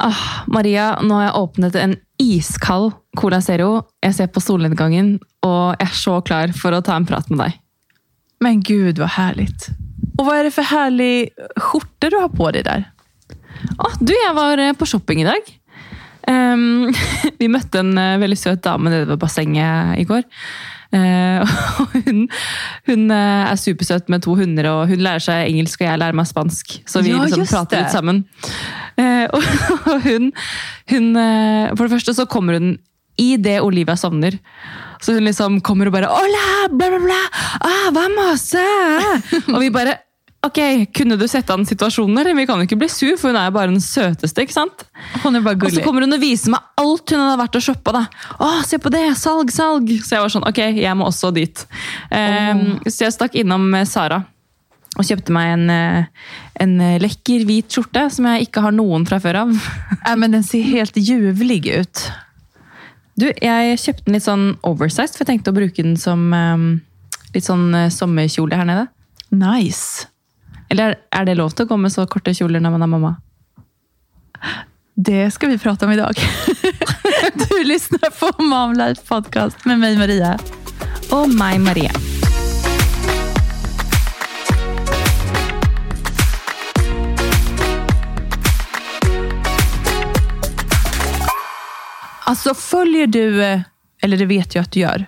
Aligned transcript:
Ah, 0.00 0.44
Maria, 0.48 0.94
nå 1.04 1.18
har 1.18 1.26
jeg 1.26 1.40
åpnet 1.42 1.76
en 1.76 1.94
iskald 2.22 2.94
Cola 3.20 3.40
Zero. 3.44 3.82
Jeg 4.00 4.16
ser 4.16 4.30
på 4.32 4.40
solnedgangen, 4.40 5.18
og 5.44 5.74
jeg 5.76 5.88
er 5.88 5.98
så 5.98 6.14
klar 6.24 6.54
for 6.56 6.72
å 6.72 6.80
ta 6.84 6.96
en 6.96 7.08
prat 7.08 7.28
med 7.28 7.42
deg. 7.42 7.58
Men 8.40 8.62
gud 8.64 9.00
hva 9.00 9.10
herlig. 9.18 9.50
Og 10.16 10.24
hva 10.24 10.38
er 10.38 10.48
det 10.48 10.54
for 10.56 10.68
herlig 10.70 11.12
skjorte 11.60 12.08
du 12.12 12.16
har 12.16 12.32
på 12.32 12.48
deg 12.56 12.64
der? 12.68 12.86
Ah, 13.76 13.96
du, 14.00 14.14
jeg 14.16 14.36
var 14.36 14.62
eh, 14.62 14.72
på 14.76 14.88
shopping 14.88 15.20
i 15.20 15.28
dag. 15.28 15.52
Um, 16.30 16.88
vi 17.40 17.50
møtte 17.52 17.82
en 17.84 17.92
eh, 18.00 18.18
veldig 18.22 18.40
søt 18.40 18.64
dame 18.64 18.92
nede 18.92 19.08
ved 19.10 19.20
bassenget 19.20 20.00
i 20.00 20.06
går. 20.08 20.24
Eh, 20.90 21.40
og 21.82 21.94
hun, 21.94 22.24
hun 22.90 23.06
eh, 23.14 23.44
er 23.46 23.60
supersøt 23.60 24.10
med 24.12 24.24
to 24.26 24.34
hunder, 24.38 24.70
og 24.72 24.90
hun 24.90 25.02
lærer 25.04 25.22
seg 25.22 25.48
engelsk, 25.50 25.82
og 25.82 25.90
jeg 25.90 26.02
lærer 26.02 26.18
meg 26.18 26.28
spansk. 26.30 26.76
Så 26.88 27.04
vi 27.06 27.14
Ja, 27.14 27.22
liksom 27.24 27.46
prater 27.46 27.84
litt 27.84 27.94
sammen. 27.94 28.24
Eh, 28.98 29.26
og, 29.30 29.42
hun, 30.08 30.30
hun 30.90 31.10
For 31.14 31.86
det 31.86 31.92
første 31.94 32.16
så 32.18 32.28
kommer 32.30 32.58
hun 32.58 32.74
i 33.20 33.34
det 33.40 33.60
Olivia 33.60 33.96
sovner. 34.00 34.38
Så 35.00 35.16
hun 35.16 35.24
liksom 35.24 35.60
kommer 35.64 35.88
og 35.88 35.96
bare 35.96 36.10
Hola, 36.12 36.68
bla, 36.72 36.90
bla, 36.92 37.00
bla. 37.06 37.20
Ah, 37.60 37.88
vamos! 37.94 38.50
ah!» 38.54 39.20
og 39.54 39.60
vi 39.62 39.72
bare 39.72 39.98
Ok, 40.40 40.56
kunne 40.96 41.18
du 41.20 41.26
sette 41.28 41.52
an 41.52 41.66
situasjonen, 41.68 42.16
eller? 42.22 42.32
Vi 42.32 42.46
kan 42.48 42.56
jo 42.62 42.64
ikke 42.64 42.78
bli 42.80 42.86
sur, 42.88 43.12
for 43.20 43.28
hun 43.28 43.36
er 43.36 43.50
jo 43.50 43.54
bare 43.58 43.68
den 43.74 43.82
søteste. 43.84 44.40
ikke 44.40 44.54
sant? 44.54 44.84
Hon 45.22 45.36
är 45.36 45.40
bara 45.40 45.66
Og 45.66 45.72
så 45.72 45.82
kommer 45.84 46.00
hun 46.00 46.12
og 46.16 46.20
viser 46.22 46.50
meg 46.54 46.60
alt 46.80 47.10
hun 47.12 47.20
hadde 47.20 47.38
vært 47.42 47.56
og 47.58 47.62
shoppa. 47.66 47.92
da. 47.92 48.02
Å, 48.40 48.62
se 48.64 48.78
på 48.80 48.88
det! 48.90 49.02
Salg, 49.20 49.50
salg! 49.52 49.90
Så 50.00 50.14
jeg 50.16 50.22
var 50.24 50.32
sånn, 50.32 50.46
ok, 50.48 50.60
jeg 50.80 50.96
må 50.96 51.04
også 51.10 51.28
dit. 51.36 51.66
Ehm, 52.10 52.80
Så 52.86 53.04
jeg 53.04 53.12
stakk 53.12 53.34
innom 53.36 53.68
eh, 53.74 53.84
Sara 53.84 54.22
og 54.96 55.04
kjøpte 55.06 55.30
meg 55.30 55.52
en, 55.58 55.70
eh, 55.70 56.04
en 56.64 56.72
eh, 56.80 56.96
lekker 56.98 57.44
hvit 57.46 57.68
skjorte 57.70 58.06
som 58.10 58.24
jeg 58.26 58.48
ikke 58.48 58.62
har 58.64 58.72
noen 58.72 59.04
fra 59.06 59.20
før 59.20 59.42
av. 59.44 59.52
Ja, 60.06 60.14
men 60.16 60.32
den 60.32 60.42
ser 60.42 60.62
helt 60.64 60.96
juvelig 60.96 61.60
ut. 61.82 62.06
Du, 63.20 63.28
Jeg 63.28 63.76
kjøpte 63.78 64.04
den 64.08 64.16
litt 64.16 64.24
sånn 64.24 64.56
oversized, 64.64 65.18
for 65.18 65.26
jeg 65.28 65.34
tenkte 65.36 65.52
å 65.52 65.58
bruke 65.60 65.82
den 65.84 65.98
som 66.00 66.32
um, 66.32 66.80
litt 67.34 67.44
sånn 67.44 67.76
sommerkjole 67.92 68.56
her 68.56 68.64
nede. 68.64 68.86
Nice. 69.30 70.08
Eller 70.70 70.94
er 71.10 71.24
det 71.26 71.34
lov 71.34 71.50
til 71.50 71.66
å 71.66 71.72
gå 71.72 71.76
med 71.82 71.90
så 71.90 72.04
korte 72.06 72.30
kjoler 72.34 72.62
når 72.62 72.76
man 72.76 72.84
er 72.86 72.90
mamma? 72.92 73.16
Det 74.94 75.24
skal 75.34 75.50
vi 75.50 75.58
prate 75.58 75.86
om 75.86 75.92
i 75.92 75.98
dag. 75.98 76.14
Du 77.34 77.64
lyssnar 77.64 78.10
på 78.10 78.42
Mom 78.42 78.72
Life 78.72 79.02
Podcast 79.08 79.64
med 79.66 79.80
meg 79.82 79.98
Maria. 79.98 80.36
Og 81.12 81.28
meg, 81.34 81.58
Maria. 81.60 81.90
Alltså 92.24 92.54
följer 92.54 93.06
du, 93.06 93.44
eh, 93.44 93.60
eller 94.02 94.16
det 94.16 94.26
vet 94.26 94.54
jag 94.54 94.62
att 94.62 94.72
du 94.72 94.80
gör, 94.80 95.06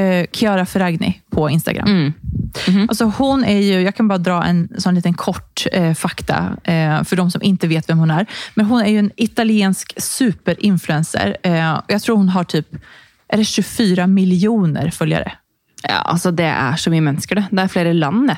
uh, 0.00 0.26
Chiara 0.32 0.66
Ferragni 0.66 1.22
på 1.30 1.50
Instagram. 1.50 1.88
Mm. 1.88 2.12
Alltså 2.88 3.04
hon 3.04 3.44
är 3.44 3.60
ju, 3.60 3.80
jag 3.80 3.94
kan 3.94 4.08
bara 4.08 4.18
dra 4.18 4.44
en 4.44 4.68
sån 4.78 4.94
liten 4.94 5.14
kort 5.14 5.66
eh, 5.72 5.94
fakta 5.94 6.56
eh, 6.64 7.02
för 7.04 7.16
de 7.16 7.30
som 7.30 7.42
inte 7.42 7.68
vet 7.68 7.88
vem 7.88 7.98
hon 7.98 8.10
är. 8.10 8.26
Men 8.54 8.66
hon 8.66 8.82
är 8.82 8.88
ju 8.88 8.98
en 8.98 9.10
italiensk 9.16 9.94
superinfluencer. 9.96 11.36
Eh, 11.42 11.80
jag 11.86 12.02
tror 12.02 12.16
hon 12.16 12.28
har 12.28 12.44
typ 12.44 12.66
är 13.28 13.36
det 13.36 13.44
24 13.44 14.06
miljoner 14.06 14.90
följare. 14.90 15.32
Ja, 15.82 15.94
alltså 15.94 16.30
Det 16.30 16.44
er 16.44 16.76
så 16.76 16.90
mye 16.90 17.00
mennesker, 17.00 17.34
det. 17.34 17.44
Det 17.50 17.62
er 17.62 17.68
flere 17.68 17.92
land, 17.92 18.28
det. 18.28 18.36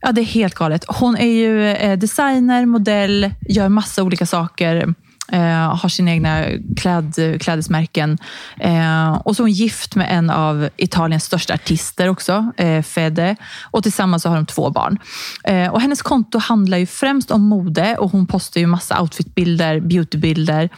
Ja, 0.00 0.12
det 0.12 0.20
är 0.20 0.24
helt 0.24 0.54
galet. 0.54 0.84
Hon 0.88 1.16
är 1.16 1.32
ju 1.32 1.68
eh, 1.70 1.98
designer, 1.98 2.66
modell, 2.66 3.30
gör 3.48 3.68
massa 3.68 4.02
olika 4.02 4.26
saker. 4.26 4.94
Eh, 5.32 5.76
har 5.76 5.88
sine 5.88 6.10
egna 6.10 6.44
kläd, 6.76 7.14
klädesmärken. 7.40 8.18
Eh, 8.60 9.12
och 9.12 9.36
så 9.36 9.42
är 9.42 9.44
hon 9.44 9.52
gift 9.52 9.94
med 9.94 10.06
en 10.10 10.30
av 10.30 10.68
Italiens 10.76 11.24
största 11.24 11.54
artister 11.54 12.08
också, 12.08 12.52
eh, 12.56 12.82
Fede. 12.82 13.36
Och 13.70 13.82
tillsammans 13.82 14.22
så 14.22 14.28
har 14.28 14.36
de 14.36 14.46
två 14.46 14.70
barn. 14.70 14.98
Eh, 15.44 15.68
och 15.68 15.80
hennes 15.80 16.02
konto 16.02 16.38
handlar 16.38 16.78
ju 16.78 16.86
främst 16.86 17.30
om 17.30 17.42
mode 17.42 17.96
och 17.96 18.10
hon 18.10 18.26
postar 18.26 18.60
ju 18.60 18.66
massa 18.66 19.00
outfitbilder, 19.00 19.80
beautybilder 19.80 20.68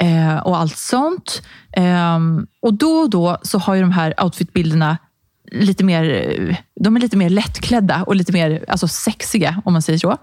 eh, 0.00 0.36
och 0.36 0.58
allt 0.58 0.76
sånt. 0.76 1.42
Eh, 1.72 2.18
och 2.62 2.74
då 2.74 2.90
och 2.90 3.10
då 3.10 3.38
så 3.42 3.58
har 3.58 3.74
ju 3.74 3.80
de 3.80 3.92
här 3.92 4.24
outfitbilderna 4.24 4.98
lite 5.52 5.84
mer, 5.84 6.04
eh, 6.04 6.56
de 6.80 6.96
är 6.96 7.00
lite 7.00 7.16
mer 7.16 7.30
lättklädda 7.30 8.02
och 8.02 8.16
lite 8.16 8.32
mer 8.32 8.64
alltså 8.68 8.88
sexiga, 8.88 9.62
om 9.64 9.72
man 9.72 9.82
säger 9.82 9.98
så. 9.98 10.16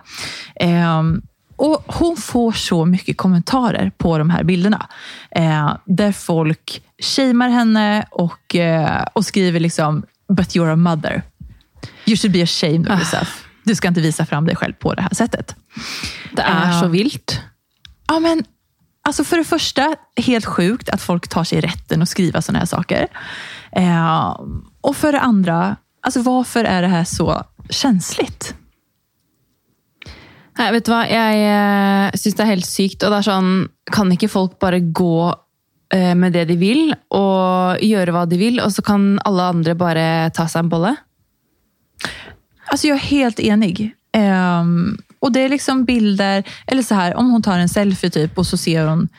Och 1.55 1.83
Hon 1.87 2.17
får 2.17 2.51
så 2.51 2.85
mycket 2.85 3.17
kommentarer 3.17 3.91
på 3.97 4.17
de 4.17 4.29
här 4.29 4.43
bilderna. 4.43 4.87
Eh, 5.31 5.75
där 5.85 6.11
folk 6.11 6.81
shamear 7.15 7.49
henne 7.49 8.05
och, 8.11 8.55
eh, 8.55 9.05
och 9.13 9.25
skriver 9.25 9.59
liksom 9.59 10.03
“But 10.29 10.55
you're 10.55 10.73
a 10.73 10.75
mother. 10.75 11.23
You 12.05 12.17
should 12.17 12.33
be 12.33 12.43
ashamed 12.43 12.87
of 12.91 12.95
yourself. 12.99 13.45
Du 13.63 13.75
ska 13.75 13.87
inte 13.87 14.01
visa 14.01 14.25
fram 14.25 14.45
dig 14.45 14.55
själv 14.55 14.73
på 14.73 14.93
det 14.93 15.01
här 15.01 15.13
sättet.” 15.13 15.55
Det 16.31 16.41
er 16.41 16.71
Ja. 16.71 16.79
så 16.81 16.87
vilt. 16.87 17.41
Ja, 18.07 18.19
men, 18.19 18.43
alltså 19.07 19.23
för 19.23 19.37
det 19.37 19.43
första, 19.43 19.95
helt 20.17 20.45
sjukt 20.45 20.89
att 20.89 21.01
folk 21.01 21.27
tar 21.27 21.43
sig 21.43 21.61
rätten 21.61 22.01
att 22.01 22.09
skriva 22.09 22.41
sådana 22.41 22.59
här 22.59 22.65
saker. 22.65 23.07
Eh, 23.71 24.39
och 24.81 24.95
för 24.97 25.11
det 25.11 25.19
andra, 25.19 25.75
alltså 26.01 26.21
varför 26.21 26.63
är 26.63 26.81
det 26.81 26.87
här 26.87 27.03
så 27.03 27.43
känsligt? 27.69 28.55
Nei, 30.55 30.69
vet 30.71 30.85
du 30.87 30.91
hva? 30.93 31.01
Jeg 31.09 31.41
eh, 31.49 32.19
syns 32.19 32.37
det 32.37 32.45
er 32.45 32.53
helt 32.53 32.67
sykt. 32.67 33.03
Og 33.03 33.11
det 33.11 33.19
er 33.19 33.27
sånn, 33.27 33.49
kan 33.91 34.11
ikke 34.13 34.31
folk 34.31 34.55
bare 34.63 34.79
gå 34.79 35.17
eh, 35.93 36.13
med 36.15 36.35
det 36.35 36.45
de 36.51 36.59
vil, 36.59 36.93
og 37.15 37.83
gjøre 37.83 38.15
hva 38.15 38.23
de 38.29 38.39
vil, 38.39 38.61
og 38.63 38.71
så 38.71 38.85
kan 38.85 39.15
alle 39.27 39.49
andre 39.55 39.75
bare 39.79 40.05
ta 40.35 40.47
seg 40.51 40.65
en 40.65 40.71
bolle? 40.71 40.95
Altså, 42.71 42.87
jeg 42.87 42.95
er 42.95 43.07
helt 43.09 43.43
enig. 43.43 43.91
Um, 44.15 44.95
og 45.19 45.33
det 45.35 45.43
er 45.43 45.51
liksom 45.51 45.83
bilder, 45.87 46.45
eller 46.71 46.85
så 46.85 47.01
her, 47.01 47.17
om 47.19 47.33
hun 47.33 47.43
tar 47.43 47.59
en 47.59 47.71
selfie 47.71 48.13
typ 48.13 48.37
og 48.39 48.45
så 48.47 48.57
ser 48.57 48.87
hun 48.87 49.09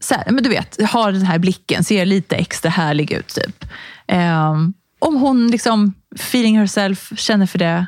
så 0.00 0.14
här, 0.14 0.30
men 0.30 0.44
du 0.44 0.48
vet, 0.50 0.82
har 0.88 1.12
den 1.12 1.26
här 1.26 1.38
blicken, 1.38 1.84
ser 1.84 2.04
lite 2.04 2.36
ekstra 2.36 2.70
herlig 2.70 3.12
ut 3.12 3.28
typ. 3.28 3.64
Um, 4.06 4.74
om 4.98 5.16
hun 5.16 5.48
liksom 5.50 5.94
feeling 6.16 6.58
herself, 6.58 7.10
kjenner 7.16 7.46
for 7.46 7.58
det, 7.58 7.86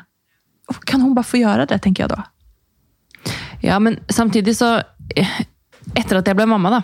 kan 0.85 1.01
hun 1.01 1.15
bare 1.15 1.25
få 1.25 1.39
gjøre 1.39 1.65
det, 1.65 1.79
tenker 1.79 2.03
jeg 2.03 2.09
då. 2.09 2.23
Ja, 3.61 3.79
men 3.79 3.99
samtidig 4.09 4.57
så 4.57 4.79
Etter 5.97 6.19
at 6.19 6.27
jeg 6.29 6.37
ble 6.37 6.45
mamma, 6.47 6.69
da. 6.71 6.79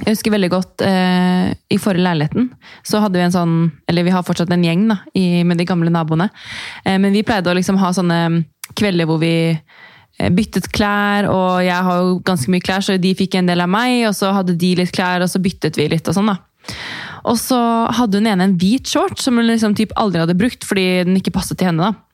Jeg 0.00 0.16
husker 0.16 0.32
veldig 0.34 0.48
godt 0.50 0.82
eh, 0.82 1.52
i 1.70 1.76
forrige 1.78 2.02
leiligheten. 2.02 2.48
Så 2.86 2.98
hadde 3.02 3.20
vi 3.20 3.24
en 3.26 3.34
sånn 3.34 3.54
Eller 3.90 4.06
vi 4.06 4.14
har 4.14 4.24
fortsatt 4.26 4.50
en 4.54 4.64
gjeng 4.64 4.88
da, 4.90 4.96
i, 5.14 5.44
med 5.46 5.60
de 5.60 5.66
gamle 5.68 5.92
naboene. 5.92 6.30
Eh, 6.82 6.96
men 6.98 7.14
vi 7.14 7.22
pleide 7.26 7.52
å 7.52 7.54
liksom 7.58 7.78
ha 7.82 7.92
sånne 7.94 8.18
kvelder 8.74 9.06
hvor 9.06 9.20
vi 9.22 9.34
eh, 9.52 10.30
byttet 10.34 10.70
klær, 10.74 11.28
og 11.30 11.62
jeg 11.66 11.86
har 11.86 12.00
jo 12.00 12.16
ganske 12.26 12.50
mye 12.50 12.64
klær, 12.64 12.82
så 12.82 12.96
de 12.98 13.12
fikk 13.18 13.36
en 13.38 13.50
del 13.50 13.62
av 13.62 13.70
meg, 13.70 14.00
og 14.08 14.16
så 14.18 14.32
hadde 14.34 14.56
de 14.58 14.72
litt 14.80 14.94
klær, 14.94 15.22
og 15.22 15.30
så 15.30 15.42
byttet 15.42 15.78
vi 15.78 15.86
litt 15.92 16.10
og 16.10 16.16
sånn, 16.16 16.32
da. 16.32 16.40
Og 17.30 17.38
så 17.40 17.60
hadde 17.94 18.18
hun 18.18 18.28
ene 18.32 18.48
en 18.48 18.56
hvit 18.60 18.88
shorts 18.88 19.28
som 19.28 19.38
hun 19.38 19.46
liksom 19.46 19.76
typ 19.78 19.94
aldri 20.00 20.22
hadde 20.24 20.36
brukt 20.38 20.64
fordi 20.66 21.04
den 21.06 21.20
ikke 21.20 21.36
passet 21.36 21.60
til 21.60 21.70
henne. 21.70 21.92
da. 21.92 22.13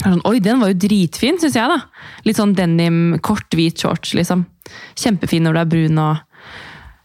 Sånn, 0.00 0.22
Oi, 0.28 0.38
den 0.40 0.62
var 0.62 0.72
jo 0.72 0.80
dritfin, 0.80 1.38
syns 1.40 1.58
jeg. 1.58 1.68
da. 1.68 2.08
Litt 2.24 2.40
sånn 2.40 2.56
denim, 2.56 3.18
kort, 3.24 3.48
hvit 3.56 3.80
shorts. 3.82 4.14
liksom. 4.16 4.46
Kjempefin 4.96 5.44
når 5.46 5.56
du 5.56 5.62
er 5.62 5.72
brun. 5.74 6.02
og... 6.06 6.26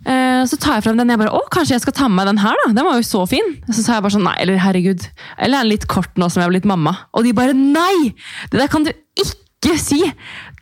Eh, 0.05 0.43
så 0.45 0.57
tar 0.61 0.77
jeg 0.77 0.85
frem 0.85 0.99
den. 0.99 1.09
Jeg 1.09 1.19
bare, 1.19 1.33
å, 1.33 1.41
kanskje 1.53 1.75
jeg 1.75 1.83
skal 1.85 1.95
ta 1.97 2.07
med 2.07 2.19
meg 2.19 2.29
den 2.29 2.43
her, 2.43 2.59
da. 2.61 2.73
Den 2.77 2.87
var 2.87 2.99
jo 2.99 3.07
så 3.07 3.23
fin. 3.29 3.55
Så 3.71 3.81
sa 3.81 3.97
jeg 3.97 4.05
bare 4.05 4.15
sånn, 4.15 4.27
nei, 4.27 4.35
eller 4.43 4.61
herregud. 4.61 5.07
Eller 5.39 5.59
er 5.59 5.65
den 5.65 5.73
litt 5.73 5.87
kort 5.91 6.13
nå 6.21 6.29
som 6.29 6.41
jeg 6.41 6.47
har 6.47 6.53
blitt 6.53 6.69
mamma? 6.69 6.93
Og 7.17 7.25
de 7.25 7.33
bare, 7.37 7.55
nei! 7.57 8.13
Det 8.51 8.61
der 8.61 8.69
kan 8.71 8.85
du 8.85 8.91
ikke 8.93 9.75
si! 9.81 10.03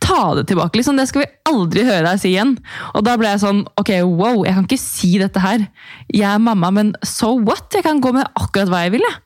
Ta 0.04 0.32
det 0.38 0.46
tilbake, 0.48 0.80
liksom. 0.80 0.96
Det 0.98 1.06
skal 1.10 1.24
vi 1.24 1.30
aldri 1.52 1.84
høre 1.86 2.06
deg 2.08 2.22
si 2.22 2.32
igjen. 2.32 2.56
Og 2.96 3.04
da 3.06 3.18
ble 3.20 3.34
jeg 3.34 3.44
sånn, 3.44 3.62
ok, 3.80 3.92
wow, 4.08 4.42
jeg 4.48 4.56
kan 4.56 4.66
ikke 4.66 4.80
si 4.80 5.12
dette 5.20 5.44
her. 5.44 5.68
Jeg 6.12 6.26
er 6.32 6.42
mamma, 6.42 6.72
men 6.74 6.94
so 7.06 7.34
what? 7.36 7.68
Jeg 7.76 7.86
kan 7.86 8.02
gå 8.04 8.14
med 8.16 8.26
akkurat 8.32 8.72
hva 8.72 8.86
jeg 8.86 8.96
vil, 8.96 9.04
jeg. 9.06 9.20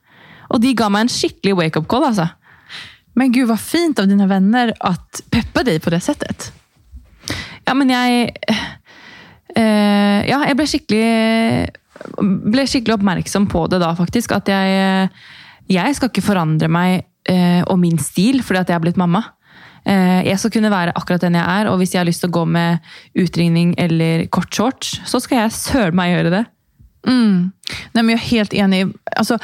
Og 0.49 0.61
de 0.63 0.75
ga 0.77 0.87
meg 0.91 1.05
en 1.05 1.11
skikkelig 1.13 1.55
wake-up 1.61 1.87
call, 1.91 2.09
altså. 2.09 2.27
Men 3.13 3.31
gud 3.31 3.47
vad 3.47 3.59
fint 3.59 3.99
av 3.99 4.07
dina 4.07 4.27
vänner 4.27 4.73
att 4.79 5.21
peppa 5.29 5.63
dig 5.63 5.79
på 5.79 5.89
det 5.89 5.99
sättet. 5.99 6.51
Ja, 7.65 7.73
men 7.73 7.89
jeg 7.89 8.35
eh, 9.55 10.21
Ja, 10.29 10.43
jeg 10.47 10.57
ble 10.57 10.67
skikkelig 10.67 11.69
ble 12.19 12.63
skikkelig 12.67 12.95
oppmerksom 12.95 13.47
på 13.51 13.65
det 13.67 13.81
da, 13.81 13.91
faktisk. 13.95 14.31
At 14.31 14.47
jeg, 14.47 15.09
jeg 15.67 15.95
skal 15.97 16.11
ikke 16.11 16.23
forandre 16.23 16.69
meg 16.71 17.03
eh, 17.29 17.61
og 17.65 17.79
min 17.81 17.99
stil 18.01 18.43
fordi 18.45 18.61
at 18.63 18.71
jeg 18.71 18.79
er 18.79 18.85
blitt 18.85 18.99
mamma. 18.99 19.23
Eh, 19.85 20.27
jeg 20.27 20.39
skal 20.39 20.53
kunne 20.53 20.71
være 20.71 20.93
akkurat 20.95 21.23
den 21.25 21.37
jeg 21.39 21.43
er, 21.43 21.69
og 21.71 21.79
hvis 21.81 21.95
jeg 21.95 22.01
har 22.01 22.07
lyst 22.07 22.23
til 22.23 22.31
å 22.31 22.37
gå 22.39 22.45
med 22.45 22.79
utringning 23.19 23.73
eller 23.79 24.27
kort 24.31 24.53
shorts, 24.53 24.99
så 25.09 25.21
skal 25.23 25.43
jeg 25.43 25.57
søren 25.57 25.99
meg 25.99 26.13
gjøre 26.15 26.33
det. 26.37 26.45
Mm. 27.07 27.51
Nej, 27.91 28.03
men 28.03 28.09
jag 28.09 28.19
är 28.19 28.27
helt 28.27 28.53
enig. 28.53 28.87
Alltså, 29.15 29.39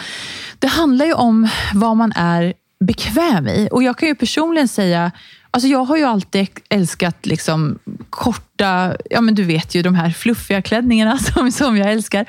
det 0.59 0.67
handlar 0.67 1.05
ju 1.05 1.13
om 1.13 1.47
vad 1.73 1.97
man 1.97 2.11
är 2.15 2.53
bekväm 2.85 3.47
i. 3.47 3.69
Och 3.71 3.83
Jag 3.83 3.97
kan 3.97 4.07
ju 4.07 4.15
personligen 4.15 4.67
säga, 4.67 5.11
Alltså 5.55 5.67
jag 5.67 5.85
har 5.85 5.97
ju 5.97 6.03
alltid 6.03 6.47
älskat 6.69 7.25
liksom 7.25 7.79
korta, 8.09 8.95
ja 9.09 9.21
men 9.21 9.35
du 9.35 9.43
vet 9.43 9.75
ju 9.75 9.81
de 9.81 9.95
här 9.95 10.09
fluffiga 10.09 10.61
klänningarna 10.61 11.17
som, 11.33 11.51
som 11.51 11.77
jag 11.77 11.91
älskar. 11.91 12.25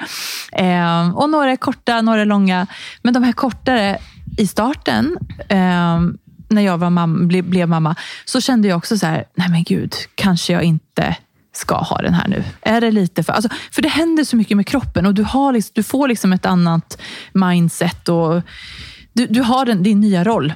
Eh, 0.53 1.17
och 1.17 1.31
några 1.31 1.53
är 1.53 1.57
korta, 1.57 2.01
några 2.01 2.21
är 2.21 2.25
långa. 2.25 2.67
Men 3.03 3.15
de 3.15 3.23
här 3.23 3.33
kortare 3.33 3.99
i 4.39 4.47
starten, 4.47 5.19
eh, 5.49 6.01
när 6.49 6.63
jag 6.63 6.79
var 6.79 6.91
mamma, 6.91 7.27
ble, 7.27 7.43
blev 7.43 7.69
mamma, 7.69 7.95
så 8.25 8.41
kände 8.41 8.69
jag 8.69 8.77
också 8.77 8.99
så 8.99 9.07
här, 9.07 9.25
nej 9.35 9.49
men 9.49 9.65
gud, 9.65 9.95
kanske 10.15 10.53
jag 10.53 10.63
inte 10.63 11.17
ska 11.53 11.77
ha 11.77 12.03
den 12.03 12.15
här 12.15 12.29
nu. 12.29 12.45
Är 12.61 12.81
det 12.81 12.91
lite 12.91 13.23
för... 13.23 13.33
Alltså, 13.33 13.49
för 13.71 13.83
det 13.83 13.89
händer 13.89 14.25
så 14.25 14.37
mycket 14.37 14.57
med 14.57 14.67
kroppen 14.67 15.07
och 15.07 15.15
du, 15.15 15.23
har 15.23 15.53
liksom, 15.53 15.73
du 15.75 15.83
får 15.83 16.09
liksom 16.09 16.33
ett 16.33 16.47
annat 16.47 16.99
mindset. 17.33 18.09
och 18.09 18.43
Du, 19.17 19.27
du 19.33 19.43
har 19.49 19.69
den, 19.69 19.83
din 19.85 20.03
nye 20.05 20.25
roll. 20.27 20.53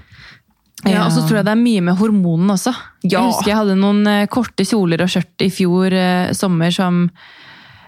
Ja, 0.88 1.04
og 1.04 1.12
så 1.12 1.26
tror 1.26 1.40
jeg 1.40 1.48
det 1.48 1.52
er 1.52 1.60
mye 1.60 1.82
med 1.84 1.98
hormonene 1.98 2.56
også. 2.56 2.72
Jeg 3.04 3.20
husker 3.20 3.52
jeg 3.52 3.58
hadde 3.58 3.76
noen 3.76 4.00
eh, 4.08 4.26
korte 4.32 4.64
kjoler 4.64 5.04
og 5.04 5.12
skjørt 5.12 5.44
i 5.44 5.50
fjor 5.52 5.92
eh, 5.92 6.32
sommer 6.36 6.72
som 6.72 7.06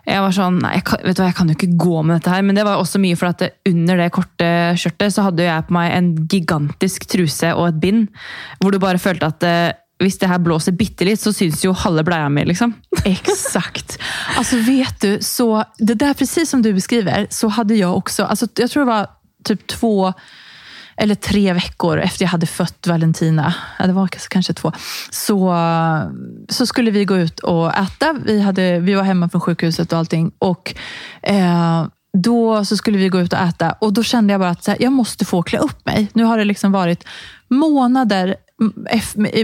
jeg 0.03 0.19
var 0.19 0.33
sånn 0.35 0.57
Nei, 0.65 0.73
jeg 0.81 0.85
kan, 0.89 0.99
vet 1.07 1.15
du 1.15 1.21
hva, 1.23 1.29
jeg 1.31 1.37
kan 1.39 1.51
jo 1.51 1.55
ikke 1.55 1.77
gå 1.79 2.01
med 2.03 2.17
dette 2.17 2.33
her. 2.35 2.43
Men 2.45 2.59
det 2.59 2.67
var 2.67 2.81
også 2.81 3.01
mye 3.03 3.19
fordi 3.19 3.47
at 3.47 3.71
under 3.71 4.03
det 4.03 4.09
korte 4.15 4.49
skjørtet 4.81 5.15
så 5.15 5.29
hadde 5.29 5.47
jeg 5.47 5.69
på 5.69 5.77
meg 5.77 5.95
en 5.95 6.11
gigantisk 6.27 7.07
truse 7.13 7.53
og 7.55 7.69
et 7.69 7.81
bind. 7.85 8.09
Hvor 8.61 8.75
du 8.75 8.81
bare 8.83 9.01
følte 9.03 9.31
at 9.31 9.47
eh, 9.47 9.79
hvis 10.03 10.19
det 10.19 10.29
her 10.33 10.43
blåser 10.43 10.75
bitte 10.75 11.07
litt, 11.07 11.23
så 11.23 11.31
syns 11.35 11.63
jo 11.63 11.75
halve 11.79 12.03
bleia 12.07 12.29
mi, 12.33 12.43
liksom. 12.49 12.75
Exakt. 13.15 13.97
Altså, 14.35 14.59
vet 14.67 14.99
du, 15.05 15.13
så 15.23 15.63
det 15.79 16.01
der, 16.03 16.17
precis 16.19 16.51
som 16.51 16.65
du 16.65 16.73
beskriver, 16.75 17.29
så 17.31 17.53
hadde 17.55 17.79
jeg 17.79 17.87
også 17.89 18.27
altså, 18.27 18.51
Jeg 18.59 18.73
tror 18.73 18.83
det 18.83 18.91
var 18.91 19.13
typ 19.47 19.63
två 19.71 19.95
eller 20.97 21.15
tre 21.15 21.53
veckor 21.53 21.99
efter 21.99 22.25
jag 22.25 22.31
hade 22.31 22.47
fött 22.47 22.87
Valentina, 22.87 23.55
det 23.79 23.93
var 23.93 24.09
kanske 24.09 24.53
två, 24.53 24.73
så, 25.11 25.57
så 26.49 26.67
skulle 26.67 26.91
vi 26.91 27.05
gå 27.05 27.17
ut 27.17 27.41
och 27.41 27.75
äta. 27.75 28.17
Vi, 28.25 28.79
vi 28.79 28.95
var 28.95 29.03
hemma 29.03 29.29
från 29.29 29.41
sjukhuset 29.41 29.93
och 29.93 29.99
allting. 29.99 30.33
Och, 30.39 30.75
eh, 31.23 31.87
då 32.19 32.65
så 32.65 32.77
skulle 32.77 32.99
vi 32.99 33.09
gå 33.09 33.21
ut 33.21 33.33
och 33.33 33.39
äta 33.39 33.73
och 33.73 33.93
då 33.93 34.03
kände 34.03 34.33
jag 34.33 34.41
bara 34.41 34.51
att 34.51 34.65
så 34.65 34.71
här, 34.71 34.83
jag 34.83 34.93
måste 34.93 35.25
få 35.25 35.43
klä 35.43 35.59
upp 35.59 35.87
mig. 35.87 36.09
Nu 36.13 36.25
har 36.25 36.39
det 36.39 36.45
liksom 36.45 36.73
varit 36.73 37.05
månader, 37.49 38.37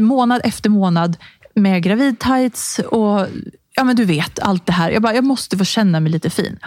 måned 0.00 0.40
efter 0.44 0.70
månad 0.70 1.16
med 1.54 1.82
gravidtights 1.82 2.78
och 2.78 3.26
ja, 3.74 3.84
men 3.84 3.96
du 3.96 4.04
vet 4.04 4.38
allt 4.38 4.66
det 4.66 4.72
här. 4.72 4.90
Jag, 4.90 5.02
bara, 5.02 5.14
jag 5.14 5.24
måste 5.24 5.58
få 5.58 5.64
känna 5.64 6.00
mig 6.00 6.12
lite 6.12 6.30
fin. 6.30 6.58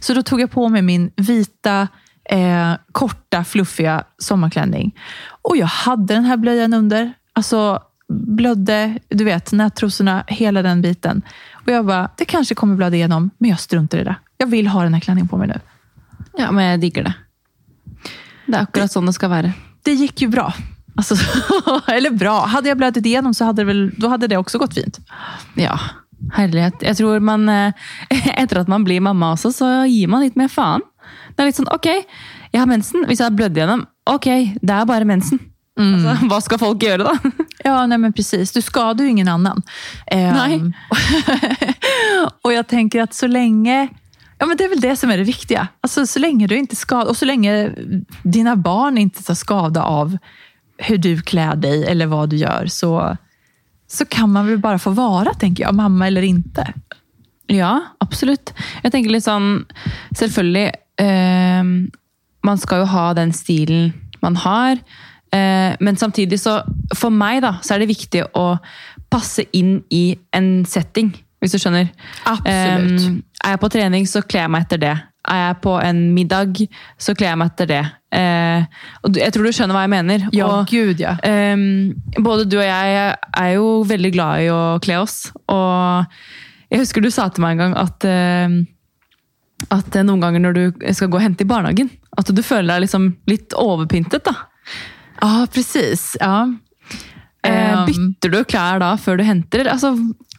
Så 0.00 0.14
då 0.14 0.22
tog 0.22 0.40
jag 0.40 0.50
på 0.50 0.68
mig 0.68 0.82
min 0.82 1.10
vita, 1.16 1.88
eh, 2.30 2.72
korta, 2.92 3.44
fluffiga 3.44 4.04
sommarklänning. 4.18 4.98
Och 5.42 5.56
jag 5.56 5.66
hade 5.66 6.14
den 6.14 6.24
här 6.24 6.36
blöjan 6.36 6.74
under. 6.74 7.12
Alltså 7.32 7.82
blödde, 8.08 8.98
du 9.08 9.24
vet, 9.24 9.52
nättrosorna, 9.52 10.24
hela 10.26 10.62
den 10.62 10.82
biten. 10.82 11.22
Och 11.52 11.72
jag 11.72 11.86
bara, 11.86 12.10
det 12.16 12.24
kanske 12.24 12.54
kommer 12.54 12.76
blöda 12.76 12.96
igenom, 12.96 13.30
men 13.38 13.50
jag 13.50 13.60
struntar 13.60 13.98
i 13.98 14.04
det. 14.04 14.14
Jag 14.38 14.46
vill 14.46 14.66
ha 14.66 14.82
den 14.82 14.94
här 14.94 15.00
klänningen 15.00 15.28
på 15.28 15.36
mig 15.36 15.48
nu. 15.48 15.60
Ja, 16.38 16.52
men 16.52 16.64
jeg 16.64 16.80
digger 16.80 17.04
det. 17.04 17.14
Det 18.46 18.54
er 18.54 18.62
akkurat 18.62 18.92
sånn 18.92 19.08
det 19.08 19.14
skal 19.16 19.30
være. 19.32 19.52
Det 19.82 19.94
gick 19.94 20.22
ju 20.22 20.28
bra. 20.28 20.52
Alltså, 20.96 21.14
eller 21.92 22.10
bra, 22.10 22.46
hade 22.46 22.68
jag 22.68 22.78
blödit 22.78 23.06
igenom 23.06 23.34
så 23.34 23.44
hade 23.44 23.62
det, 23.62 23.66
väl, 23.66 23.90
då 23.98 24.08
hade 24.08 24.26
det 24.26 24.36
också 24.36 24.58
gått 24.58 24.74
fint. 24.74 25.00
Ja, 25.54 25.78
herlighet. 26.32 26.82
Jeg 26.82 26.96
tror 26.96 27.20
man, 27.20 27.48
eh, 27.48 27.72
etter 28.42 28.60
at 28.60 28.68
man 28.68 28.84
blir 28.84 29.00
mamma 29.00 29.32
også, 29.32 29.52
så 29.52 29.70
gir 29.86 30.08
man 30.08 30.22
litt 30.22 30.36
mer 30.36 30.48
faen. 30.48 30.84
Det 31.36 31.44
er 31.44 31.50
litt 31.50 31.58
sånn, 31.58 31.68
ok, 31.74 31.90
jeg 32.52 32.60
har 32.62 32.68
mensen. 32.70 33.04
Hvis 33.08 33.20
jeg 33.20 33.28
har 33.28 33.36
blødd 33.36 33.58
gjennom, 33.60 33.84
ok, 34.08 34.30
det 34.62 34.72
er 34.72 34.88
bare 34.88 35.08
mensen. 35.08 35.40
Altså, 35.76 36.14
hva 36.30 36.38
skal 36.40 36.60
folk 36.62 36.80
gjøre 36.80 37.04
da? 37.04 37.32
Ja, 37.66 37.80
nej 37.90 37.98
men 37.98 38.12
precis. 38.14 38.52
Du 38.54 38.62
skadar 38.62 39.04
ju 39.04 39.10
ingen 39.10 39.28
annen. 39.28 39.62
Ehm, 40.06 40.34
Nej. 40.34 40.72
och 42.44 42.52
jag 42.52 42.66
tänker 42.66 43.02
att 43.02 43.14
så 43.14 43.26
lenge 43.26 43.88
Ja, 44.38 44.46
men 44.46 44.56
det 44.56 44.64
er 44.64 44.68
vel 44.68 44.80
det 44.80 44.96
som 44.96 45.10
er 45.10 45.16
det 45.16 45.24
viktige. 45.24 45.66
Alltså, 45.80 46.06
så 46.06 46.18
lenge 46.18 46.46
du 46.46 46.56
inte 46.56 46.76
skadar 46.76 47.08
och 47.08 47.16
så 47.16 47.24
lenge 47.24 47.74
dina 48.22 48.56
barn 48.56 48.98
ikke 48.98 49.22
tar 49.24 49.34
skade 49.34 49.82
av 49.82 50.16
hvordan 50.78 51.00
du 51.00 51.22
klär 51.22 51.56
deg 51.56 51.86
eller 51.88 52.06
hva 52.06 52.26
du 52.28 52.36
gjør, 52.36 52.68
så, 52.68 53.16
så 53.88 54.04
kan 54.04 54.28
man 54.32 54.46
vel 54.46 54.58
bare 54.60 54.78
få 54.78 54.92
være, 54.92 55.32
tenker 55.40 55.64
jeg. 55.64 55.74
mamma 55.74 56.06
eller 56.06 56.22
ikke. 56.22 56.66
Ja, 57.48 57.80
absolutt. 58.04 58.52
Jeg 58.84 58.92
tenker 58.92 59.10
litt 59.10 59.24
sånn, 59.24 59.64
selvfølgelig, 60.20 60.68
eh, 61.02 61.62
man 62.46 62.62
skal 62.62 62.84
jo 62.84 62.90
ha 62.92 63.10
den 63.18 63.34
stilen 63.36 63.92
man 64.22 64.36
har, 64.42 64.78
eh, 65.34 65.76
men 65.80 65.96
samtidig 65.96 66.40
så, 66.40 66.60
for 66.94 67.14
meg 67.14 67.42
da, 67.44 67.56
så 67.62 67.74
er 67.74 67.84
det 67.84 67.92
viktig 67.92 68.24
å 68.38 68.48
passe 69.12 69.46
inn 69.56 69.80
i 69.94 70.16
en 70.34 70.64
setting, 70.68 71.12
hvis 71.40 71.54
du 71.54 71.60
skjønner. 71.62 71.92
Absolutt. 72.24 73.04
Eh, 73.06 73.20
er 73.46 73.54
jeg 73.54 73.62
på 73.62 73.70
trening, 73.70 74.08
så 74.10 74.24
kler 74.26 74.46
jeg 74.46 74.54
meg 74.54 74.66
etter 74.66 74.82
det. 74.82 74.94
Er 75.26 75.40
jeg 75.42 75.58
på 75.62 75.74
en 75.82 76.00
middag, 76.14 76.58
så 77.02 77.14
kler 77.18 77.32
jeg 77.32 77.40
meg 77.40 77.52
etter 77.52 77.70
det. 77.70 77.82
Eh, 78.16 78.82
og 79.04 79.18
jeg 79.18 79.34
tror 79.34 79.46
du 79.46 79.52
skjønner 79.54 79.76
hva 79.76 79.84
jeg 79.84 79.92
mener. 79.92 80.26
Ja, 80.34 80.48
og, 80.48 80.70
gud 80.70 81.02
ja. 81.02 81.16
Eh, 81.26 81.56
både 82.22 82.46
du 82.48 82.58
og 82.60 82.66
jeg 82.66 82.96
er 83.42 83.52
jo 83.56 83.68
veldig 83.86 84.12
glad 84.14 84.46
i 84.46 84.50
å 84.54 84.62
kle 84.82 85.00
oss. 85.02 85.18
Og 85.52 86.06
jeg 86.72 86.82
husker 86.82 87.04
du 87.04 87.10
sa 87.14 87.28
til 87.30 87.44
meg 87.44 87.56
en 87.56 87.64
gang 87.64 87.76
at, 87.78 88.06
ehm, 88.10 88.64
at 89.74 89.96
noen 90.06 90.20
ganger 90.22 90.40
når 90.44 90.52
du 90.58 90.92
skal 90.94 91.08
gå 91.10 91.18
og 91.18 91.24
hente 91.24 91.42
i 91.44 91.48
barnehagen, 91.48 91.90
at 92.18 92.30
du 92.32 92.42
føler 92.42 92.74
deg 92.74 92.84
liksom 92.86 93.10
litt 93.30 93.54
overpyntet. 93.58 94.24
da. 94.28 94.34
Ja, 95.22 95.46
precis. 95.52 96.16
Ja. 96.20 96.46
Eh, 97.46 97.50
Ehm, 97.50 97.86
bytter 97.86 98.30
du 98.32 98.38
klær 98.44 98.80
da 98.82 98.94
før 98.98 99.18
du 99.20 99.24
henter? 99.26 99.68
Altså, 99.70 99.92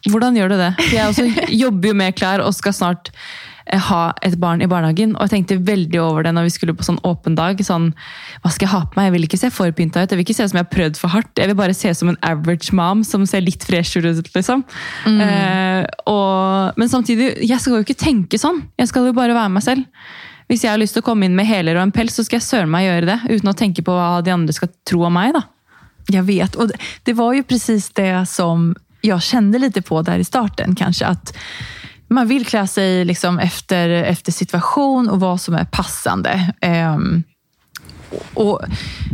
hvordan 0.08 0.36
gjør 0.36 0.52
du 0.52 0.56
det? 0.60 0.72
For 0.78 0.96
Jeg 0.96 1.08
også 1.08 1.46
jobber 1.64 1.88
jo 1.88 1.94
med 1.94 2.16
klær 2.18 2.42
og 2.44 2.52
skal 2.54 2.72
snart 2.76 3.08
eh, 3.10 3.47
ha 3.76 4.12
et 4.22 4.34
barn 4.40 4.62
i 4.62 4.66
barnehagen. 4.70 5.14
Og 5.16 5.26
jeg 5.26 5.30
tenkte 5.34 5.58
veldig 5.66 6.00
over 6.00 6.22
det 6.24 6.32
når 6.32 6.48
vi 6.48 6.54
skulle 6.54 6.74
på 6.74 6.86
sånn 6.86 7.00
åpen 7.04 7.34
dag. 7.36 7.60
Sånn, 7.64 7.90
hva 8.42 8.50
skal 8.54 8.66
jeg 8.66 8.72
ha 8.72 8.80
på 8.86 8.96
meg? 8.98 9.08
Jeg 9.08 9.12
vil 9.12 9.26
ikke 9.28 9.40
se 9.40 9.50
for 9.50 9.70
pynta 9.76 10.02
ut. 10.02 10.10
Jeg 10.10 10.16
vil 10.16 10.24
ikke 10.24 10.36
se 10.38 10.48
som 10.48 10.56
jeg 10.58 10.64
har 10.64 10.72
prøvd 10.72 10.96
for 10.96 11.08
hardt. 11.12 11.32
Jeg 11.36 11.50
vil 11.50 11.58
bare 11.58 11.74
se 11.76 11.92
som 11.94 12.08
en 12.08 12.18
average 12.22 12.72
mom 12.72 13.04
som 13.04 13.26
ser 13.28 13.44
litt 13.44 13.64
freshere 13.68 14.14
ut. 14.16 14.32
liksom. 14.34 14.64
Eh, 15.06 15.84
og, 16.08 16.72
men 16.80 16.88
samtidig, 16.88 17.34
jeg 17.44 17.60
skal 17.60 17.76
jo 17.76 17.84
ikke 17.84 17.98
tenke 17.98 18.40
sånn. 18.40 18.64
Jeg 18.80 18.88
skal 18.88 19.06
jo 19.10 19.12
bare 19.16 19.36
være 19.36 19.52
meg 19.52 19.62
selv. 19.62 19.84
Hvis 20.48 20.64
jeg 20.64 20.72
har 20.72 20.80
lyst 20.80 20.96
til 20.96 21.04
å 21.04 21.08
komme 21.10 21.28
inn 21.28 21.36
med 21.36 21.44
hæler 21.46 21.76
og 21.76 21.82
en 21.84 21.92
pels, 21.92 22.14
så 22.16 22.24
skal 22.24 22.40
jeg 22.40 22.46
søren 22.48 22.72
meg 22.72 22.86
gjøre 22.88 23.06
det. 23.10 23.18
Uten 23.36 23.52
å 23.52 23.56
tenke 23.58 23.84
på 23.84 23.92
hva 23.92 24.22
de 24.24 24.32
andre 24.32 24.54
skal 24.56 24.72
tro 24.88 25.04
om 25.04 25.12
meg. 25.12 25.34
da. 25.36 25.44
Jeg 26.08 26.24
vet. 26.24 26.56
og 26.56 26.72
det- 27.04 27.16
var 27.16 27.34
jo 27.34 27.42
precis 27.42 27.90
det 27.92 28.26
som 28.28 28.74
jeg 29.02 29.20
kjente 29.20 29.60
lite 29.60 29.82
på 29.82 30.02
der 30.02 30.18
i 30.18 30.24
starten. 30.24 30.74
kanskje. 30.74 31.06
att 31.06 31.32
Man 32.08 32.28
vill 32.28 32.46
klä 32.46 32.66
sig 32.66 33.04
liksom 33.04 33.38
efter, 33.38 33.88
efter 33.88 34.32
situation 34.32 35.08
och 35.08 35.20
vad 35.20 35.40
som 35.40 35.54
är 35.54 35.64
passande. 35.64 36.52
Um, 36.96 37.24
och, 38.34 38.60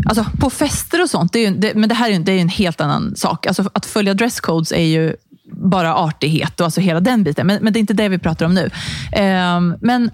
alltså, 0.06 0.26
på 0.40 0.50
fester 0.50 1.02
och 1.02 1.10
sånt, 1.10 1.32
det 1.32 1.38
är 1.38 1.50
ju, 1.50 1.56
det, 1.56 1.74
men 1.74 1.88
det 1.88 1.94
här 1.94 2.10
är 2.10 2.18
det 2.18 2.38
en 2.38 2.48
helt 2.48 2.80
annan 2.80 3.16
sak. 3.16 3.46
Alltså, 3.46 3.70
att 3.74 3.86
följa 3.86 4.14
dresscodes 4.14 4.72
är 4.72 4.86
ju 4.86 5.16
bara 5.52 5.94
artighet 5.94 6.60
och 6.60 6.64
alltså 6.64 6.80
hela 6.80 7.00
den 7.00 7.24
biten. 7.24 7.46
Men, 7.46 7.64
men 7.64 7.72
det 7.72 7.78
är 7.78 7.80
inte 7.80 7.94
det 7.94 8.08
vi 8.08 8.18
pratar 8.18 8.46
om 8.46 8.54
nu. 8.54 8.70
Ehm, 9.12 9.76
men, 9.80 10.10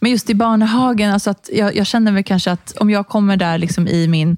men 0.00 0.10
just 0.10 0.30
i 0.30 0.34
Barnehagen, 0.34 1.12
alltså 1.12 1.30
att 1.30 1.50
jag, 1.52 1.76
jag 1.76 1.86
känner 1.86 2.12
väl 2.12 2.24
kanske 2.24 2.52
att 2.52 2.76
om 2.80 2.90
jag 2.90 3.08
kommer 3.08 3.36
där 3.36 3.58
liksom 3.58 3.88
i 3.88 4.08
min 4.08 4.36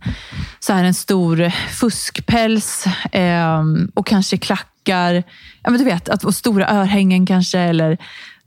så 0.61 0.73
här 0.73 0.85
en 0.85 0.95
stor 0.95 1.51
fuskpäls 1.71 2.85
ehm, 3.13 3.91
och 3.95 4.07
kanske 4.07 4.37
klackar. 4.37 5.23
Ja, 5.63 5.71
men 5.71 5.79
du 5.79 5.85
vet, 5.85 6.09
att, 6.09 6.25
och 6.25 6.35
stora 6.35 6.69
örhängen 6.69 7.27
kanske. 7.27 7.59
Eller, 7.59 7.99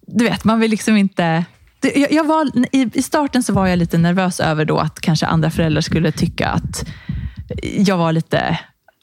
du 0.08 0.24
vet, 0.24 0.43
man 0.43 0.60
vill 0.60 0.72
liksom 0.72 0.98
inte... 0.98 1.46
Jag 2.10 2.24
var, 2.24 2.51
i, 2.72 2.89
I 2.93 3.01
starten 3.01 3.43
så 3.43 3.53
var 3.53 3.67
jag 3.67 3.79
lite 3.79 3.98
nervös 3.98 4.39
över 4.39 4.65
då 4.65 4.77
att 4.77 5.00
kanske 5.00 5.25
andra 5.25 5.51
föräldrar 5.51 5.81
skulle 5.81 6.12
tycka 6.12 6.48
att 6.48 6.86
jag 7.63 7.98
var 7.98 8.12
lite 8.12 8.60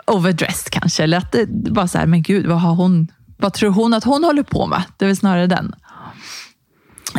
overdressed 0.06 0.70
kanske. 0.72 1.02
Eller 1.02 1.18
att 1.18 1.32
det 1.32 1.46
bare 1.70 1.88
så 1.88 1.98
här, 1.98 2.06
men 2.06 2.22
gud, 2.22 2.46
vad, 2.46 2.60
har 2.60 2.74
hon, 2.74 3.08
vad 3.36 3.52
tror 3.52 3.70
hon 3.70 3.94
att 3.94 4.04
hon 4.04 4.24
håller 4.24 4.42
på 4.42 4.66
med? 4.66 4.82
Det 4.96 5.04
är 5.04 5.06
väl 5.06 5.16
snarare 5.16 5.46
den. 5.46 5.74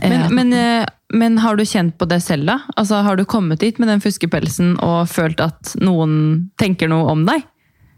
Eh, 0.02 0.10
Men, 0.10 0.36
men, 0.36 0.54
eh, 0.82 0.88
men 1.14 1.38
har 1.38 1.56
du 1.56 1.66
kjent 1.66 1.98
på 1.98 2.06
det 2.06 2.22
selv, 2.22 2.46
da? 2.46 2.60
Altså, 2.76 2.96
har 2.96 3.16
du 3.16 3.26
kommet 3.26 3.60
dit 3.60 3.78
med 3.78 3.88
den 3.88 4.02
fuskepelsen 4.02 4.78
og 4.80 5.10
følt 5.10 5.40
at 5.40 5.76
noen 5.82 6.50
tenker 6.58 6.88
noe 6.88 7.12
om 7.12 7.26
deg? 7.26 7.42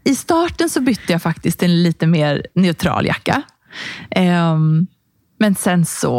I 0.04 0.14
starten 0.14 0.68
så 0.70 0.80
bytte 0.80 1.12
jeg 1.12 1.20
faktisk 1.20 1.58
til 1.60 1.70
en 1.74 1.82
litt 1.82 2.02
mer 2.08 2.42
neutral 2.54 3.06
jacka. 3.06 3.42
Um, 4.16 4.86
men 5.38 5.54
sen 5.54 5.84
så 5.84 6.12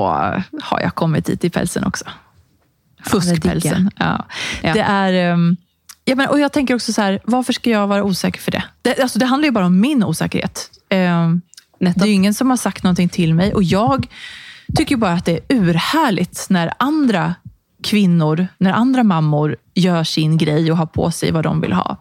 har 0.61 0.81
jeg 0.81 0.93
kommet 0.95 1.25
dit 1.25 1.43
i 1.43 1.49
pelsen 1.49 1.83
også. 1.83 2.05
Fuskpelsen. 3.09 3.89
Ja, 3.97 4.11
det, 4.61 4.67
Ja. 4.67 4.73
Det 4.73 4.85
er 4.85 5.13
ehm, 5.31 5.57
ja, 6.05 6.15
men, 6.15 6.29
och 6.29 6.39
jag 6.39 6.51
tänker 6.51 6.75
också 6.75 6.93
så 6.93 7.01
här, 7.01 7.19
varför 7.23 7.53
ska 7.53 7.69
jag 7.69 7.87
vara 7.87 8.03
osäker 8.03 8.39
för 8.39 8.51
det? 8.51 8.63
Det, 8.81 9.01
alltså, 9.01 9.19
det 9.19 9.25
handlar 9.25 9.45
ju 9.45 9.51
bara 9.51 9.65
om 9.65 9.79
min 9.79 10.03
osäkerhet. 10.03 10.69
Eh, 10.89 11.29
det 11.79 11.87
er 11.87 12.03
är 12.03 12.05
ju 12.05 12.13
ingen 12.13 12.33
som 12.33 12.49
har 12.49 12.57
sagt 12.57 12.83
någonting 12.83 13.09
till 13.09 13.33
mig 13.33 13.53
och 13.53 13.63
jag 13.63 14.07
tycker 14.77 14.95
ju 14.95 14.99
bara 14.99 15.13
att 15.13 15.25
det 15.25 15.31
är 15.31 15.55
urhärligt 15.55 16.45
när 16.49 16.73
andra 16.79 17.35
kvinnor 17.83 18.47
när 18.57 18.71
andra 18.71 19.03
mammor 19.03 19.55
gör 19.73 20.03
sin 20.03 20.37
grej 20.37 20.71
och 20.71 20.77
har 20.77 20.85
på 20.85 21.11
sig 21.11 21.31
vad 21.31 21.43
de 21.43 21.61
vill 21.61 21.73
ha. 21.73 21.97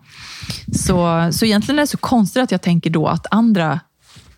Så, 0.73 1.29
så 1.33 1.45
egentligen 1.45 1.79
är 1.79 1.83
det 1.83 1.87
så 1.87 1.97
konstigt 1.97 2.43
att 2.43 2.51
jag 2.51 2.63
tänker 2.63 2.91
då 2.91 3.07
att 3.07 3.27
andra 3.31 3.81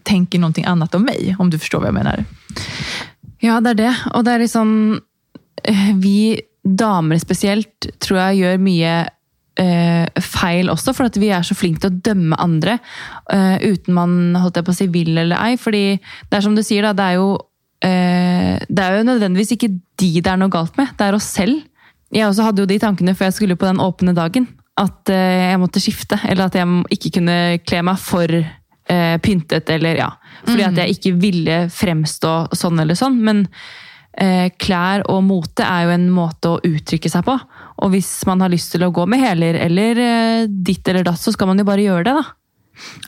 tänker 0.02 0.38
någonting 0.38 0.64
annat 0.64 0.94
om 0.94 1.02
mig, 1.02 1.36
om 1.38 1.50
du 1.50 1.58
förstår 1.58 1.78
vad 1.78 1.86
jag 1.88 1.94
menar. 1.94 2.24
Ja, 3.42 3.60
det 3.60 3.70
er 3.70 3.74
det. 3.74 3.94
Og 4.14 4.24
det 4.24 4.32
er 4.32 4.38
liksom 4.38 5.00
eh, 5.64 5.94
Vi 5.98 6.40
damer 6.62 7.18
spesielt 7.18 7.88
tror 7.98 8.18
jeg 8.20 8.38
gjør 8.38 8.60
mye 8.62 8.92
feil 10.22 10.70
også, 10.72 10.94
for 10.96 11.08
at 11.10 11.18
vi 11.20 11.30
er 11.34 11.44
så 11.46 11.56
flinke 11.58 11.82
til 11.82 11.92
å 11.92 12.00
dømme 12.10 12.38
andre 12.42 12.78
eh, 13.32 13.62
uten 13.62 13.96
man 13.96 14.14
holdt 14.38 14.60
jeg 14.60 14.66
på 14.66 14.74
å 14.74 14.78
si 14.78 14.88
vil 14.92 15.12
eller 15.16 15.38
ei. 15.38 15.56
fordi 15.60 15.84
det 15.98 16.38
er 16.38 16.44
som 16.44 16.56
du 16.56 16.62
sier, 16.66 16.86
da, 16.86 16.94
det 16.96 17.10
er 17.10 17.20
jo 17.20 17.28
eh, 17.84 18.56
det 18.68 18.86
er 18.86 18.98
jo 18.98 19.08
nødvendigvis 19.10 19.54
ikke 19.56 19.74
de 20.02 20.10
det 20.20 20.32
er 20.32 20.40
noe 20.40 20.52
galt 20.52 20.78
med, 20.80 20.94
det 20.98 21.06
er 21.06 21.18
oss 21.18 21.28
selv. 21.34 21.62
Jeg 22.12 22.28
også 22.28 22.48
hadde 22.48 22.64
jo 22.64 22.68
de 22.68 22.80
tankene 22.80 23.14
før 23.16 23.30
jeg 23.30 23.38
skulle 23.38 23.56
på 23.56 23.68
den 23.68 23.80
åpne 23.80 24.12
dagen. 24.16 24.48
At 24.80 25.08
eh, 25.12 25.52
jeg 25.52 25.60
måtte 25.60 25.80
skifte, 25.84 26.18
eller 26.28 26.48
at 26.48 26.56
jeg 26.56 26.82
ikke 26.96 27.16
kunne 27.18 27.38
kle 27.64 27.84
meg 27.86 28.00
for 28.00 28.28
eh, 28.32 29.16
pyntet, 29.24 29.70
eller 29.72 30.00
ja. 30.00 30.10
Fordi 30.44 30.66
at 30.66 30.82
jeg 30.82 30.96
ikke 30.96 31.14
ville 31.20 31.58
fremstå 31.72 32.34
sånn 32.56 32.80
eller 32.82 32.98
sånn. 32.98 33.18
Men 33.24 33.44
eh, 34.18 34.48
klær 34.60 35.04
og 35.12 35.22
mote 35.28 35.66
er 35.66 35.86
jo 35.86 35.94
en 35.94 36.08
måte 36.12 36.54
å 36.54 36.60
uttrykke 36.68 37.12
seg 37.12 37.24
på. 37.26 37.36
Og 37.82 37.90
hvis 37.94 38.10
man 38.28 38.40
har 38.44 38.52
lyst 38.52 38.72
til 38.74 38.84
å 38.86 38.92
gå 38.94 39.06
med 39.10 39.22
hæler 39.22 39.58
eller 39.64 39.98
eh, 39.98 40.44
ditt 40.46 40.86
eller 40.88 41.06
datt, 41.06 41.20
så 41.20 41.34
skal 41.34 41.50
man 41.50 41.58
jo 41.58 41.66
bare 41.68 41.84
gjøre 41.84 42.06
det, 42.08 42.14
da. 42.20 42.24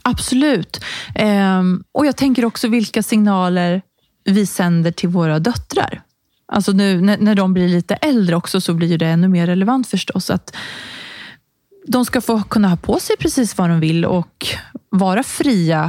Absolut. 0.05 0.77
og 1.17 2.05
jeg 2.05 2.17
tenker 2.21 2.45
også 2.45 2.53
också 2.53 2.69
vilka 2.69 3.03
signaler 3.03 3.81
vi 4.25 4.47
sender 4.47 4.93
til 4.93 5.09
våre 5.09 5.39
døtre. 5.39 6.03
Alltså 6.47 6.73
nu 6.73 7.01
när, 7.01 7.35
de 7.35 7.55
blir 7.55 7.69
litt 7.69 7.91
eldre 7.91 8.37
också 8.37 8.61
så 8.61 8.75
blir 8.75 8.99
det 8.99 9.07
enda 9.07 9.29
mer 9.29 9.47
relevant 9.47 9.87
förstås. 9.87 10.31
Att 10.31 10.57
de 11.87 12.05
skal 12.05 12.23
få 12.23 12.43
kunna 12.43 12.69
ha 12.69 12.77
på 12.77 13.01
seg 13.01 13.19
precis 13.19 13.55
hva 13.57 13.69
de 13.69 13.81
vil 13.81 14.05
og 14.09 14.49
være 14.95 15.25
fria 15.25 15.83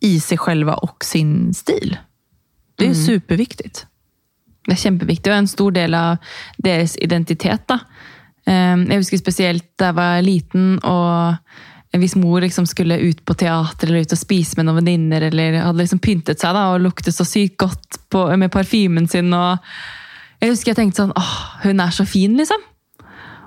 i 0.00 0.16
seg 0.20 0.40
selv 0.42 0.72
og 0.74 1.04
sin 1.04 1.54
stil. 1.54 1.96
Det 2.78 2.86
är 2.86 2.94
superviktigt. 2.94 3.86
Det 4.66 4.74
er 4.74 4.82
kjempeviktig, 4.82 5.30
og 5.30 5.38
en 5.38 5.46
stor 5.50 5.70
del 5.76 5.94
av 5.94 6.18
deres 6.62 6.96
identitet. 7.02 7.66
da. 7.68 7.80
Eh, 8.46 8.76
Jeg 8.76 8.98
husker 8.98 9.18
spesielt 9.18 9.68
da 9.78 9.86
jeg 9.92 9.94
var 9.94 10.22
liten, 10.22 10.78
og 10.84 11.36
hvis 11.96 12.16
mor 12.16 12.40
liksom 12.40 12.66
skulle 12.66 12.98
ut 13.00 13.24
på 13.24 13.34
teater 13.34 13.88
eller 13.88 14.04
ut 14.04 14.12
og 14.12 14.18
spise 14.18 14.56
med 14.58 14.66
noen 14.66 14.82
venninner, 14.82 15.22
eller 15.30 15.60
hadde 15.62 15.78
liksom 15.80 16.02
pyntet 16.02 16.40
seg 16.42 16.52
da, 16.52 16.72
og 16.74 16.82
luktet 16.84 17.14
så 17.14 17.24
sykt 17.24 17.56
godt 17.56 18.00
på, 18.10 18.26
med 18.36 18.52
parfymen 18.52 19.08
sin. 19.08 19.32
og 19.32 19.58
Jeg 20.40 20.50
husker 20.50 20.72
jeg 20.74 20.76
tenkte 20.76 21.04
sånn 21.04 21.14
åh, 21.16 21.36
hun 21.62 21.80
er 21.80 21.94
så 21.94 22.04
fin, 22.04 22.36
liksom. 22.36 22.60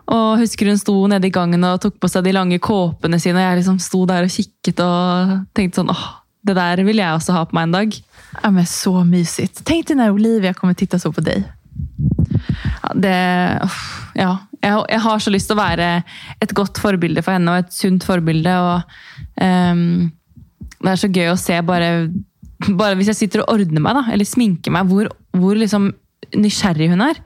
Og 0.09 0.39
husker 0.41 0.65
hun 0.65 0.79
sto 0.81 0.95
nede 1.07 1.27
i 1.27 1.33
gangen 1.33 1.63
og 1.63 1.81
tok 1.83 1.99
på 2.01 2.09
seg 2.09 2.23
de 2.25 2.33
lange 2.33 2.57
kåpene 2.57 3.19
sine, 3.21 3.37
og 3.37 3.45
jeg 3.45 3.59
liksom 3.59 3.79
sto 3.79 4.05
der 4.09 4.25
og 4.25 4.33
kikket 4.33 4.79
og 4.81 5.35
tenkte 5.53 5.83
sånn 5.83 5.93
åh, 5.93 6.07
det 6.47 6.55
der 6.55 6.83
vil 6.87 7.01
jeg 7.01 7.15
også 7.15 7.35
ha 7.35 7.45
på 7.47 7.57
meg 7.57 7.67
en 7.67 7.75
dag. 7.75 7.95
Ja, 8.41 8.51
men 8.51 8.65
så 8.65 9.03
mysigt. 9.03 9.61
Tänk 9.63 9.87
dig 9.87 9.95
när 9.95 10.11
Olivia 10.11 10.53
kommer 10.53 10.73
titta 10.73 10.99
så 10.99 11.11
på 11.11 11.21
dig. 11.21 11.43
Ja, 12.81 12.93
det, 12.95 13.15
ja. 14.15 14.37
Jeg, 14.61 14.85
jeg 14.89 14.99
har 14.99 15.19
så 15.19 15.31
lyst 15.31 15.47
til 15.47 15.55
å 15.55 15.61
være 15.61 15.89
et 16.43 16.53
godt 16.55 16.79
forbilde 16.83 17.23
for 17.23 17.35
henne, 17.35 17.51
og 17.51 17.63
et 17.63 17.75
sunt 17.75 18.03
forbilde. 18.03 18.55
og 18.59 18.81
um, 19.39 20.11
Det 20.79 20.91
er 20.91 20.99
så 20.99 21.11
gøy 21.11 21.31
å 21.31 21.39
se, 21.39 21.61
bare, 21.63 22.09
bare 22.67 22.99
hvis 22.99 23.13
jeg 23.13 23.21
sitter 23.23 23.43
og 23.43 23.55
ordner 23.55 23.83
meg, 23.83 23.99
da, 23.99 24.05
eller 24.13 24.27
sminker 24.27 24.75
meg, 24.75 24.91
hvor, 24.91 25.11
hvor 25.35 25.59
liksom 25.59 25.91
nysgjerrig 26.35 26.91
hun 26.91 27.03
er. 27.07 27.23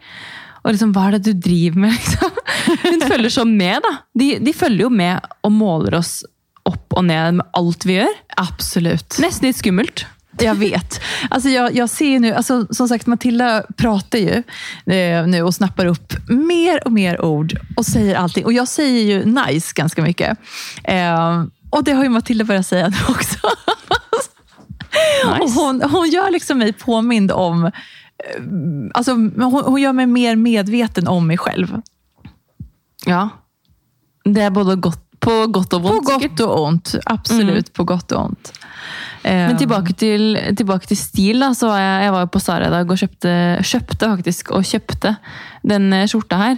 Og 0.63 0.72
liksom, 0.72 0.93
hva 0.96 1.10
er 1.10 1.17
det 1.17 1.25
du 1.27 1.41
driver 1.43 1.86
med, 1.86 1.96
liksom? 1.98 2.38
Hun 2.86 3.01
følger 3.03 3.32
så 3.34 3.43
med, 3.43 3.82
da. 3.84 3.89
De, 4.15 4.27
de 4.39 4.53
følger 4.55 4.86
jo 4.86 4.91
med 4.93 5.25
og 5.43 5.51
måler 5.51 5.98
oss 5.98 6.22
opp 6.70 6.96
og 6.96 7.05
ned 7.05 7.39
med 7.39 7.48
alt 7.60 7.86
vi 7.86 8.00
gjør. 8.00 8.20
Absolut. 8.39 9.20
Nesten 9.24 9.50
litt 9.50 9.60
skummelt. 9.60 10.05
Jag 10.39 10.55
vet. 10.55 11.01
Alltså 11.29 11.50
jag, 11.50 11.75
jag 11.75 11.89
ser 11.89 12.20
nu, 12.20 12.34
alltså 12.34 12.67
som 12.70 12.88
sagt 12.88 13.08
Matilda 13.08 13.63
pratar 13.77 14.20
ju 14.20 14.43
eh, 14.93 15.27
nu 15.27 15.41
och 15.41 15.55
snappar 15.55 15.86
upp 15.86 16.13
mer 16.27 16.86
och 16.86 16.91
mer 16.91 17.22
ord 17.22 17.60
och 17.77 17.86
säger 17.86 18.15
allting. 18.15 18.46
Och 18.46 18.53
jag 18.53 18.67
säger 18.67 19.03
ju 19.03 19.25
nice 19.25 19.74
ganska 19.75 20.01
mycket. 20.01 20.38
Eh, 20.84 21.43
och 21.70 21.84
det 21.84 21.91
har 21.91 22.03
ju 22.03 22.10
Matilda 22.10 22.46
börjat 22.46 22.67
säga 22.67 22.88
nu 22.88 22.98
också. 23.10 23.48
nice. 25.25 25.60
hon, 25.60 25.82
hon 25.82 26.10
gör 26.10 26.32
liksom 26.32 26.58
mig 26.58 26.74
påmind 26.74 27.32
om, 27.32 27.65
eh, 27.65 27.72
alltså 28.93 29.12
hon, 29.13 29.63
hon 29.65 29.82
gör 29.82 29.93
mig 29.93 30.08
mer 30.08 30.36
medveten 30.36 31.08
om 31.08 31.27
mig 31.27 31.38
själv. 31.38 31.82
Ja. 33.05 33.29
Det 34.25 34.41
er 34.41 34.50
både 34.50 34.75
godt, 34.75 35.02
på 35.24 35.36
godt 35.56 35.74
og 35.77 35.82
På 35.82 35.89
vondt. 35.94 36.10
sikkert. 36.12 36.38
gott 36.38 36.48
och 36.48 36.63
ont. 36.68 36.96
Absolut 37.10 37.72
på 37.74 37.86
godt 37.88 38.12
og 38.12 38.20
vondt. 38.27 38.51
Eh, 39.24 39.48
Men 39.48 39.58
tilbake 39.58 39.94
til, 39.96 40.36
tilbake 40.58 40.88
til 40.89 40.98
stil. 41.00 41.39
da, 41.39 41.53
så 41.56 41.70
var 41.72 41.80
jeg, 41.80 42.01
jeg 42.03 42.12
var 42.12 42.25
jo 42.25 42.32
på 42.34 42.42
Sara 42.44 42.68
i 42.68 42.74
dag 42.74 42.89
og 42.92 42.98
kjøpte, 43.00 43.32
kjøpte 43.63 44.10
faktisk, 44.18 44.51
og 44.51 44.65
kjøpte 44.68 45.15
den 45.63 45.94
eh, 45.96 46.08
skjorta 46.12 46.42
her. 46.42 46.58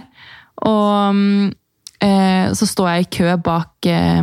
Og 0.66 1.14
mm, 1.14 1.52
eh, 2.02 2.46
så 2.58 2.66
står 2.66 2.88
jeg 2.90 3.06
i 3.06 3.10
kø 3.20 3.36
bak 3.44 3.86
eh, 3.86 4.22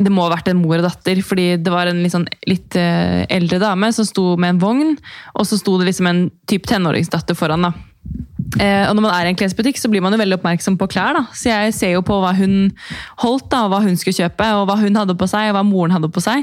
Det 0.00 0.10
må 0.12 0.26
ha 0.26 0.32
vært 0.34 0.48
en 0.50 0.58
mor 0.60 0.76
og 0.80 0.84
datter, 0.88 1.22
fordi 1.24 1.56
det 1.62 1.70
var 1.72 1.86
en 1.88 2.02
litt, 2.02 2.12
sånn, 2.12 2.26
litt 2.50 2.74
eh, 2.76 3.22
eldre 3.30 3.60
dame 3.62 3.92
som 3.96 4.04
sto 4.04 4.34
med 4.36 4.56
en 4.56 4.60
vogn, 4.60 4.96
og 5.38 5.46
så 5.46 5.56
sto 5.60 5.78
det 5.78 5.86
liksom 5.92 6.06
en 6.10 6.24
typ 6.50 6.66
tenåringsdatter 6.68 7.38
foran. 7.38 7.62
da. 7.68 7.72
Eh, 8.58 8.88
og 8.88 8.96
når 8.96 9.04
man 9.04 9.12
er 9.14 9.28
i 9.28 9.30
en 9.30 9.38
klesbutikk, 9.38 9.78
så 9.78 9.90
blir 9.90 10.02
man 10.02 10.14
jo 10.14 10.18
veldig 10.18 10.38
oppmerksom 10.40 10.78
på 10.80 10.88
klær. 10.90 11.14
da. 11.14 11.22
Så 11.36 11.52
jeg 11.52 11.74
ser 11.76 11.92
jo 11.94 12.02
på 12.06 12.16
hva 12.22 12.32
hun 12.34 12.72
holdt, 13.22 13.50
da, 13.52 13.64
og 13.66 13.74
hva 13.74 13.82
hun 13.84 13.98
skulle 14.00 14.16
kjøpe, 14.16 14.48
og 14.58 14.66
hva 14.68 14.78
hun 14.80 14.98
hadde 14.98 15.16
på 15.18 15.28
seg, 15.30 15.50
og 15.50 15.58
hva 15.58 15.64
moren 15.66 15.94
hadde 15.94 16.10
på 16.10 16.22
seg. 16.24 16.42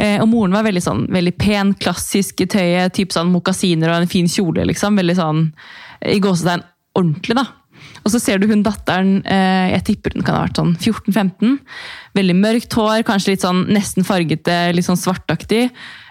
Eh, 0.00 0.16
og 0.22 0.28
moren 0.30 0.56
var 0.56 0.64
veldig 0.64 0.84
sånn, 0.84 1.04
veldig 1.12 1.34
pen, 1.40 1.74
klassisk 1.80 2.40
i 2.40 2.48
tøyet, 2.48 2.94
typ 2.96 3.12
sånn 3.12 3.32
mokasiner 3.34 3.92
og 3.92 4.02
en 4.02 4.10
fin 4.10 4.30
kjole. 4.30 4.64
liksom. 4.70 4.96
Veldig 4.96 5.18
sånn, 5.20 5.44
i 6.00 6.20
gåsetegn, 6.22 6.64
ordentlig, 6.96 7.36
da. 7.36 7.46
Og 8.04 8.12
så 8.12 8.20
ser 8.20 8.38
du 8.38 8.46
hun 8.50 8.62
datteren, 8.62 9.22
eh, 9.24 9.70
jeg 9.72 9.84
tipper 9.84 10.12
hun 10.14 10.22
kan 10.26 10.34
ha 10.36 10.42
vært 10.44 10.58
sånn 10.60 10.74
14-15. 10.76 11.58
Veldig 12.14 12.34
mørkt 12.36 12.74
hår, 12.76 13.02
kanskje 13.08 13.32
litt 13.32 13.40
sånn 13.46 13.62
nesten 13.72 14.04
fargete, 14.04 14.72
litt 14.76 14.84
sånn 14.84 15.00
svartaktig. 15.00 15.70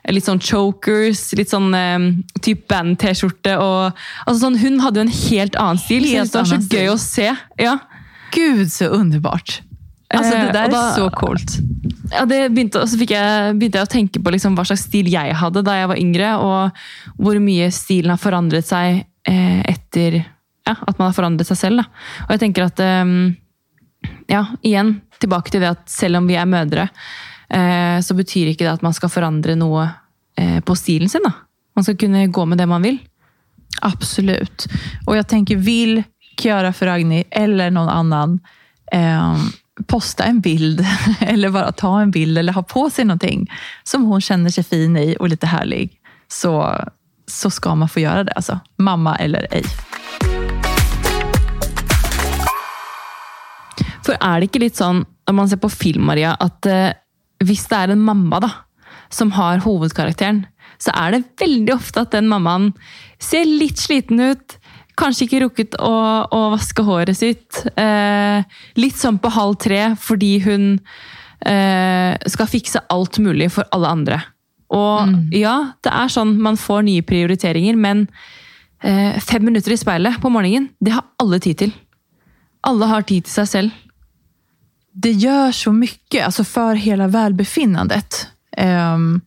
Litt 0.09 0.25
sånn 0.25 0.41
chokers, 0.43 1.31
litt 1.38 1.50
sånn 1.53 1.69
eh, 1.77 2.07
type 2.41 2.65
band-T-skjorte. 2.67 3.53
og 3.62 3.93
altså 4.27 4.39
sånn, 4.50 4.57
Hun 4.59 4.79
hadde 4.79 5.00
jo 5.00 5.05
en 5.07 5.13
helt 5.29 5.55
annen 5.55 5.77
stil, 5.79 6.03
Helt 6.09 6.31
så 6.31 6.41
det 6.41 6.41
var 6.41 6.50
så 6.50 6.57
gøy 6.57 6.65
stil. 6.67 6.89
å 6.89 6.97
se. 7.00 7.29
Ja. 7.63 7.77
Gud 8.33 8.67
så 8.73 8.89
underbart. 8.91 9.62
Alltså 10.13 10.33
Eh, 10.35 10.45
det 10.45 10.53
der 10.53 10.67
då- 10.69 10.75
är 10.77 10.95
så 10.97 11.09
coolt. 11.09 11.59
Ja, 12.12 12.25
det 12.25 12.51
begynte, 12.53 12.81
og 12.81 12.88
så 12.89 12.97
jeg, 13.00 13.55
begynte 13.57 13.79
jeg 13.79 13.88
å 13.88 13.91
tenke 13.91 14.19
på 14.21 14.31
liksom 14.31 14.55
hva 14.55 14.65
slags 14.65 14.83
stil 14.89 15.05
jeg 15.09 15.33
hadde 15.33 15.63
da 15.63 15.71
jeg 15.79 15.88
var 15.88 15.95
yngre, 15.97 16.38
og 16.38 16.71
hvor 17.17 17.39
mye 17.39 17.71
stilen 17.71 18.09
har 18.09 18.17
forandret 18.17 18.65
seg 18.65 19.05
eh, 19.25 19.63
etter 19.63 20.25
ja, 20.65 20.75
at 20.88 20.98
man 21.00 21.10
har 21.10 21.15
forandret 21.15 21.50
seg 21.50 21.60
selv. 21.60 21.84
Da. 21.84 22.03
Og 22.27 22.36
jeg 22.36 22.43
tenker 22.46 22.67
at 22.67 22.84
eh, 22.84 23.13
ja, 24.32 24.46
igjen, 24.62 24.96
tilbake 25.20 25.53
til 25.53 25.63
det 25.63 25.74
at 25.75 25.88
selv 25.89 26.20
om 26.20 26.27
vi 26.27 26.38
er 26.39 26.50
mødre, 26.50 26.88
eh, 27.50 27.98
så 28.03 28.17
betyr 28.17 28.51
ikke 28.51 28.65
det 28.65 28.75
at 28.75 28.86
man 28.86 28.96
skal 28.96 29.12
forandre 29.13 29.58
noe 29.60 29.88
eh, 30.39 30.60
på 30.65 30.77
stilen 30.79 31.12
sin. 31.12 31.25
Da. 31.25 31.34
Man 31.75 31.88
skal 31.88 32.00
kunne 32.00 32.27
gå 32.27 32.46
med 32.46 32.62
det 32.62 32.70
man 32.70 32.86
vil. 32.86 33.00
Absolut. 33.82 34.67
Och 35.05 35.17
jag 35.17 35.27
tänker, 35.27 35.55
vill 35.55 36.03
Chiara 36.41 36.74
Ferragni 36.74 37.24
eller 37.32 37.72
någon 37.72 37.89
annan 37.89 38.39
eh, 38.91 39.38
posta 39.88 40.24
en 40.24 40.41
bild 40.41 40.86
eller 41.20 41.50
bara 41.50 41.72
ta 41.72 42.01
en 42.01 42.12
bild 42.12 42.38
eller 42.38 42.53
ha 42.53 42.63
på 42.63 42.89
sig 42.89 43.05
någonting 43.05 43.51
som 43.84 44.03
hon 44.05 44.22
känner 44.22 44.50
sig 44.50 44.63
fin 44.63 44.98
i 44.98 45.17
och 45.20 45.29
lite 45.29 45.48
härlig, 45.48 45.91
så, 46.27 46.84
så 47.27 47.50
ska 47.50 47.75
man 47.75 47.89
få 47.89 48.00
göra 48.00 48.24
det. 48.24 48.32
Alltså. 48.32 48.60
Mamma 48.77 49.15
eller 49.15 49.48
ej. 49.51 49.63
For 54.03 54.17
er 54.19 54.39
det 54.39 54.50
ikke 54.50 54.63
litt 54.65 54.79
sånn, 54.79 55.03
når 55.27 55.38
man 55.38 55.50
ser 55.50 55.62
på 55.63 55.72
film, 55.72 56.07
Maria, 56.10 56.33
at 56.43 56.67
eh, 56.69 56.91
hvis 57.43 57.65
det 57.72 57.79
er 57.79 57.93
en 57.93 58.03
mamma 58.03 58.41
da, 58.43 58.51
som 59.13 59.31
har 59.36 59.63
hovedkarakteren, 59.63 60.43
så 60.81 60.93
er 60.98 61.13
det 61.13 61.25
veldig 61.39 61.75
ofte 61.75 62.03
at 62.03 62.13
den 62.15 62.27
mammaen 62.31 62.72
ser 63.22 63.48
litt 63.48 63.79
sliten 63.79 64.19
ut, 64.19 64.57
kanskje 65.00 65.25
ikke 65.25 65.41
rukket 65.45 65.77
å, 65.81 65.93
å 66.27 66.41
vaske 66.53 66.83
håret 66.86 67.17
sitt, 67.17 67.63
eh, 67.79 68.43
litt 68.79 69.00
sånn 69.00 69.19
på 69.22 69.31
halv 69.33 69.57
tre, 69.63 69.81
fordi 70.00 70.36
hun 70.45 70.67
eh, 71.48 72.13
skal 72.29 72.50
fikse 72.50 72.83
alt 72.93 73.19
mulig 73.24 73.50
for 73.55 73.69
alle 73.74 73.93
andre. 73.98 74.19
Og 74.74 75.33
ja, 75.36 75.55
det 75.86 75.91
er 75.93 76.10
sånn 76.10 76.36
man 76.41 76.57
får 76.57 76.86
nye 76.88 77.05
prioriteringer, 77.05 77.77
men 77.77 78.07
eh, 78.81 79.19
fem 79.22 79.45
minutter 79.45 79.75
i 79.75 79.79
speilet 79.79 80.17
på 80.22 80.31
morgenen, 80.33 80.72
det 80.81 80.95
har 80.95 81.05
alle 81.22 81.41
tid 81.43 81.62
til. 81.62 81.74
Alle 82.65 82.89
har 82.89 83.05
tid 83.05 83.27
til 83.27 83.36
seg 83.36 83.50
selv. 83.51 83.81
Det 84.93 85.12
gör 85.12 85.51
så 85.51 85.71
mycket 85.71 86.25
alltså 86.25 86.43
för 86.43 86.75
hela 86.75 87.07
välbefinnandet. 87.07 88.27
Um, 88.57 89.21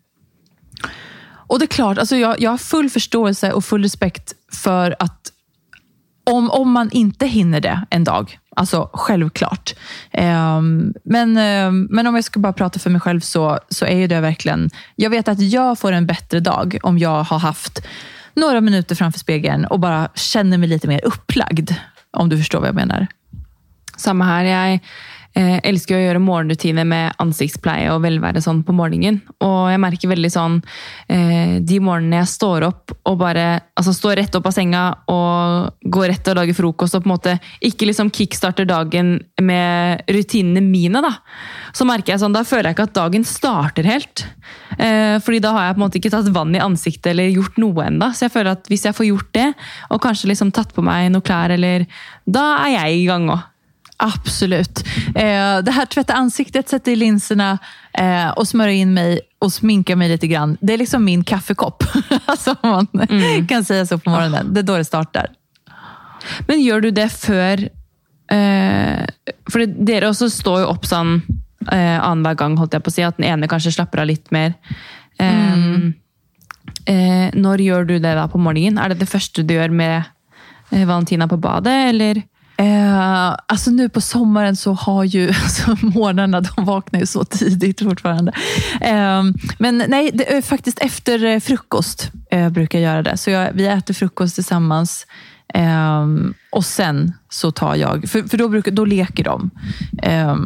och 1.49 1.59
det 1.59 1.65
är 1.65 1.67
klart, 1.67 1.99
alltså 1.99 2.17
jag, 2.17 2.41
jag 2.41 2.51
har 2.51 2.59
full 2.59 2.91
förståelse 2.91 3.53
och 3.53 3.65
full 3.65 3.83
respekt 3.83 4.33
för 4.53 4.97
att 4.99 5.33
Om, 6.31 6.51
om 6.51 6.73
man 6.73 6.91
inte 6.91 7.27
hinner 7.27 7.61
det 7.61 7.87
en 7.91 8.05
dag. 8.05 8.39
Alltså 8.57 8.91
självklart. 8.93 9.75
Um, 10.13 10.95
men, 11.05 11.37
um, 11.37 11.89
men 11.91 12.07
om 12.07 12.15
jag 12.15 12.25
ska 12.25 12.41
bara 12.41 12.53
prata 12.53 12.79
för 12.79 12.91
mig 12.91 13.01
själv 13.01 13.21
så, 13.21 13.59
så 13.69 13.87
är 13.87 14.09
det 14.09 14.21
verkligen... 14.21 14.71
Jag 14.97 15.11
vet 15.11 15.29
att 15.29 15.41
jag 15.41 15.79
får 15.79 15.93
en 15.93 16.07
bättre 16.07 16.41
dag 16.41 16.79
om 16.83 16.99
jag 16.99 17.23
har 17.25 17.39
haft 17.39 17.87
några 18.35 18.61
minuter 18.61 18.95
framför 18.95 19.19
spegeln 19.19 19.65
och 19.65 19.81
bara 19.81 20.09
känner 20.15 20.59
mig 20.59 20.69
lite 20.69 20.89
mer 20.89 21.05
upplagd. 21.05 21.71
Om 22.11 22.29
du 22.29 22.39
förstår 22.39 22.61
vad 22.61 22.69
jag 22.69 22.75
menar. 22.75 23.07
Samme 23.97 24.25
her. 24.25 24.45
Jeg 24.45 24.81
eh, 25.37 25.59
elsker 25.67 25.97
å 25.97 26.01
gjøre 26.01 26.23
morgenrutiner 26.23 26.87
med 26.89 27.17
ansiktspleie 27.23 27.91
og 27.93 28.03
velvære 28.05 28.43
sånn 28.45 28.63
på 28.67 28.75
morgenen. 28.77 29.21
Og 29.45 29.69
jeg 29.71 29.83
merker 29.83 30.13
veldig 30.13 30.31
sånn 30.33 30.59
eh, 31.13 31.59
de 31.61 31.81
morgenene 31.83 32.23
jeg 32.23 32.33
står 32.33 32.67
opp 32.71 32.95
og 33.07 33.19
bare 33.21 33.47
altså 33.77 33.95
står 33.95 34.21
rett 34.23 34.39
opp 34.39 34.49
av 34.49 34.57
senga 34.57 34.85
og 35.13 35.91
går 35.93 36.11
rett 36.13 36.31
og 36.33 36.39
lager 36.41 36.57
frokost 36.57 36.97
og 36.99 37.05
på 37.05 37.11
en 37.11 37.15
måte 37.15 37.37
ikke 37.67 37.91
liksom 37.91 38.13
kickstarter 38.15 38.69
dagen 38.69 39.17
med 39.43 40.07
rutinene 40.11 40.65
mine, 40.65 41.03
da. 41.05 41.13
Så 41.77 41.87
merker 41.89 42.15
jeg 42.15 42.23
sånn, 42.23 42.37
da 42.37 42.45
føler 42.47 42.71
jeg 42.71 42.79
ikke 42.79 42.89
at 42.89 42.97
dagen 42.97 43.27
starter 43.29 43.89
helt. 43.89 44.25
Eh, 44.79 45.17
fordi 45.23 45.41
da 45.45 45.53
har 45.57 45.69
jeg 45.69 45.77
på 45.77 45.81
en 45.81 45.87
måte 45.87 46.01
ikke 46.01 46.15
tatt 46.15 46.31
vann 46.35 46.55
i 46.57 46.63
ansiktet 46.63 47.13
eller 47.13 47.33
gjort 47.33 47.61
noe 47.61 47.87
enda. 47.87 48.13
Så 48.17 48.27
jeg 48.27 48.35
føler 48.35 48.57
at 48.57 48.71
hvis 48.71 48.87
jeg 48.89 48.97
får 48.97 49.11
gjort 49.11 49.35
det, 49.37 49.51
og 49.93 50.03
kanskje 50.03 50.33
liksom 50.33 50.53
tatt 50.57 50.73
på 50.77 50.85
meg 50.85 51.11
noe 51.13 51.25
klær, 51.25 51.55
eller 51.55 51.87
Da 52.27 52.57
er 52.65 52.73
jeg 52.75 53.03
i 53.03 53.07
gang 53.07 53.29
òg. 53.31 53.45
Absolut. 53.97 54.85
Eh, 55.15 55.59
det 55.63 55.71
här 55.71 55.87
tvätta 55.87 56.13
ansiktet, 56.13 56.69
sätta 56.69 56.91
i 56.91 56.97
linserna 56.97 57.59
eh, 57.93 58.29
och 58.29 58.49
smörja 58.49 58.73
in 58.73 58.95
mig 58.95 59.21
och 59.39 59.53
sminka 59.53 59.97
mig 59.97 60.09
lite 60.09 60.27
grann. 60.27 60.57
Det 60.61 60.75
är 60.75 60.79
liksom 60.79 61.05
min 61.05 61.25
kaffekopp. 61.25 61.85
Som 62.39 62.57
man 62.63 62.87
man 62.93 63.47
kan 63.47 63.65
säga 63.65 63.87
så 63.87 63.99
på 63.99 64.11
morgonen. 64.11 64.55
Det 64.55 64.61
är 64.61 64.63
då 64.63 64.77
det 64.77 64.85
startar. 64.85 65.27
Men 66.47 66.63
gjør 66.63 66.81
du 66.81 66.91
det 66.91 67.09
før 67.13 67.69
eh, 68.33 69.05
For 69.51 69.67
dere 69.67 70.11
også 70.11 70.31
står 70.33 70.65
jo 70.65 70.71
opp 70.73 70.87
sånn 70.89 71.21
eh, 71.71 71.99
annenhver 72.01 72.35
gang, 72.41 72.57
holdt 72.59 72.75
jeg 72.75 72.85
på 72.85 72.93
å 72.93 72.97
si. 72.97 73.05
At 73.07 73.21
den 73.21 73.29
ene 73.29 73.49
kanskje 73.51 73.75
slapper 73.79 74.03
av 74.03 74.11
litt 74.11 74.31
mer. 74.35 74.57
Eh, 75.23 75.67
eh, 76.93 77.29
når 77.35 77.65
gjør 77.65 77.89
du 77.93 77.97
det 77.99 78.17
da 78.19 78.27
på 78.29 78.41
morgenen? 78.43 78.81
Er 78.83 78.93
det 78.93 79.01
det 79.05 79.11
første 79.11 79.47
du 79.47 79.55
gjør 79.57 79.73
med 79.73 80.03
eh, 80.73 80.85
Valentina 80.85 81.29
på 81.31 81.41
badet, 81.41 81.77
eller? 81.95 82.25
Eh, 82.59 83.37
alltså 83.47 83.71
nu 83.71 83.89
på 83.89 84.01
sommaren 84.01 84.57
så 84.57 84.73
har 84.73 85.05
ju 85.05 85.29
alltså 85.43 85.77
morgnarna, 85.81 86.41
de 86.41 86.65
vaknar 86.65 87.01
ju 87.01 87.07
så 87.07 87.25
tidigt 87.25 87.83
fortfarande. 87.83 88.33
Eh, 88.81 89.23
men 89.59 89.85
nej, 89.89 90.11
det 90.15 90.37
är 90.37 90.43
faktiskt 90.43 90.79
efter 90.79 91.25
eh, 91.25 91.41
frukost 91.41 92.11
eh, 92.31 92.49
brukar 92.49 92.79
jag 92.79 92.93
göra 92.93 93.03
det. 93.03 93.17
Så 93.17 93.31
jag, 93.31 93.53
vi 93.53 93.67
äter 93.67 93.95
frukost 93.95 94.35
tillsammans 94.35 95.07
eh, 95.55 96.07
och 96.53 96.65
sen 96.65 97.13
så 97.29 97.51
tar 97.51 97.75
jag, 97.75 98.09
för, 98.09 98.23
för 98.23 98.39
då, 98.39 98.49
brukar, 98.49 98.71
då 98.71 98.85
leker 98.85 99.25
de. 99.25 99.51
Eh, 100.03 100.37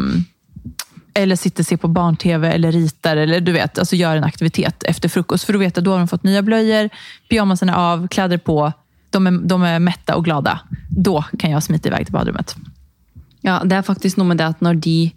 eller 1.14 1.37
sitter 1.37 1.62
och 1.62 1.67
ser 1.67 1.76
på 1.76 1.88
barn-tv 1.88 2.52
eller 2.52 2.73
ritar 2.73 3.17
eller 3.17 3.40
du 3.40 3.52
vet, 3.52 3.79
alltså 3.79 3.97
gör 3.97 4.17
en 4.17 4.25
aktivitet 4.25 4.83
efter 4.83 5.09
frukost. 5.09 5.45
För 5.45 5.52
då 5.52 5.59
vet 5.59 5.76
jag, 5.76 5.85
då 5.85 5.90
har 5.90 5.99
de 5.99 6.09
fått 6.09 6.23
nya 6.23 6.43
blöjor, 6.43 6.90
pyjamasen 7.29 7.69
är 7.69 7.75
av, 7.75 8.09
kläder 8.09 8.38
på. 8.38 8.73
De 9.11 9.26
är, 9.26 9.31
de 9.31 9.62
är 9.62 9.79
mätta 9.79 10.17
och 10.17 10.25
glada. 10.25 10.61
Da 10.88 11.25
kan 11.38 11.50
jag 11.50 11.62
i 11.71 11.90
vei 11.90 12.05
til 12.05 12.12
badrummet. 12.12 12.57
Ja, 13.40 13.61
det 13.64 13.76
er 13.76 13.83
faktisk 13.83 14.19
noe 14.21 14.29
med 14.29 14.38
det 14.38 14.49
at 14.52 14.61
når 14.61 14.81
de 14.85 15.12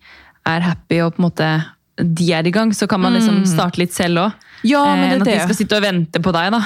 er 0.48 0.64
happy 0.64 1.02
og 1.04 1.16
på 1.16 1.22
en 1.22 1.28
måte 1.28 1.50
de 1.98 2.32
er 2.34 2.48
i 2.48 2.52
gang, 2.52 2.74
så 2.74 2.88
kan 2.88 3.02
man 3.02 3.14
liksom 3.14 3.44
starte 3.46 3.80
litt 3.82 3.94
selv 3.94 4.20
òg. 4.20 4.46
Ja, 4.64 4.84
men 4.96 5.10
det 5.10 5.16
Enn 5.16 5.22
at 5.22 5.28
de 5.28 5.40
skal 5.44 5.58
sitte 5.58 5.78
og 5.78 5.84
vente 5.84 6.22
på 6.24 6.32
deg, 6.34 6.56
da. 6.56 6.62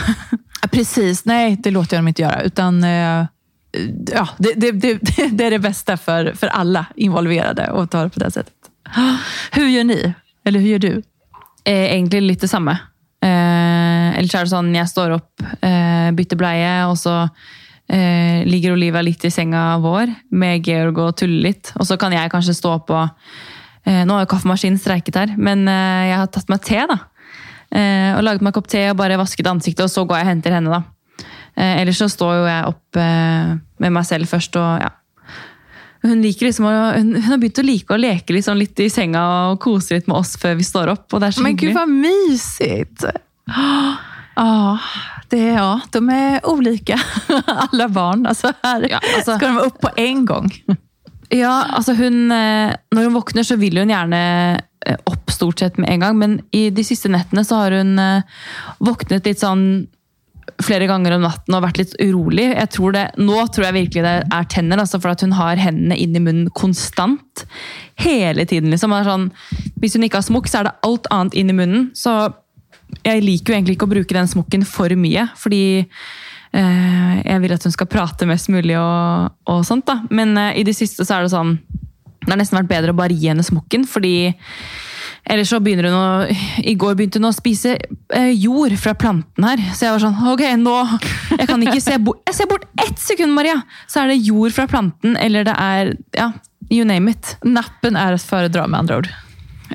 Precis, 0.72 1.26
nej 1.26 1.58
det 1.64 1.74
låter 1.74 1.98
jeg 1.98 2.04
dem 2.04 2.12
ikke 2.14 2.24
gjøre. 2.24 2.46
Utan, 2.48 2.80
eh, 2.84 3.28
ja, 4.14 4.26
det, 4.38 4.54
det, 4.62 4.72
det, 4.72 4.94
det 5.38 5.50
er 5.50 5.58
det 5.58 5.64
beste 5.66 5.98
for, 6.00 6.32
for 6.40 6.54
alle 6.56 6.86
involverade 6.96 7.70
å 7.74 7.86
ta 7.92 8.06
det 8.06 8.16
på 8.16 8.24
det 8.24 8.32
settet. 8.38 8.54
Hur 9.58 9.68
gjør 9.68 9.90
ni? 9.90 10.00
Eller 10.48 10.64
hur 10.64 10.78
gjør 10.78 10.86
du? 10.86 10.92
Eh, 11.68 11.88
egentlig 11.92 12.24
litt 12.24 12.46
det 12.46 12.52
samme. 12.52 12.78
Eh, 13.24 14.18
ellers 14.18 14.36
er 14.38 14.48
det 14.48 14.54
sånn, 14.54 14.72
jeg 14.76 14.88
står 14.88 15.18
opp, 15.18 15.32
eh, 15.66 15.77
bytter 16.16 16.40
bleie, 16.40 16.74
og 16.88 16.96
så 17.00 17.16
eh, 17.90 18.46
ligger 18.48 18.76
Olivia 18.76 19.04
litt 19.06 19.26
i 19.28 19.34
senga 19.34 19.78
vår 19.84 20.12
med 20.32 20.66
Georg 20.66 21.00
og 21.04 21.16
tuller 21.20 21.50
litt. 21.50 21.74
Og 21.78 21.88
så 21.90 22.00
kan 22.00 22.16
jeg 22.16 22.32
kanskje 22.34 22.58
stå 22.58 22.74
opp 22.80 22.92
og 22.96 23.06
eh, 23.88 24.04
Nå 24.08 24.18
har 24.18 24.26
jo 24.26 24.34
kaffemaskinen 24.34 24.80
streiket 24.82 25.20
her, 25.22 25.38
men 25.38 25.68
eh, 25.72 26.10
jeg 26.12 26.20
har 26.22 26.34
tatt 26.34 26.52
meg 26.52 26.64
te, 26.66 26.84
da. 26.90 27.00
Eh, 27.68 28.14
og 28.16 28.24
laget 28.24 28.44
meg 28.44 28.54
en 28.54 28.60
kopp 28.60 28.70
te 28.72 28.86
og 28.92 29.00
bare 29.00 29.20
vasket 29.20 29.50
ansiktet, 29.50 29.86
og 29.88 29.92
så 29.92 30.06
går 30.08 30.22
jeg 30.22 30.28
og 30.28 30.32
henter 30.34 30.58
henne, 30.58 30.80
da. 30.80 31.26
Eh, 31.58 31.82
ellers 31.82 32.00
så 32.04 32.10
står 32.12 32.36
jo 32.38 32.48
jeg 32.48 32.72
opp 32.72 33.00
eh, 33.02 33.58
med 33.84 33.96
meg 33.96 34.08
selv 34.08 34.30
først, 34.30 34.60
og 34.62 34.86
ja. 34.86 34.94
Hun, 36.06 36.22
liker 36.22 36.46
liksom 36.46 36.68
hun, 36.70 37.16
hun 37.16 37.24
har 37.26 37.40
begynt 37.42 37.58
å 37.58 37.66
like 37.66 37.96
å 37.96 37.98
leke 38.00 38.36
liksom 38.36 38.60
litt 38.60 38.78
i 38.80 38.86
senga 38.94 39.24
og 39.50 39.58
kose 39.64 39.98
litt 39.98 40.06
med 40.08 40.20
oss 40.20 40.36
før 40.40 40.54
vi 40.60 40.68
står 40.68 40.92
opp. 40.94 41.08
og 41.10 41.24
det 41.24 41.32
er 41.32 41.36
så 41.36 41.44
Men 41.44 41.58
gud 41.58 41.74
hva 41.76 41.88
mysigt! 41.90 43.08
Ja, 44.38 44.78
det, 45.30 45.42
ja, 45.44 45.80
de 45.92 46.10
är 46.10 46.46
olika, 46.50 47.00
alla 47.46 47.90
barn. 47.90 48.26
Alltså 48.26 48.54
här 48.64 48.88
Ja, 48.90 49.00
alltså- 49.16 49.36
ska 49.38 49.48
de 49.48 49.56
vara 49.56 49.66
upp 49.66 49.82
på 49.82 49.90
en 49.98 50.26
gång. 50.26 50.52
Ja, 51.30 51.66
altså 51.74 51.94
hun, 51.94 52.32
eh, 52.32 52.72
Når 52.96 53.04
hun 53.04 53.14
våkner, 53.14 53.44
så 53.44 53.56
vil 53.60 53.78
hun 53.78 53.90
gjerne 53.92 54.22
eh, 54.86 54.96
opp 55.04 55.32
stort 55.32 55.60
sett 55.60 55.78
med 55.78 55.90
en 55.90 56.00
gang. 56.00 56.18
Men 56.18 56.38
i 56.52 56.70
de 56.70 56.84
siste 56.88 57.10
nettene 57.12 57.44
så 57.46 57.56
har 57.66 57.72
hun 57.82 57.98
eh, 58.00 58.22
våknet 58.80 59.26
litt 59.28 59.42
sånn 59.44 59.88
flere 60.64 60.88
ganger 60.88 61.12
om 61.18 61.22
natten 61.26 61.54
og 61.58 61.66
vært 61.66 61.78
litt 61.82 61.98
urolig. 62.00 62.48
Tror 62.74 62.96
det, 62.96 63.04
nå 63.20 63.42
tror 63.52 63.68
jeg 63.68 63.76
virkelig 63.76 64.04
det 64.06 64.16
er 64.34 64.48
tenner, 64.50 64.80
altså 64.82 65.02
for 65.04 65.12
at 65.12 65.22
hun 65.22 65.36
har 65.38 65.60
hendene 65.60 65.98
inn 66.00 66.16
i 66.16 66.22
munnen 66.24 66.48
konstant. 66.56 67.44
Hele 68.00 68.46
tiden. 68.48 68.72
liksom. 68.72 68.96
Sånn, 69.06 69.28
hvis 69.82 69.98
hun 70.00 70.08
ikke 70.08 70.22
har 70.22 70.26
smokk, 70.30 70.48
så 70.50 70.62
er 70.62 70.70
det 70.70 70.78
alt 70.88 71.10
annet 71.14 71.36
inn 71.38 71.52
i 71.52 71.58
munnen. 71.60 71.90
Så 71.98 72.16
jeg 73.04 73.24
liker 73.24 73.54
jo 73.54 73.58
egentlig 73.58 73.78
ikke 73.78 73.88
å 73.88 73.94
bruke 73.96 74.16
den 74.16 74.30
smokken 74.32 74.64
for 74.68 74.92
mye, 75.00 75.28
fordi 75.40 75.62
eh, 75.84 77.14
jeg 77.22 77.44
vil 77.44 77.56
at 77.56 77.68
hun 77.68 77.76
skal 77.76 77.90
prate 77.92 78.28
mest 78.30 78.52
mulig 78.54 78.78
og, 78.80 79.34
og 79.50 79.64
sånt. 79.68 79.88
da. 79.90 80.02
Men 80.10 80.36
eh, 80.40 80.62
i 80.62 80.68
det 80.68 80.76
siste 80.78 81.06
så 81.08 81.18
er 81.18 81.28
det 81.28 81.36
sånn 81.36 81.58
Det 82.24 82.34
har 82.34 82.40
nesten 82.40 82.60
vært 82.60 82.72
bedre 82.72 82.96
å 82.96 83.00
bare 83.00 83.16
gi 83.16 83.32
henne 83.32 83.46
smokken, 83.46 83.88
fordi 83.88 84.34
Ellers 85.28 85.50
så 85.52 85.60
begynner 85.60 85.90
hun 85.90 85.98
å 85.98 86.64
I 86.64 86.76
går 86.80 86.96
begynte 86.96 87.20
hun 87.20 87.28
å 87.28 87.36
spise 87.36 87.74
eh, 88.16 88.32
jord 88.32 88.78
fra 88.80 88.94
planten 88.96 89.44
her. 89.44 89.60
Så 89.76 89.88
jeg 89.88 89.96
var 89.96 90.04
sånn 90.06 90.32
Ok, 90.32 90.44
nå 90.62 90.76
Jeg 91.34 91.50
kan 91.50 91.64
ikke 91.66 91.84
se 91.84 91.98
bort 92.00 92.22
Jeg 92.30 92.38
ser 92.40 92.52
bort 92.52 92.68
ett 92.86 93.00
sekund, 93.02 93.36
Maria! 93.36 93.60
Så 93.92 94.04
er 94.04 94.14
det 94.14 94.22
jord 94.24 94.56
fra 94.56 94.68
planten, 94.72 95.18
eller 95.20 95.48
det 95.48 95.56
er 95.60 95.96
Ja, 96.16 96.32
you 96.72 96.88
name 96.88 97.12
it. 97.12 97.36
Nappen 97.44 98.00
er 98.00 98.16
for 98.24 98.48
å 98.48 98.52
dra, 98.52 98.68
med 98.72 98.86
andre 98.86 99.02
ord. 99.02 99.12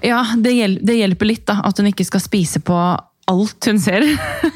Ja, 0.02 0.22
det, 0.36 0.52
hjel 0.56 0.78
det 0.82 0.96
hjelper 0.96 1.28
litt, 1.28 1.46
da. 1.46 1.60
At 1.68 1.78
hun 1.78 1.90
ikke 1.90 2.06
skal 2.08 2.22
spise 2.24 2.62
på 2.64 2.76
alt 3.32 3.68
hun 3.68 3.80
ser. 3.80 4.06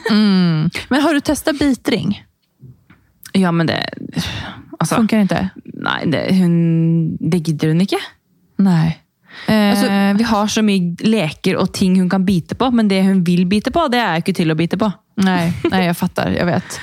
Men 0.11 1.03
har 1.03 1.15
du 1.15 1.21
testa 1.21 1.53
bitring? 1.57 2.17
ja, 3.37 3.51
men 3.53 3.67
det 3.69 3.77
Altså 4.81 4.97
Funker 4.97 5.25
ikke? 5.27 5.41
Nei, 5.85 5.99
det, 6.09 6.23
hun, 6.39 6.55
det 7.21 7.43
gidder 7.45 7.73
hun 7.73 7.83
ikke. 7.85 8.01
Nei. 8.65 8.97
Eh, 9.47 9.71
Altså- 9.71 10.19
vi 10.19 10.25
har 10.25 10.47
så 10.47 10.63
mye 10.65 10.97
leker 11.05 11.57
og 11.61 11.73
ting 11.73 11.99
hun 12.01 12.09
kan 12.09 12.25
bite 12.25 12.55
på, 12.55 12.71
men 12.73 12.89
det 12.89 13.03
hun 13.05 13.23
vil 13.25 13.45
bite 13.47 13.71
på, 13.73 13.87
det 13.93 14.01
er 14.01 14.17
jo 14.17 14.25
ikke 14.25 14.37
til 14.37 14.53
å 14.53 14.57
bite 14.57 14.77
på. 14.81 14.89
Nei, 15.25 15.53
nei 15.71 15.83
jeg 15.87 15.97
fattar. 15.97 16.33
Jeg 16.33 16.47
vet. 16.49 16.79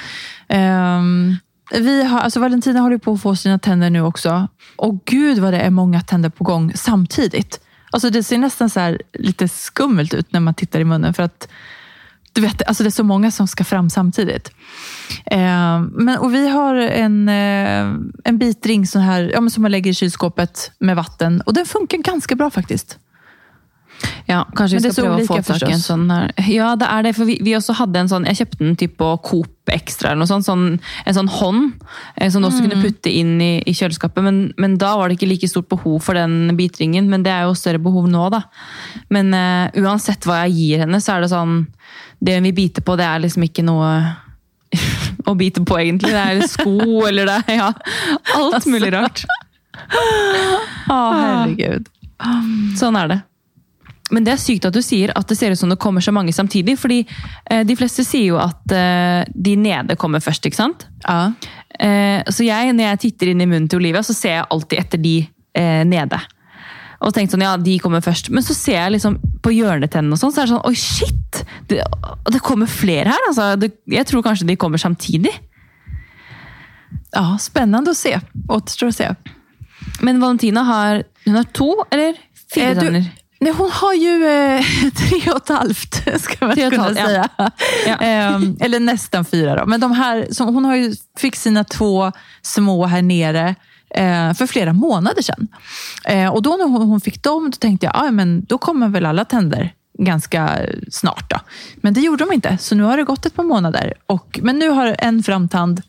Um, 0.49 1.39
vi 1.73 2.03
har, 2.03 2.21
altså 2.25 2.41
Valentina 2.41 2.81
holder 2.81 3.01
på 3.01 3.13
å 3.13 3.21
få 3.21 3.35
sine 3.37 3.57
tenner 3.61 3.89
nå 3.93 4.03
også. 4.09 4.35
Å 4.77 4.89
gud 5.09 5.41
hva 5.41 5.51
det 5.53 5.61
er 5.65 5.73
mange 5.73 6.01
tenner 6.09 6.33
på 6.33 6.45
gang 6.45 6.69
samtidigt. 6.77 7.59
Alltså 7.93 8.09
det 8.09 8.23
ser 8.23 8.37
nästan 8.37 8.69
så 8.69 8.79
här 8.79 9.01
lite 9.13 9.47
skummelt 9.47 10.13
ut 10.13 10.33
när 10.33 10.39
man 10.39 10.53
tittar 10.53 10.79
i 10.79 10.85
munnen. 10.85 11.13
För 11.13 11.23
att 11.23 11.47
du 12.33 12.41
vet, 12.41 12.67
alltså 12.67 12.83
det 12.83 12.89
är 12.89 12.91
så 12.91 13.03
många 13.03 13.31
som 13.31 13.47
ska 13.47 13.63
fram 13.63 13.89
samtidigt. 13.89 14.51
Eh, 15.25 15.81
men, 15.91 16.17
och 16.17 16.33
vi 16.33 16.49
har 16.49 16.75
en, 16.75 17.29
eh, 17.29 17.93
en 18.23 18.37
bitring 18.37 18.87
sån 18.87 19.01
här, 19.01 19.31
ja, 19.33 19.41
men 19.41 19.51
som 19.51 19.61
man 19.61 19.71
lägger 19.71 19.91
i 19.91 19.93
kylskåpet 19.93 20.71
med 20.79 20.95
vatten. 20.95 21.41
Och 21.41 21.53
den 21.53 21.65
funkar 21.65 21.97
ganska 21.97 22.35
bra 22.35 22.49
faktiskt. 22.49 22.97
Ja, 24.27 24.41
kanskje 24.55 24.79
vi 24.79 24.89
skal 24.91 25.03
prøve 25.03 25.23
å 25.23 25.27
få 25.27 25.37
tak 25.45 25.65
i 25.67 25.73
en 25.75 25.81
sånn 25.83 26.05
her. 26.11 26.29
Ja, 26.47 26.69
det 26.79 26.87
er 26.87 27.03
det, 27.03 27.11
for 27.17 27.27
vi, 27.27 27.35
vi 27.43 27.53
også 27.57 27.73
hadde 27.75 27.99
en 27.99 28.07
sånn 28.11 28.23
Jeg 28.29 28.37
kjøpte 28.39 28.59
den 28.63 28.77
typ 28.79 28.93
på 29.01 29.09
Coop 29.25 29.71
Extra 29.73 30.09
eller 30.11 30.21
noe 30.23 30.29
sånt. 30.31 30.45
Sånn, 30.47 30.63
en 31.05 31.15
sånn 31.17 31.29
hånd 31.31 31.73
eh, 32.15 32.29
som 32.31 32.41
du 32.43 32.47
også 32.47 32.63
Mm. 32.63 32.69
kunne 32.69 32.83
putte 32.83 33.11
inn 33.11 33.33
i, 33.43 33.51
i 33.67 33.73
kjøleskapet. 33.75 34.23
Men, 34.23 34.39
men 34.57 34.77
da 34.79 34.93
var 34.99 35.07
det 35.11 35.17
ikke 35.19 35.29
like 35.29 35.47
stort 35.51 35.67
behov 35.71 35.99
for 36.03 36.15
den 36.19 36.55
bitringen. 36.59 37.09
Men 37.11 37.23
det 37.23 37.31
er 37.35 37.45
jo 37.47 37.53
større 37.59 37.79
behov 37.83 38.07
nå, 38.11 38.25
da. 38.33 38.41
Men 39.11 39.33
eh, 39.37 39.71
uansett 39.83 40.23
hva 40.27 40.41
jeg 40.47 40.55
gir 40.57 40.83
henne, 40.85 40.99
så 41.03 41.17
er 41.17 41.21
det 41.25 41.31
sånn 41.35 41.65
Det 42.23 42.35
hun 42.39 42.47
vil 42.47 42.55
bite 42.55 42.81
på, 42.83 42.95
det 42.99 43.05
er 43.07 43.19
liksom 43.23 43.43
ikke 43.47 43.63
noe 43.67 43.91
å 45.29 45.35
bite 45.37 45.61
på, 45.67 45.77
egentlig. 45.83 46.11
Det 46.15 46.23
er 46.23 46.47
sko 46.47 47.03
eller 47.07 47.27
det 47.29 47.37
er 47.51 47.59
ja, 47.59 47.69
alt 48.39 48.65
mulig 48.71 48.91
rart. 48.95 49.25
Å, 50.89 50.97
herregud. 51.13 51.87
Sånn 52.79 52.95
er 52.99 53.11
det. 53.11 53.19
Men 54.11 54.25
det 54.25 54.33
er 54.33 54.41
sykt 54.41 54.65
at 54.67 54.75
du 54.75 54.81
sier 54.83 55.13
at 55.15 55.29
det 55.29 55.37
ser 55.39 55.53
ut 55.53 55.59
som 55.59 55.71
det 55.71 55.79
kommer 55.81 56.03
så 56.03 56.11
mange 56.11 56.33
samtidig. 56.35 56.75
fordi 56.79 56.99
eh, 57.49 57.63
de 57.63 57.75
fleste 57.79 58.03
sier 58.03 58.33
jo 58.33 58.37
at 58.41 58.73
eh, 58.75 59.23
de 59.33 59.55
nede 59.55 59.95
kommer 59.95 60.19
først, 60.19 60.45
ikke 60.45 60.59
sant? 60.59 60.87
Ja. 61.07 61.31
Eh, 61.79 62.19
så 62.29 62.45
jeg, 62.45 62.73
når 62.75 62.91
jeg 62.91 63.03
titter 63.07 63.31
inn 63.31 63.41
i 63.41 63.47
munnen 63.49 63.69
til 63.71 63.79
Olivia, 63.79 64.03
så 64.03 64.13
ser 64.13 64.39
jeg 64.39 64.49
alltid 64.51 64.79
etter 64.83 65.01
de 65.01 65.15
eh, 65.55 65.83
nede. 65.87 66.19
Og 67.03 67.11
tenkt 67.15 67.33
sånn, 67.33 67.43
ja, 67.43 67.55
de 67.59 67.77
kommer 67.83 68.03
først. 68.03 68.29
Men 68.31 68.45
så 68.45 68.55
ser 68.55 68.77
jeg 68.77 68.93
liksom 68.97 69.17
på 69.43 69.51
hjørnetennene 69.55 70.15
og 70.15 70.21
sånn, 70.21 70.35
så 70.35 70.43
er 70.43 70.47
det 70.47 70.53
sånn 70.53 70.67
Oi, 70.69 70.75
shit! 70.79 71.41
Det, 71.67 71.81
det 72.31 72.43
kommer 72.43 72.69
flere 72.69 73.11
her. 73.11 73.25
altså. 73.27 73.49
Det, 73.59 73.73
jeg 73.91 74.07
tror 74.07 74.23
kanskje 74.23 74.47
de 74.51 74.59
kommer 74.59 74.79
samtidig. 74.79 75.33
Ja, 77.13 77.33
spennende 77.41 77.91
å 77.91 77.97
se. 77.97 78.13
Återstår 78.47 78.91
å 78.91 78.95
se. 78.95 79.09
Men 80.05 80.21
Valentina 80.21 80.63
har, 80.67 81.03
hun 81.25 81.35
har 81.39 81.49
to 81.55 81.73
eller 81.89 82.15
fire 82.53 82.71
Eh, 82.71 82.79
tenner. 82.79 83.11
Nej, 83.43 83.53
hon 83.57 83.71
har 83.71 83.93
ju 83.93 84.25
eh, 84.25 84.63
tre 84.95 85.31
och 85.31 85.37
ett 85.37 85.49
halvt, 85.49 86.21
ska 86.21 86.45
man 86.45 86.55
kunna 86.55 86.83
halvt, 86.83 86.99
ja. 86.99 87.05
säga. 87.05 87.29
Ja. 87.37 87.95
Ehm, 88.01 88.57
eller 88.59 88.79
nästan 88.79 89.25
fyra. 89.25 89.55
Då. 89.55 89.65
Men 89.65 89.79
de 89.79 89.91
här, 89.91 90.27
som, 90.31 90.55
hon 90.55 90.65
har 90.65 90.75
ju, 90.75 90.95
fick 91.17 91.35
sina 91.35 91.63
två 91.63 92.11
små 92.41 92.85
här 92.85 93.01
nere 93.01 93.55
eh, 93.95 94.33
för 94.33 94.47
flera 94.47 94.73
månader 94.73 95.21
sedan. 95.21 95.47
Eh, 96.05 96.33
och 96.33 96.41
då 96.41 96.49
när 96.49 96.65
hon, 96.65 96.81
hon 96.81 97.01
fick 97.01 97.23
dem, 97.23 97.51
då 97.51 97.57
tänkte 97.57 97.85
jag, 97.85 97.95
ah, 97.95 98.11
men 98.11 98.45
då 98.45 98.57
kommer 98.57 98.89
väl 98.89 99.05
alla 99.05 99.25
tänder 99.25 99.73
ganska 99.99 100.59
snart. 100.91 101.29
Då. 101.29 101.39
Men 101.75 101.93
det 101.93 102.01
gjorde 102.01 102.25
de 102.25 102.33
inte, 102.33 102.57
så 102.57 102.75
nu 102.75 102.83
har 102.83 102.97
det 102.97 103.03
gått 103.03 103.25
ett 103.25 103.35
par 103.35 103.43
månader. 103.43 103.93
Och, 104.05 104.39
men 104.43 104.59
nu 104.59 104.69
har 104.69 104.95
en 104.99 105.23
framtand 105.23 105.81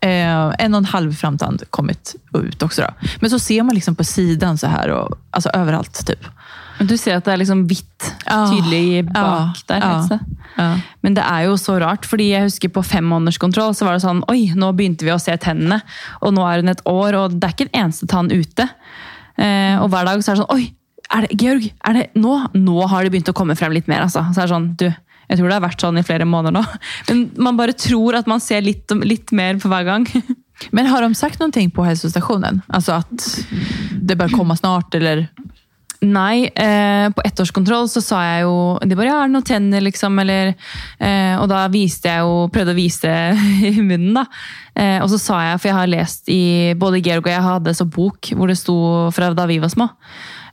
Eh, 0.00 0.54
en 0.58 0.74
och 0.74 0.78
en 0.78 0.84
halv 0.84 1.12
framtand 1.12 1.62
kommit 1.70 2.16
ut 2.34 2.62
också. 2.62 2.82
Då. 2.82 2.88
Men 3.20 3.30
så 3.30 3.38
ser 3.38 3.62
man 3.62 3.74
liksom 3.74 3.94
på 3.94 4.04
sidan 4.04 4.58
så 4.58 4.66
här, 4.66 4.88
och, 4.88 5.18
alltså 5.30 5.48
överallt 5.48 6.06
typ. 6.06 6.24
Du 6.82 6.96
ser 6.98 7.16
at 7.18 7.24
det 7.26 7.34
er 7.34 7.40
liksom 7.44 7.64
hvitt 7.70 8.08
tydelig 8.26 9.04
bak 9.12 9.60
Ja. 9.68 9.78
der. 9.78 9.84
Et. 10.16 10.20
Ja. 10.58 10.68
Men 11.02 11.14
det 11.14 11.24
er 11.24 11.44
jo 11.48 11.54
så 11.58 11.78
rart, 11.82 12.06
fordi 12.06 12.30
jeg 12.32 12.46
husker 12.48 12.68
på 12.74 12.82
femmånederskontroll 12.86 13.74
så 13.74 13.86
var 13.86 13.96
det 13.98 14.04
sånn 14.04 14.22
Oi, 14.30 14.52
nå 14.54 14.72
begynte 14.76 15.02
vi 15.06 15.10
å 15.14 15.20
se 15.20 15.34
tennene, 15.36 15.80
og 16.22 16.34
nå 16.34 16.44
er 16.46 16.62
hun 16.62 16.68
et 16.72 16.82
år, 16.86 17.14
og 17.18 17.38
det 17.40 17.44
er 17.48 17.54
ikke 17.56 17.68
en 17.72 17.84
eneste 17.84 18.06
tann 18.10 18.30
ute. 18.30 18.68
Eh, 19.38 19.76
og 19.82 19.90
hver 19.90 20.04
dag 20.06 20.22
så 20.22 20.32
er 20.32 20.36
det 20.38 20.42
sånn 20.44 20.54
Oi, 20.54 20.68
er 21.14 21.26
det, 21.26 21.40
Georg, 21.42 21.66
er 21.86 21.92
det 21.98 22.04
nå? 22.14 22.34
Nå 22.54 22.86
har 22.90 23.04
det 23.04 23.12
begynt 23.14 23.28
å 23.30 23.36
komme 23.36 23.56
frem 23.58 23.74
litt 23.74 23.88
mer, 23.90 24.06
altså. 24.06 24.22
Så 24.32 24.42
er 24.42 24.46
det 24.48 24.54
sånn, 24.54 24.70
du, 24.80 24.86
jeg 25.28 25.38
tror 25.38 25.48
det 25.50 25.58
har 25.58 25.66
vært 25.68 25.80
sånn 25.84 25.98
i 25.98 26.06
flere 26.06 26.26
måneder 26.28 26.54
nå. 26.58 26.64
Men 27.08 27.26
man 27.38 27.58
bare 27.60 27.74
tror 27.76 28.18
at 28.18 28.26
man 28.30 28.40
ser 28.42 28.62
litt, 28.66 28.90
litt 29.04 29.32
mer 29.32 29.58
for 29.62 29.68
hver 29.74 29.84
gang. 29.90 30.06
Men 30.74 30.86
har 30.86 31.02
de 31.02 31.14
sagt 31.18 31.40
någonting 31.42 31.70
på 31.74 31.82
helsestasjonen? 31.86 32.62
Altså 32.70 33.00
at 33.02 33.24
det 34.06 34.16
bør 34.20 34.30
komme 34.36 34.54
snart 34.56 34.94
eller? 34.94 35.26
Nei, 36.04 36.46
eh, 36.50 37.06
på 37.14 37.22
ettårskontroll 37.24 37.86
så 37.88 38.02
sa 38.04 38.20
jeg 38.26 38.44
jo 38.44 38.56
De 38.84 38.96
bare 38.98 39.08
ja, 39.08 39.16
er 39.22 39.30
det 39.30 39.34
noen 39.36 39.46
tenner, 39.46 39.84
liksom? 39.86 40.18
Eller, 40.20 40.52
eh, 40.98 41.34
og 41.40 41.48
da 41.48 41.62
viste 41.72 42.10
jeg 42.10 42.26
jo 42.26 42.44
Prøvde 42.52 42.74
å 42.74 42.78
vise 42.78 43.12
i 43.70 43.74
munnen, 43.80 44.12
da. 44.18 44.26
Eh, 44.74 44.98
og 45.00 45.08
så 45.12 45.20
sa 45.22 45.40
jeg, 45.48 45.62
for 45.62 45.70
jeg 45.70 45.78
har 45.78 45.92
lest 45.92 46.30
i 46.32 46.44
Både 46.76 47.00
Georg 47.04 47.24
og 47.28 47.32
jeg 47.32 47.48
hadde 47.48 47.76
så 47.78 47.88
bok 47.88 48.32
hvor 48.34 48.50
det 48.50 48.58
sto 48.60 48.76
fra 49.14 49.32
da 49.36 49.46
vi 49.48 49.60
var 49.62 49.72
små. 49.72 49.88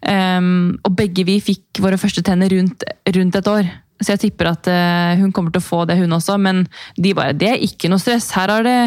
Ehm, 0.08 0.78
og 0.82 0.96
begge 0.98 1.26
vi 1.28 1.38
fikk 1.44 1.82
våre 1.84 2.00
første 2.02 2.24
tenner 2.26 2.52
rundt, 2.54 2.86
rundt 3.16 3.38
et 3.38 3.50
år. 3.50 3.70
Så 4.02 4.16
jeg 4.16 4.22
tipper 4.24 4.50
at 4.50 4.66
eh, 4.70 5.20
hun 5.22 5.30
kommer 5.34 5.54
til 5.54 5.62
å 5.62 5.66
få 5.66 5.84
det, 5.86 6.00
hun 6.00 6.18
også. 6.18 6.38
Men 6.42 6.64
de 6.98 7.14
bare 7.18 7.38
Det 7.38 7.52
er 7.52 7.66
ikke 7.66 7.92
noe 7.92 8.02
stress. 8.02 8.32
Her 8.34 8.50
er 8.56 8.66
det 8.66 8.80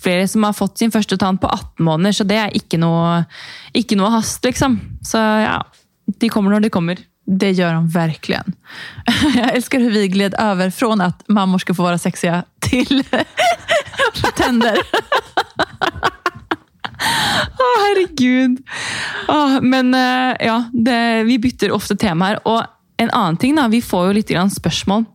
flere 0.00 0.24
som 0.30 0.46
har 0.48 0.56
fått 0.56 0.80
sin 0.80 0.94
første 0.94 1.18
tann 1.20 1.40
på 1.40 1.50
18 1.50 1.84
måneder, 1.84 2.16
så 2.16 2.26
det 2.28 2.40
er 2.40 2.56
ikke 2.56 2.80
noe, 2.80 3.22
ikke 3.76 3.98
noe 4.00 4.14
hast, 4.16 4.40
liksom. 4.46 4.78
Så 5.04 5.20
ja, 5.20 5.58
de 6.20 6.30
kommer 6.32 6.54
når 6.54 6.66
de 6.66 6.72
kommer. 6.74 7.00
Det 7.22 7.52
gjør 7.54 7.78
de 7.78 7.94
verkligen. 7.94 8.56
Jeg 9.38 9.50
elsker 9.54 9.84
hur 9.84 9.94
vi 9.94 10.08
gled 10.12 10.34
over 10.42 10.72
fra 10.74 10.96
at 11.06 11.22
mammor 11.30 11.62
skal 11.62 11.78
få 11.78 11.86
være 11.86 12.02
sexiga 12.02 12.42
til 12.64 13.04
tänder. 14.38 14.80
Å, 17.62 17.68
herregud! 17.82 18.60
Oh, 19.30 19.58
men 19.62 19.94
eh, 19.94 20.34
ja, 20.46 20.58
det, 20.72 21.24
vi 21.28 21.38
bytter 21.42 21.74
ofte 21.74 21.96
tema 21.98 22.32
her. 22.32 22.42
Og 22.46 22.62
en 23.02 23.10
annen 23.10 23.38
ting, 23.40 23.56
da, 23.58 23.68
vi 23.70 23.82
får 23.82 24.08
jo 24.08 24.16
litt 24.18 24.32
spørsmål 24.56 25.06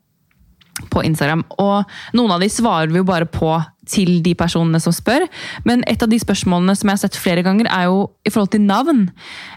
på 0.94 1.04
Instagram. 1.08 1.44
Og 1.58 1.88
noen 2.18 2.36
av 2.36 2.44
de 2.44 2.50
svarer 2.52 2.92
vi 2.92 3.02
jo 3.02 3.08
bare 3.08 3.28
på 3.30 3.52
til 3.90 4.20
de 4.26 4.34
personene 4.38 4.80
som 4.84 4.94
spør. 4.96 5.26
Men 5.68 5.84
et 5.88 6.04
av 6.04 6.12
de 6.12 6.20
spørsmålene 6.22 6.76
som 6.78 6.90
jeg 6.90 6.98
har 6.98 7.04
sett 7.06 7.20
flere 7.20 7.44
ganger, 7.46 7.70
er 7.72 7.88
jo 7.90 8.06
i 8.28 8.34
forhold 8.34 8.54
til 8.54 8.64
navn. 8.68 9.08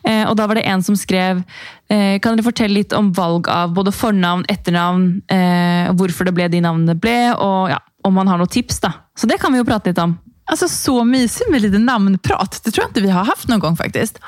Eh, 0.04 0.24
og 0.28 0.36
da 0.38 0.48
var 0.48 0.58
det 0.58 0.66
en 0.70 0.82
som 0.86 0.96
skrev 0.98 1.42
eh, 1.90 2.16
Kan 2.22 2.36
dere 2.36 2.46
fortelle 2.46 2.78
litt 2.78 2.94
om 2.96 3.12
valg 3.16 3.48
av 3.50 3.74
både 3.76 3.92
fornavn, 3.94 4.46
etternavn, 4.50 5.06
eh, 5.32 5.92
hvorfor 5.98 6.28
det 6.28 6.34
ble 6.36 6.48
de 6.52 6.62
navnene 6.64 6.94
det 6.94 7.00
ble, 7.02 7.18
og 7.36 7.70
ja, 7.72 7.80
om 8.06 8.16
man 8.16 8.30
har 8.30 8.40
noen 8.40 8.50
tips, 8.50 8.80
da. 8.84 8.94
Så 9.18 9.28
det 9.30 9.40
kan 9.42 9.52
vi 9.52 9.60
jo 9.60 9.68
prate 9.68 9.92
litt 9.92 10.02
om. 10.02 10.16
Alltså 10.50 10.66
så 10.68 11.04
mysigt 11.06 11.50
med 11.52 11.62
lite 11.62 11.78
namnprat. 11.78 12.58
Det 12.64 12.72
tror 12.72 12.84
jeg 12.84 12.90
ikke 12.90 13.04
vi 13.04 13.14
har 13.14 13.28
haft 13.28 13.46
noen 13.50 13.62
gang 13.62 13.76
faktiskt. 13.78 14.18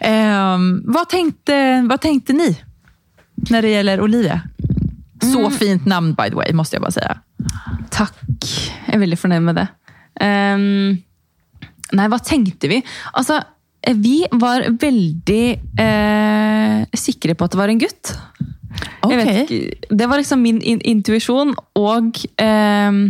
hva, 0.00 1.02
tenkte, 1.10 1.56
hva 1.84 1.98
tenkte 2.00 2.32
tänkte 2.32 2.36
ni 2.38 3.50
når 3.50 3.66
det 3.66 3.72
gjelder 3.74 4.00
Olivia? 4.00 4.38
Så 5.32 5.50
fint 5.50 5.86
namn 5.86 6.14
by 6.14 6.30
the 6.30 6.36
way, 6.36 6.52
måste 6.52 6.76
jag 6.76 6.82
bara 6.82 6.90
säga. 6.90 7.18
Takk. 7.94 8.20
Jeg 8.42 8.94
er 8.96 9.02
veldig 9.02 9.18
fornøyd 9.20 9.44
med 9.46 9.58
det. 9.60 9.66
Um, 10.22 10.94
nei, 11.94 12.06
hva 12.10 12.20
tenkte 12.22 12.70
vi? 12.70 12.80
Altså, 13.14 13.40
vi 14.00 14.22
var 14.40 14.66
veldig 14.80 15.44
uh, 15.80 16.84
sikre 16.96 17.36
på 17.36 17.46
at 17.46 17.54
det 17.54 17.60
var 17.60 17.72
en 17.72 17.82
gutt. 17.82 18.14
Vet 19.04 19.28
ikke, 19.44 19.58
det 19.94 20.06
var 20.10 20.18
liksom 20.18 20.40
min 20.42 20.62
in 20.64 20.80
intuisjon. 20.94 21.54
Og 21.78 22.22
um, 22.40 23.02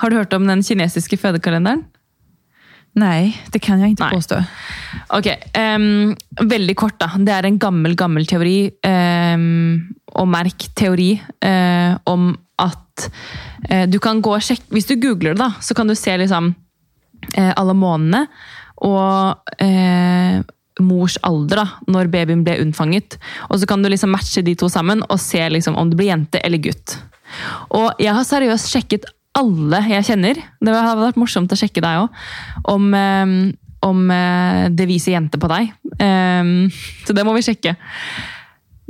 har 0.00 0.10
du 0.10 0.16
hørt 0.16 0.36
om 0.36 0.46
den 0.48 0.62
kinesiske 0.64 1.18
fødekalenderen? 1.20 1.84
Nej, 2.94 3.42
det 3.50 3.58
kan 3.58 3.80
jag 3.80 3.90
inte 3.90 4.04
Nej. 4.04 4.14
påstå. 4.14 4.44
Ok, 5.08 5.26
um, 5.76 6.16
veldig 6.40 6.76
kort 6.76 6.98
da. 7.00 7.10
Det 7.18 7.32
er 7.32 7.48
en 7.48 7.58
gammel, 7.58 7.96
gammel 7.98 8.26
teori, 8.26 8.70
um, 8.86 9.80
og 10.14 10.28
merk 10.30 10.68
teori, 10.78 11.16
uh, 11.18 11.98
om 12.06 12.28
at 12.62 13.08
uh, 13.70 13.86
du 13.90 13.98
kan 13.98 14.22
gå 14.22 14.36
og 14.36 14.44
sjekke, 14.46 14.70
hvis 14.70 14.86
du 14.86 14.94
googler 15.02 15.34
det 15.34 15.42
da, 15.42 15.50
så 15.60 15.74
kan 15.74 15.90
du 15.90 15.96
se 15.98 16.14
liksom 16.22 16.52
uh, 17.34 17.52
alle 17.56 17.74
månedene, 17.74 18.28
og 18.84 19.54
eh, 19.62 20.40
mors 20.82 21.16
alder 21.22 21.62
da, 21.62 21.66
når 21.90 22.10
babyen 22.12 22.44
ble 22.46 22.58
unnfanget. 22.64 23.18
Og 23.48 23.60
så 23.60 23.68
kan 23.70 23.82
du 23.82 23.90
liksom 23.90 24.12
matche 24.14 24.42
de 24.44 24.56
to 24.58 24.68
sammen, 24.72 25.04
og 25.08 25.20
se 25.22 25.42
liksom 25.48 25.78
om 25.78 25.90
det 25.90 25.98
blir 26.00 26.10
jente 26.10 26.42
eller 26.44 26.62
gutt. 26.62 26.98
Og 27.74 28.02
jeg 28.02 28.14
har 28.14 28.26
seriøst 28.26 28.72
sjekket 28.72 29.06
alle 29.34 29.82
jeg 29.90 30.06
kjenner, 30.10 30.38
det 30.38 30.74
hadde 30.74 31.02
vært 31.02 31.20
morsomt 31.20 31.52
å 31.52 31.58
sjekke 31.58 31.82
deg 31.82 32.04
også, 32.04 32.24
om, 32.70 32.86
eh, 32.94 33.34
om 33.84 34.04
eh, 34.14 34.62
det 34.70 34.88
viser 34.90 35.16
jente 35.16 35.40
på 35.40 35.50
deg. 35.50 35.74
Eh, 35.98 36.54
så 37.06 37.16
det 37.16 37.26
må 37.26 37.34
vi 37.36 37.44
sjekke. 37.46 37.76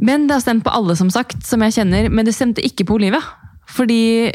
Men 0.05 0.29
det 0.29 0.37
har 0.37 0.45
stemt 0.45 0.65
på 0.67 0.73
alle, 0.75 0.97
som 0.99 1.11
sagt, 1.13 1.41
som 1.47 1.63
jeg 1.65 1.79
kjenner, 1.79 2.11
men 2.13 2.27
det 2.27 2.35
stemte 2.37 2.65
ikke 2.65 2.87
på 2.89 2.99
Olivia. 2.99 3.23
Fordi 3.71 4.33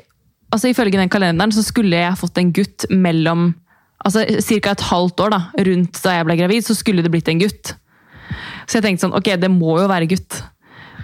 altså, 0.50 0.72
ifølge 0.72 0.98
den 0.98 1.12
kalenderen 1.12 1.54
så 1.54 1.63
skulle 1.65 2.00
jeg 2.00 2.19
fått 2.19 2.39
en 2.41 2.54
gutt 2.56 2.88
mellom 2.89 3.52
altså 4.00 4.24
Ca. 4.24 4.72
et 4.72 4.88
halvt 4.89 5.26
år 5.26 5.34
da, 5.34 5.41
rundt 5.67 6.00
da 6.06 6.15
jeg 6.15 6.28
ble 6.28 6.38
gravid, 6.39 6.65
så 6.65 6.76
skulle 6.78 7.04
det 7.04 7.12
blitt 7.13 7.30
en 7.32 7.41
gutt. 7.41 7.74
Så 8.69 8.78
jeg 8.78 8.86
tenkte 8.86 9.06
sånn, 9.06 9.17
ok, 9.17 9.34
det 9.41 9.50
må 9.52 9.76
jo 9.82 9.89
være 9.91 10.08
gutt. 10.10 10.39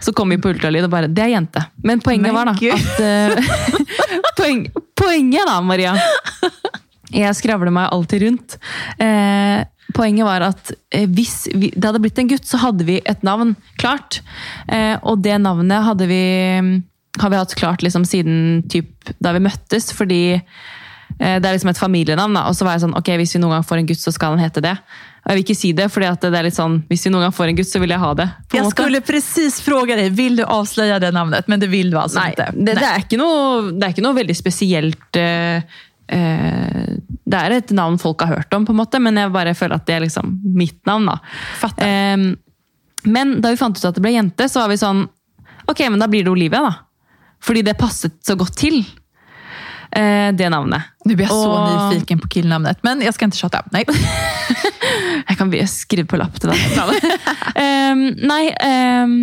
Så 0.04 0.14
kom 0.16 0.34
vi 0.34 0.40
på 0.42 0.52
ultralyd 0.52 0.88
og 0.88 0.92
bare 0.94 1.10
Det 1.12 1.24
er 1.24 1.34
jente. 1.36 1.62
Men 1.84 2.02
poenget 2.04 2.28
Men 2.28 2.36
var 2.36 2.52
da 2.52 2.56
at 2.56 3.00
poen, 4.40 4.66
Poenget 4.96 5.48
da, 5.48 5.60
Maria 5.64 5.96
Jeg 7.14 7.38
skravler 7.38 7.72
meg 7.74 7.92
alltid 7.94 8.26
rundt. 8.26 8.58
Eh, 9.00 9.62
poenget 9.96 10.28
var 10.28 10.44
at 10.50 10.72
eh, 10.92 11.06
hvis 11.08 11.46
vi, 11.54 11.70
det 11.72 11.86
hadde 11.88 12.02
blitt 12.04 12.20
en 12.20 12.32
gutt, 12.32 12.48
så 12.48 12.60
hadde 12.60 12.88
vi 12.88 12.98
et 13.06 13.24
navn 13.24 13.54
klart. 13.80 14.20
Eh, 14.68 14.98
og 15.00 15.22
det 15.24 15.38
navnet 15.44 15.86
hadde 15.86 16.10
vi, 16.10 16.24
har 17.22 17.32
vi 17.32 17.40
hatt 17.40 17.56
klart 17.56 17.86
liksom 17.86 18.08
siden 18.10 18.66
typ, 18.72 18.92
da 19.24 19.32
vi 19.38 19.46
møttes, 19.46 19.94
fordi 19.96 20.24
eh, 20.36 20.44
det 21.18 21.48
er 21.48 21.54
liksom 21.54 21.72
et 21.72 21.80
familienavn. 21.80 22.36
Da. 22.36 22.46
Og 22.50 22.56
så 22.58 22.66
var 22.68 22.76
jeg 22.76 22.86
sånn, 22.86 22.96
ok, 22.98 23.14
hvis 23.22 23.36
vi 23.38 23.40
noen 23.44 23.58
gang 23.58 23.68
får 23.68 23.82
en 23.82 23.90
gutt, 23.92 24.02
så 24.02 24.12
skal 24.12 24.36
han 24.36 24.42
hete 24.44 24.64
det. 24.66 24.74
Og 25.26 25.32
jeg 25.32 25.38
vil 25.40 25.46
ikke 25.46 25.58
si 25.58 25.72
det, 25.74 25.86
for 25.90 26.04
det 26.06 26.30
er 26.30 26.46
litt 26.46 26.58
sånn, 26.58 26.76
hvis 26.86 27.08
vi 27.08 27.12
noen 27.14 27.26
gang 27.26 27.34
får 27.34 27.50
en 27.50 27.58
gutt, 27.58 27.70
så 27.72 27.80
vil 27.82 27.94
jeg 27.96 28.02
ha 28.04 28.12
det. 28.20 28.28
en 28.60 28.68
måte. 28.68 28.76
skulle 28.76 29.02
precis 29.06 29.58
spørre 29.58 29.98
deg 29.98 30.14
vil 30.14 30.38
du 30.38 30.44
avsløre 30.44 31.00
det 31.02 31.10
navnet, 31.16 31.48
Men 31.50 31.64
det 31.64 31.72
vil 31.72 31.90
du 31.90 31.98
altså 31.98 32.20
Nei, 32.20 32.36
ikke. 32.36 32.52
det, 32.54 32.76
det, 32.78 32.86
er 32.92 33.02
ikke 33.02 33.18
noe, 33.18 33.72
det 33.74 33.88
er 33.88 33.96
ikke 33.96 34.06
noe 34.06 34.20
veldig 34.22 34.38
spesielt 34.38 35.22
uh, 35.22 35.82
Uh, 36.06 37.02
Det 37.26 37.38
er 37.40 37.54
et 37.56 37.72
navn 37.74 37.96
folk 37.98 38.22
har 38.22 38.36
hørt 38.36 38.54
om, 38.54 38.66
på 38.68 38.74
en 38.76 38.78
måte, 38.78 39.00
men 39.02 39.18
jeg 39.18 39.32
bare 39.34 39.56
føler 39.58 39.80
at 39.80 39.88
det 39.88 39.96
er 39.96 40.04
liksom 40.04 40.36
mitt 40.54 40.78
navn. 40.86 41.10
da. 41.10 41.16
Eh, 41.82 42.28
men 43.10 43.32
da 43.42 43.50
vi 43.50 43.58
fant 43.58 43.74
ut 43.74 43.88
at 43.90 43.98
det 43.98 44.04
ble 44.06 44.14
jente, 44.14 44.46
så 44.46 44.62
var 44.62 44.70
vi 44.70 44.78
sånn 44.82 45.08
Ok, 45.66 45.82
men 45.90 45.98
da 45.98 46.06
blir 46.06 46.22
det 46.22 46.30
Olivia, 46.30 46.62
da. 46.62 47.10
Fordi 47.42 47.64
det 47.66 47.74
passet 47.80 48.20
så 48.22 48.36
godt 48.38 48.54
til. 48.62 48.84
Eh, 49.98 50.30
det 50.36 50.52
navnet. 50.54 50.92
Nå 51.06 51.16
blir 51.16 51.26
jeg 51.26 51.34
så 51.34 51.50
og... 51.52 51.94
nyfiken 51.94 52.22
på 52.24 52.32
killnavnet, 52.38 52.84
men 52.86 53.04
jeg 53.06 53.16
skal 53.16 53.32
ikke 53.32 53.42
chatte. 53.46 53.64
Nei. 53.76 53.86
Jeg 55.26 55.40
kan 55.40 55.50
skrive 55.68 56.06
på 56.08 56.18
lapp 56.20 56.36
til 56.38 56.52
deg. 56.54 57.08
um, 57.58 58.04
nei, 58.30 58.44
um, 58.62 59.16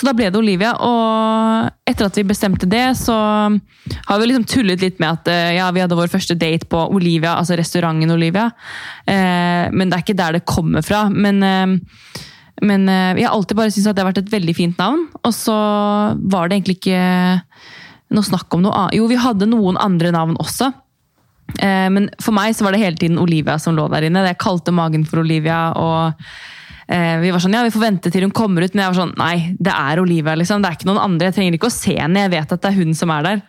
så 0.00 0.06
da 0.08 0.14
ble 0.16 0.30
det 0.32 0.38
Olivia. 0.40 0.72
Og 0.80 1.68
etter 1.88 2.08
at 2.08 2.16
vi 2.16 2.24
bestemte 2.24 2.68
det, 2.70 2.86
så 2.96 3.14
har 3.14 4.20
vi 4.20 4.30
liksom 4.30 4.46
tullet 4.48 4.80
litt 4.80 5.00
med 5.02 5.18
at 5.18 5.28
eh, 5.28 5.56
ja, 5.58 5.66
vi 5.76 5.82
hadde 5.82 5.98
vår 5.98 6.08
første 6.12 6.36
date 6.40 6.68
på 6.70 6.80
Olivia, 6.94 7.34
altså 7.36 7.58
restauranten 7.60 8.14
Olivia. 8.14 8.48
Eh, 9.04 9.68
men 9.74 9.90
det 9.90 9.98
er 9.98 10.06
ikke 10.06 10.16
der 10.16 10.38
det 10.38 10.46
kommer 10.48 10.86
fra. 10.86 11.04
Men, 11.12 11.42
eh, 11.44 12.24
men 12.64 12.88
eh, 12.88 13.20
jeg 13.20 13.28
har 13.28 13.36
alltid 13.36 13.60
bare 13.60 13.74
syntes 13.74 13.90
at 13.90 13.98
det 13.98 14.04
har 14.04 14.10
vært 14.12 14.22
et 14.24 14.32
veldig 14.32 14.56
fint 14.56 14.80
navn. 14.80 15.04
Og 15.20 15.36
så 15.36 15.58
var 16.16 16.48
det 16.48 16.60
egentlig 16.60 16.80
ikke 16.80 17.04
noe 18.10 18.26
snakk 18.26 18.54
om 18.56 18.64
noe 18.64 18.76
annet. 18.76 18.98
Jo, 18.98 19.08
vi 19.10 19.18
hadde 19.20 19.48
noen 19.50 19.78
andre 19.80 20.12
navn 20.14 20.38
også. 20.40 20.70
Eh, 21.58 21.88
men 21.92 22.08
for 22.22 22.34
meg 22.36 22.54
så 22.56 22.66
var 22.66 22.74
det 22.74 22.82
hele 22.82 22.98
tiden 22.98 23.20
Olivia 23.22 23.58
som 23.62 23.76
lå 23.76 23.86
der 23.92 24.08
inne. 24.08 24.26
Jeg 24.28 24.40
kalte 24.42 24.74
magen 24.74 25.06
for 25.08 25.22
Olivia. 25.22 25.60
og 25.78 26.24
eh, 26.90 27.16
vi 27.22 27.30
var 27.30 27.42
sånn, 27.42 27.56
ja, 27.56 27.64
vi 27.66 27.74
får 27.74 27.86
vente 27.86 28.12
til 28.12 28.26
hun 28.26 28.34
kommer 28.34 28.66
ut, 28.66 28.74
men 28.74 28.84
jeg 28.84 28.94
var 28.94 29.00
sånn, 29.02 29.16
nei, 29.20 29.54
det 29.58 29.74
er 29.74 30.02
Olivia. 30.02 30.36
liksom. 30.38 30.62
Det 30.62 30.70
er 30.70 30.78
ikke 30.78 30.90
noen 30.90 31.04
andre. 31.04 31.30
Jeg 31.30 31.38
trenger 31.38 31.58
ikke 31.58 31.70
å 31.70 31.78
se 31.78 31.96
henne, 31.98 32.26
jeg 32.26 32.34
vet 32.36 32.56
at 32.56 32.62
det 32.62 32.72
er 32.72 32.78
hun 32.80 32.94
som 32.98 33.14
er 33.14 33.26
der. 33.28 33.42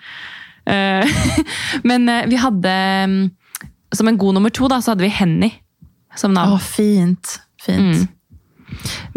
Eh, 0.71 1.21
men 1.89 2.09
eh, 2.09 2.25
vi 2.31 2.39
hadde, 2.41 2.77
mm, 3.11 3.67
som 3.97 4.09
en 4.09 4.21
god 4.21 4.39
nummer 4.39 4.53
to, 4.53 4.69
da, 4.71 4.81
så 4.81 4.93
hadde 4.93 5.07
vi 5.07 5.13
Henny 5.13 5.53
som 6.17 6.33
navn. 6.35 6.57
Å, 6.57 6.61
fint. 6.61 7.37
Fint. 7.61 8.09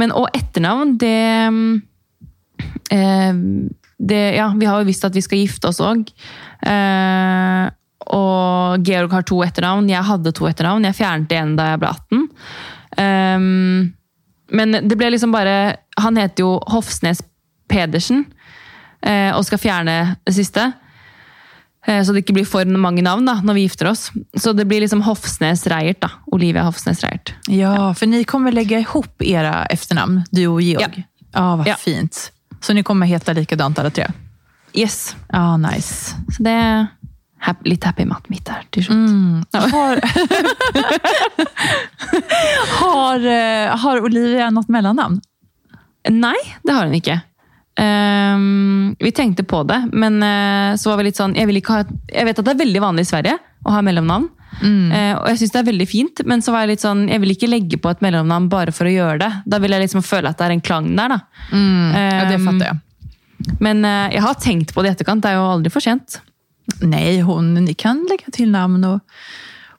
Men 0.01 0.13
og 0.15 0.29
etternavn, 0.35 0.97
det 1.01 1.17
mm, 1.55 1.73
eh, 2.93 3.43
det, 3.99 4.35
ja, 4.37 4.49
vi 4.57 4.67
har 4.67 4.81
jo 4.83 4.89
visst 4.89 5.05
at 5.07 5.15
vi 5.15 5.23
skal 5.23 5.39
gifte 5.39 5.69
oss 5.71 5.81
òg. 5.81 6.09
Eh, 6.67 7.71
og 8.15 8.85
Georg 8.85 9.13
har 9.17 9.23
to 9.25 9.39
etternavn. 9.47 9.89
Jeg 9.89 10.05
hadde 10.05 10.33
to 10.37 10.49
etternavn. 10.51 10.85
Jeg 10.85 10.99
fjernet 10.99 11.29
det 11.31 11.39
en 11.41 11.55
da 11.57 11.71
jeg 11.73 11.81
ble 11.85 11.93
18. 11.95 12.25
Eh, 12.99 13.39
men 14.55 14.77
det 14.87 14.97
ble 15.01 15.09
liksom 15.11 15.33
bare 15.35 15.77
Han 15.99 16.19
heter 16.21 16.45
jo 16.45 16.51
Hofsnes 16.71 17.23
Pedersen 17.71 18.25
eh, 19.03 19.31
og 19.35 19.45
skal 19.47 19.59
fjerne 19.63 19.95
det 20.27 20.35
siste. 20.37 20.67
Eh, 21.87 22.03
så 22.05 22.13
det 22.13 22.25
ikke 22.25 22.37
blir 22.37 22.47
for 22.49 22.65
mange 22.67 23.03
navn 23.05 23.25
da, 23.29 23.39
når 23.45 23.57
vi 23.59 23.65
gifter 23.67 23.89
oss. 23.93 24.09
Så 24.37 24.53
det 24.57 24.67
blir 24.69 24.83
liksom 24.85 25.03
Hofsnes 25.07 25.65
Reiert. 25.71 26.01
da. 26.05 26.11
Olivia 26.33 26.65
Hofsnes 26.67 27.01
Reiert. 27.05 27.33
Ja, 27.49 27.93
for 27.97 28.07
ni 28.11 28.23
kommer 28.29 28.53
legge 28.53 28.83
ihop 28.85 29.23
era 29.25 29.65
efternamn, 29.73 30.25
du 30.33 30.45
og 30.51 30.61
Georg. 30.65 31.03
Ja, 31.35 31.57
vad 31.57 31.67
Ja. 31.69 31.77
fint. 31.81 32.31
Så 32.65 32.73
ni 32.73 32.81
kommer 32.83 33.07
heta 33.07 33.33
likadant 33.37 33.79
alle 33.79 33.91
tre? 33.93 34.07
Yes. 34.73 35.17
Ja, 35.29 35.57
nice. 35.61 36.15
Så 36.33 36.41
det 36.43 36.51
er 36.57 36.87
happy, 37.45 37.69
litt 37.75 37.85
happy 37.85 38.07
mat 38.09 38.25
mitt 38.33 38.49
her 38.49 38.63
til 38.73 38.85
slutt. 38.87 38.97
Mm. 38.97 39.45
Har, 39.75 40.01
har, 42.81 43.21
eh, 43.35 43.77
har 43.85 44.01
Olivia 44.09 44.49
noe 44.55 44.65
mellomnavn? 44.73 45.21
Nei, 46.09 46.41
det 46.65 46.73
har 46.73 46.89
hun 46.89 46.97
ikke. 46.97 47.21
Ehm, 47.81 48.95
vi 48.99 49.11
tenkte 49.13 49.43
på 49.43 49.65
det, 49.67 49.81
men 49.93 50.23
uh, 50.23 50.77
så 50.79 50.93
var 50.93 51.01
vi 51.01 51.09
litt 51.09 51.19
sånn 51.19 51.35
jeg, 51.35 51.49
vil 51.51 51.59
ikke 51.59 51.81
ha, 51.81 51.87
jeg 52.07 52.29
vet 52.29 52.39
at 52.39 52.47
det 52.47 52.55
er 52.55 52.63
veldig 52.63 52.83
vanlig 52.85 53.07
i 53.07 53.11
Sverige 53.11 53.39
å 53.67 53.75
ha 53.75 53.83
mellomnavn. 53.83 54.29
Eh, 54.63 55.13
og 55.17 55.25
jeg 55.33 55.41
syns 55.41 55.53
det 55.55 55.61
er 55.61 55.67
veldig 55.67 55.87
fint, 55.91 56.21
men 56.31 56.43
så 56.45 56.53
var 56.55 56.63
jeg 56.63 56.75
litt 56.75 56.85
sånn, 56.85 57.07
jeg 57.11 57.23
vil 57.25 57.33
ikke 57.35 57.49
legge 57.51 57.79
på 57.83 57.91
et 57.91 58.03
mellomnavn 58.05 58.47
bare 58.53 58.75
for 58.77 58.87
å 58.87 58.93
gjøre 58.93 59.17
det. 59.25 59.31
Da 59.51 59.59
vil 59.63 59.75
jeg 59.75 59.83
liksom 59.83 60.05
føle 60.07 60.31
at 60.31 60.39
det 60.39 60.47
er 60.47 60.55
en 60.55 60.63
klang 60.65 60.93
der. 60.95 61.17
da. 61.17 61.19
Ja, 61.51 62.29
det 62.31 62.39
fatter 62.45 62.69
jeg. 62.69 62.77
Um, 62.77 63.57
Men 63.65 63.83
uh, 63.83 64.07
jeg 64.15 64.23
har 64.23 64.39
tenkt 64.41 64.71
på 64.77 64.85
det 64.85 64.93
i 64.93 64.95
etterkant. 64.95 65.25
Det 65.25 65.33
er 65.33 65.41
jo 65.41 65.49
aldri 65.57 65.73
for 65.75 65.85
sent. 65.85 66.21
Nei, 66.85 67.19
hun, 67.27 67.57
kan 67.77 68.05
legge 68.09 68.31
til 68.33 68.53
navn. 68.55 68.85
och 68.85 69.01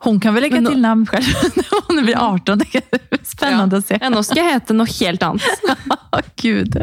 hon 0.05 0.19
kan 0.19 0.33
väl 0.33 0.43
lägga 0.43 0.61
nå, 0.61 0.69
till 0.69 0.81
namn 0.81 1.05
själv 1.07 1.23
när 1.55 1.65
hon 1.87 2.03
blir 2.05 2.17
18. 2.33 2.57
Det 2.57 2.75
är 2.75 3.25
spännande 3.25 3.77
att 3.77 3.85
se. 3.87 3.97
Ja, 4.01 4.09
nå 4.09 4.23
skal 4.23 4.37
jeg 4.43 4.53
hete 4.53 4.73
noe 4.77 4.87
helt 4.99 5.23
annet. 5.23 5.43
Gud. 6.41 6.75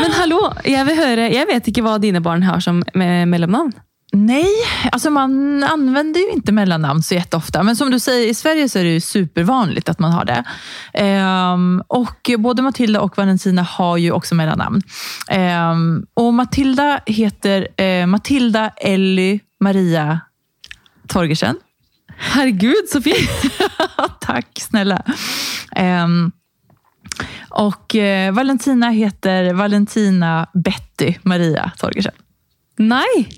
Men 0.00 0.12
hallo, 0.18 0.40
jeg 0.64 0.86
vil 0.86 0.96
høre, 1.00 1.30
jeg 1.34 1.46
vet 1.50 1.68
ikke 1.72 1.82
hva 1.86 1.96
dine 2.02 2.20
barn 2.20 2.42
har 2.46 2.60
som 2.60 2.82
me- 2.94 3.24
mellomnavn. 3.26 3.72
Nej, 4.14 4.46
alltså 4.92 5.10
man 5.10 5.64
använder 5.64 6.20
ju 6.20 6.30
inte 6.30 6.52
mellannamn 6.52 7.02
så 7.02 7.14
jätteofta. 7.14 7.62
Men 7.62 7.76
som 7.76 7.90
du 7.90 8.00
säger, 8.00 8.28
i 8.28 8.34
Sverige 8.34 8.68
så 8.68 8.78
är 8.78 8.84
det 8.84 8.90
ju 8.90 9.00
supervanligt 9.00 9.88
att 9.88 9.98
man 9.98 10.12
har 10.12 10.24
det. 10.24 10.44
Ehm, 10.94 11.82
och 11.88 12.30
både 12.38 12.62
Matilda 12.62 13.00
och 13.00 13.16
Valentina 13.18 13.62
har 13.62 13.96
ju 13.96 14.12
också 14.12 14.34
mellannamn. 14.34 14.82
Ehm, 15.28 16.06
och 16.14 16.34
Matilda 16.34 17.00
heter 17.06 17.68
eh, 17.82 18.06
Matilda 18.06 18.70
Elly 18.76 19.40
Maria 19.60 20.20
Torgersen. 21.08 21.56
Herregud, 22.16 22.88
så 22.92 23.02
fint! 23.02 23.30
Tack 24.20 24.60
snälla. 24.60 25.02
Um, 26.04 26.32
och 27.48 27.94
eh, 27.96 28.32
Valentina 28.32 28.90
heter 28.90 29.52
Valentina 29.54 30.46
Betty 30.54 31.14
Maria 31.22 31.70
Torgersen. 31.78 32.12
Nei, 32.78 33.28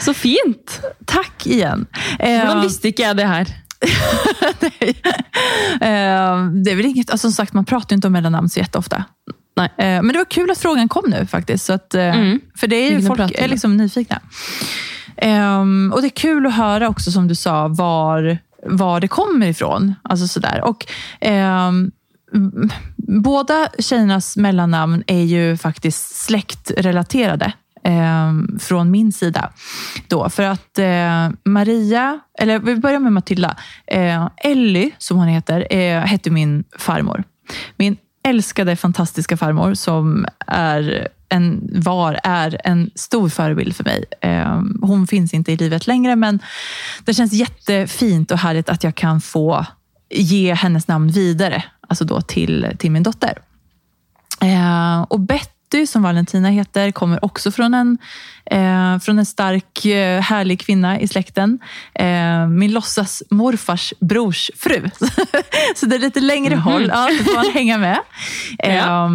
så 0.00 0.14
fint! 0.14 0.80
Tack 1.06 1.46
igen. 1.46 1.86
Hvordan 2.18 2.56
Ehm, 2.56 2.62
visste 2.62 2.88
ikke 2.88 3.02
jeg 3.02 3.16
det 3.16 3.26
her? 3.28 3.46
Eh, 5.80 6.46
det 6.64 6.70
är 6.70 6.76
väl 6.76 6.86
inget, 6.86 7.10
alltså 7.10 7.28
som 7.28 7.32
sagt 7.32 7.52
man 7.52 7.64
pratar 7.64 7.90
ju 7.90 7.94
inte 7.94 8.06
om 8.06 8.12
mellannamn 8.12 8.48
så 8.48 8.60
jätteofta. 8.60 9.04
Nej. 9.56 9.68
Men 9.78 10.08
det 10.08 10.18
var 10.18 10.24
kul 10.24 10.50
att 10.50 10.58
frågan 10.58 10.88
kom 10.88 11.10
nu 11.10 11.26
faktiskt. 11.26 11.64
Så 11.64 11.72
att, 11.72 11.94
eh, 11.94 12.02
Mm. 12.16 12.40
För 12.56 12.66
det 12.66 12.76
är 12.76 12.92
jo 12.92 12.98
ju 13.00 13.06
folk 13.06 13.32
är 13.34 13.48
liksom 13.48 13.76
nyfikna. 13.76 14.20
Ehm, 15.16 15.92
och 15.94 16.00
det 16.00 16.06
är 16.06 16.16
kul 16.16 16.46
att 16.46 16.54
höra 16.54 16.88
också 16.88 17.10
som 17.10 17.28
du 17.28 17.34
sa 17.34 17.68
var, 17.68 18.38
var 18.66 19.00
det 19.00 19.08
kommer 19.08 19.46
ifrån. 19.46 19.94
Alltså 20.02 20.28
sådär. 20.28 20.60
Och, 20.64 20.86
um, 21.68 21.90
båda 22.96 23.68
tjejernas 23.78 24.36
mellannamn 24.36 25.02
är 25.06 25.22
ju 25.22 25.56
faktiskt 25.56 26.16
släktrelaterade. 26.16 27.52
ehm, 27.84 28.58
från 28.60 28.90
min 28.90 29.12
sida. 29.12 29.50
Då, 30.08 30.28
för 30.30 30.42
att 30.42 30.78
eh, 30.78 31.28
Maria, 31.44 32.20
eller 32.38 32.58
vi 32.58 32.76
börjar 32.76 32.98
med 32.98 33.12
Matilda. 33.12 33.56
Eh, 33.86 34.28
Ellie, 34.36 34.90
som 34.98 35.18
hon 35.18 35.28
heter, 35.28 35.66
eh, 35.76 36.00
hette 36.00 36.30
min 36.30 36.64
farmor. 36.78 37.24
Min 37.76 37.96
älskade, 38.24 38.76
fantastiska 38.76 39.36
farmor 39.36 39.74
som 39.74 40.26
är 40.46 41.08
en, 41.32 41.70
var, 41.82 42.20
är 42.24 42.60
en 42.64 42.90
stor 42.94 43.28
förebild 43.28 43.76
för 43.76 43.84
mig. 43.84 44.04
Eh, 44.20 44.62
hon 44.80 45.06
finns 45.06 45.34
inte 45.34 45.52
i 45.52 45.56
livet 45.56 45.86
längre, 45.86 46.16
men 46.16 46.38
det 47.04 47.14
känns 47.14 47.32
jättefint 47.32 48.30
och 48.30 48.38
härligt 48.38 48.68
att 48.68 48.84
jag 48.84 48.94
kan 48.94 49.20
få 49.20 49.66
ge 50.10 50.54
hennes 50.54 50.88
namn 50.88 51.10
vidare, 51.10 51.64
alltså 51.88 52.04
då 52.04 52.20
till, 52.20 52.66
till 52.78 52.90
min 52.90 53.02
dotter. 53.02 53.38
Eh, 54.40 55.02
och 55.02 55.20
Betty, 55.20 55.86
som 55.86 56.02
Valentina 56.02 56.48
heter, 56.48 56.92
kommer 56.92 57.24
också 57.24 57.50
från 57.50 57.74
en, 57.74 57.98
eh, 58.44 58.98
från 58.98 59.18
en 59.18 59.26
stark, 59.26 59.84
eh, 59.84 60.20
härlig 60.20 60.60
kvinna 60.60 61.00
i 61.00 61.08
släkten. 61.08 61.58
Eh, 61.94 62.46
min 62.46 62.72
låtsas 62.72 63.22
morfars 63.30 63.94
brors 64.00 64.50
fru. 64.58 64.90
så 65.76 65.86
det 65.86 65.96
är 65.96 66.00
lite 66.00 66.20
längre 66.20 66.56
håll. 66.56 66.88
Ja, 66.88 67.08
det 67.18 67.24
får 67.24 67.34
man 67.34 67.52
hänga 67.52 67.78
med. 67.78 67.98
Ja. 68.58 69.10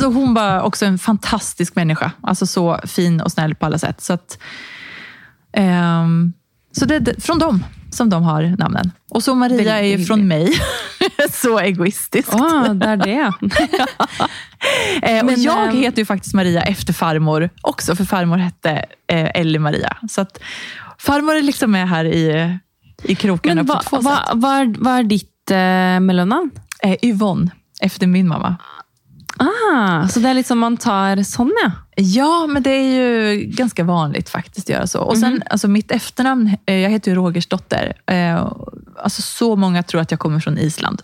Så 0.00 0.06
hon 0.06 0.34
var 0.34 0.60
också 0.60 0.86
en 0.86 0.98
fantastisk 0.98 1.76
människa. 1.76 2.12
Alltså 2.20 2.46
så 2.46 2.80
fin 2.84 3.20
och 3.20 3.32
snäll 3.32 3.54
på 3.54 3.66
alla 3.66 3.78
sätt. 3.78 4.00
Så, 4.00 4.12
att, 4.12 4.38
ehm, 5.52 6.32
så 6.72 6.84
det 6.84 6.94
är 6.94 7.04
fra 7.04 7.20
från 7.20 7.38
dem 7.38 7.64
som 7.90 8.10
de 8.10 8.22
har 8.22 8.42
namnen. 8.58 8.92
Och 9.10 9.24
så 9.24 9.34
Maria 9.34 9.56
Veldig. 9.56 9.72
är 9.72 9.98
ju 9.98 10.04
från 10.04 10.28
mig. 10.28 10.52
så 11.30 11.58
egoistiskt. 11.58 12.34
Å, 12.34 12.72
det 12.74 12.86
er 12.86 12.96
det, 12.96 13.12
ja. 13.12 13.32
Eh, 15.02 15.20
och 15.20 15.26
Men, 15.26 15.42
jag 15.42 15.68
ehm, 15.68 15.76
heter 15.76 15.98
ju 15.98 16.04
faktiskt 16.04 16.34
Maria 16.34 16.62
efter 16.62 16.92
farmor 16.92 17.50
också, 17.62 17.96
för 17.96 18.04
farmor 18.04 18.36
hette 18.36 18.70
eh, 19.06 19.30
Ellie 19.34 19.58
Maria. 19.58 19.96
Så 20.08 20.20
att 20.20 20.40
farmor 20.98 21.34
är 21.34 21.42
liksom 21.42 21.70
med 21.70 21.88
här 21.88 22.04
i, 22.04 22.58
i 23.02 23.14
krokarna 23.14 23.64
på 23.64 23.72
hva, 23.72 23.82
två 23.82 24.02
sätt. 24.02 24.34
er, 24.34 24.74
hva 24.82 24.98
er 24.98 25.02
ditt 25.02 25.50
eh, 25.50 26.00
mellomnavn? 26.00 26.50
Eh, 26.82 26.96
Yvonne, 27.02 27.50
efter 27.80 28.06
min 28.06 28.28
mamma. 28.28 28.56
Ah, 29.36 30.08
så 30.08 30.20
det 30.20 30.30
er 30.30 30.34
liksom 30.34 30.58
man 30.58 30.76
tar 30.76 31.22
sånn, 31.22 31.52
ja? 31.62 31.70
Ja, 32.00 32.46
men 32.46 32.62
det 32.62 32.70
är 32.70 32.92
ju 32.94 33.44
ganska 33.44 33.84
vanligt 33.84 34.28
faktiskt 34.28 34.66
att 34.66 34.74
göra 34.74 34.86
så. 34.86 35.00
Och 35.00 35.18
sen, 35.18 35.42
alltså 35.50 35.68
mitt 35.68 35.90
efternamn, 35.90 36.56
jeg 36.66 36.80
jag 36.80 36.90
heter 36.90 37.10
ju 37.10 37.14
Rogersdotter. 37.16 37.92
Eh, 38.06 38.52
alltså 39.02 39.22
så 39.22 39.56
många 39.56 39.82
tror 39.82 40.00
att 40.00 40.10
jag 40.10 40.20
kommer 40.20 40.40
från 40.40 40.58
Island. 40.58 41.02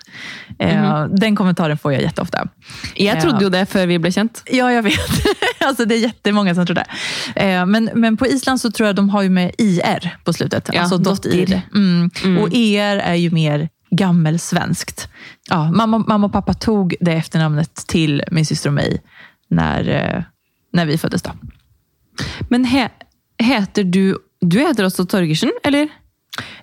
Eh, 0.58 1.06
Den 1.06 1.36
kommentaren 1.36 1.78
får 1.78 1.92
jag 1.92 2.02
jätteofta. 2.02 2.48
Jeg 2.96 3.22
trodde 3.22 3.44
jo 3.44 3.48
det 3.50 3.66
før 3.66 3.86
vi 3.86 3.98
ble 3.98 4.10
kjent. 4.12 4.42
Ja, 4.46 4.72
jag 4.72 4.82
vet. 4.82 5.26
alltså, 5.60 5.84
det 5.88 5.94
är 5.94 5.98
jättemånga 5.98 6.54
som 6.54 6.66
tror 6.66 6.74
det. 6.76 6.86
Eh, 7.36 7.66
men, 7.66 7.90
men 7.94 8.16
på 8.16 8.26
Island 8.26 8.60
så 8.60 8.70
tror 8.70 8.86
jag 8.86 8.96
de 8.96 9.08
har 9.08 9.22
ju 9.22 9.28
med 9.28 9.54
IR 9.58 10.16
på 10.24 10.32
slutet. 10.32 10.70
Ja, 10.72 10.80
alltså 10.80 10.98
dottir. 10.98 11.46
dottir. 11.46 11.62
Mm. 11.74 12.38
Och 12.38 12.48
ER 12.52 12.96
är 12.98 13.14
ju 13.14 13.30
mer 13.30 13.68
gammelsvenskt. 13.96 15.08
Ja, 15.50 15.70
mamma, 15.72 15.98
mamma 15.98 16.26
och 16.26 16.32
pappa 16.32 16.54
tog 16.54 16.94
det 17.00 17.12
efternamnet 17.12 17.74
till 17.74 18.22
min 18.30 18.46
syster 18.46 18.68
och 18.70 18.74
mig 18.74 19.02
när, 19.48 19.88
eh, 19.88 20.22
när 20.72 20.86
vi 20.86 20.98
föddes. 20.98 21.22
Då. 21.22 21.30
Men 22.48 22.64
he, 22.64 22.88
heter 23.38 23.84
du 23.84 24.18
Du 24.40 24.58
heter 24.60 24.84
også 24.84 25.06
Torgersen, 25.06 25.52
eller? 25.62 25.88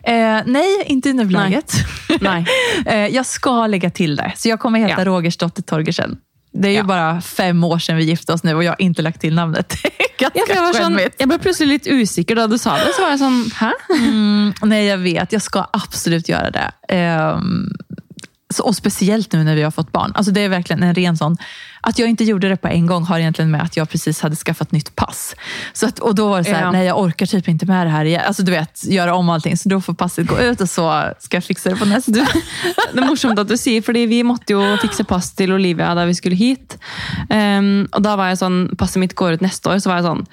Eh, 0.04 0.42
nej, 0.46 0.84
inte 0.86 1.10
i 1.10 1.14
nuläget. 1.14 1.74
Nej. 2.22 2.46
eh, 2.86 3.08
jag 3.08 3.26
ska 3.26 3.68
lägga 3.68 3.90
till 3.90 4.16
det. 4.16 4.34
Så 4.36 4.50
jag 4.50 4.60
kommer 4.60 4.80
heta 4.80 5.02
Ja. 5.02 5.06
Rogersdotter 5.06 5.62
Torgersen. 5.62 6.18
Det 6.54 6.68
er 6.68 6.72
ju 6.72 6.78
Ja. 6.82 6.84
bara 6.84 7.22
fem 7.22 7.64
år 7.64 7.78
siden 7.80 7.98
vi 8.02 8.06
gifte 8.12 8.34
oss 8.34 8.44
nu 8.44 8.52
og 8.54 8.64
jeg 8.64 8.72
har 8.74 8.82
ikke 8.84 9.04
lagt 9.04 9.22
til 9.22 9.34
navnet. 9.34 9.78
Det 10.22 10.30
Ja, 10.36 10.62
var 10.62 10.76
sånn, 10.78 11.00
jeg 11.00 11.28
ble 11.28 11.38
plutselig 11.42 11.68
litt 11.80 11.88
usikker 11.90 12.36
da 12.38 12.44
du 12.48 12.54
sa 12.62 12.76
det. 12.78 12.92
Så 12.94 13.02
var 13.02 13.16
jeg 13.16 13.22
sånn 13.24 13.40
Hæ? 13.58 13.70
Mm, 13.96 14.54
nej, 14.70 14.84
jag 14.86 15.00
vet. 15.02 15.32
Jeg 15.34 15.42
skal 15.42 15.66
absolut 15.74 16.28
gjøre 16.30 16.52
det. 16.54 16.68
Så, 16.94 17.40
och 18.60 18.76
speciellt 18.76 19.32
nu 19.34 19.44
när 19.44 19.56
vi 19.56 19.62
har 19.64 19.72
fått 19.72 19.92
barn. 19.92 20.12
Alltså 20.16 20.32
det 20.32 20.42
är 20.42 20.50
verkligen 20.50 20.84
en 20.84 20.96
ren 20.96 21.18
sån... 21.18 21.38
Att 21.84 22.00
jag 22.00 22.10
inte 22.10 22.24
gjorde 22.24 22.50
det 22.50 22.58
på 22.58 22.68
en 22.68 22.86
gång 22.86 23.04
har 23.04 23.20
egentligen 23.20 23.52
med 23.52 23.62
att 23.64 23.78
jag 23.78 23.90
precis 23.90 24.22
hade 24.22 24.36
skaffat 24.36 24.72
nytt 24.72 24.96
pass. 24.96 25.36
Så 25.74 25.88
att, 25.88 26.00
och 26.00 26.16
då 26.16 26.28
var 26.28 26.38
det 26.38 26.44
så 26.44 26.52
här, 26.52 26.62
Ja. 26.62 26.72
nej 26.72 26.86
jag 26.86 27.00
orkar 27.00 27.26
typ 27.26 27.48
inte 27.48 27.66
med 27.66 27.88
det 27.88 27.92
här 27.92 28.06
igen. 28.06 28.22
Alltså 28.28 28.44
du 28.44 28.52
vet, 28.52 28.84
göra 28.86 29.16
om 29.16 29.30
allting. 29.30 29.58
Så 29.58 29.70
då 29.70 29.82
får 29.82 29.94
passet 29.94 30.28
gå 30.28 30.40
ut 30.40 30.62
och 30.62 30.70
så 30.70 31.04
ska 31.20 31.38
jag 31.38 31.44
fixa 31.44 31.70
det 31.70 31.76
på 31.76 31.86
nästa. 31.86 32.12
Det 32.12 33.02
er 33.02 33.06
morsomt 33.08 33.40
at 33.40 33.48
du 33.48 33.58
sier, 33.58 33.82
fordi 33.82 34.06
vi 34.06 34.24
måtte 34.24 34.54
jo 34.54 34.62
fikse 34.82 35.04
pass 35.04 35.32
til 35.34 35.54
Olivia 35.54 35.94
da 35.96 36.06
vi 36.06 36.14
skulle 36.14 36.36
hit. 36.36 36.78
Um, 37.30 37.88
og 37.92 38.04
da 38.04 38.16
var 38.20 38.30
jeg 38.32 38.42
sånn, 38.44 38.60
passet 38.78 39.00
mitt 39.02 39.16
går 39.16 39.40
ut 39.40 39.42
neste 39.46 39.70
år, 39.72 39.80
så 39.82 39.90
var 39.90 40.02
jeg 40.02 40.10
sånn 40.12 40.26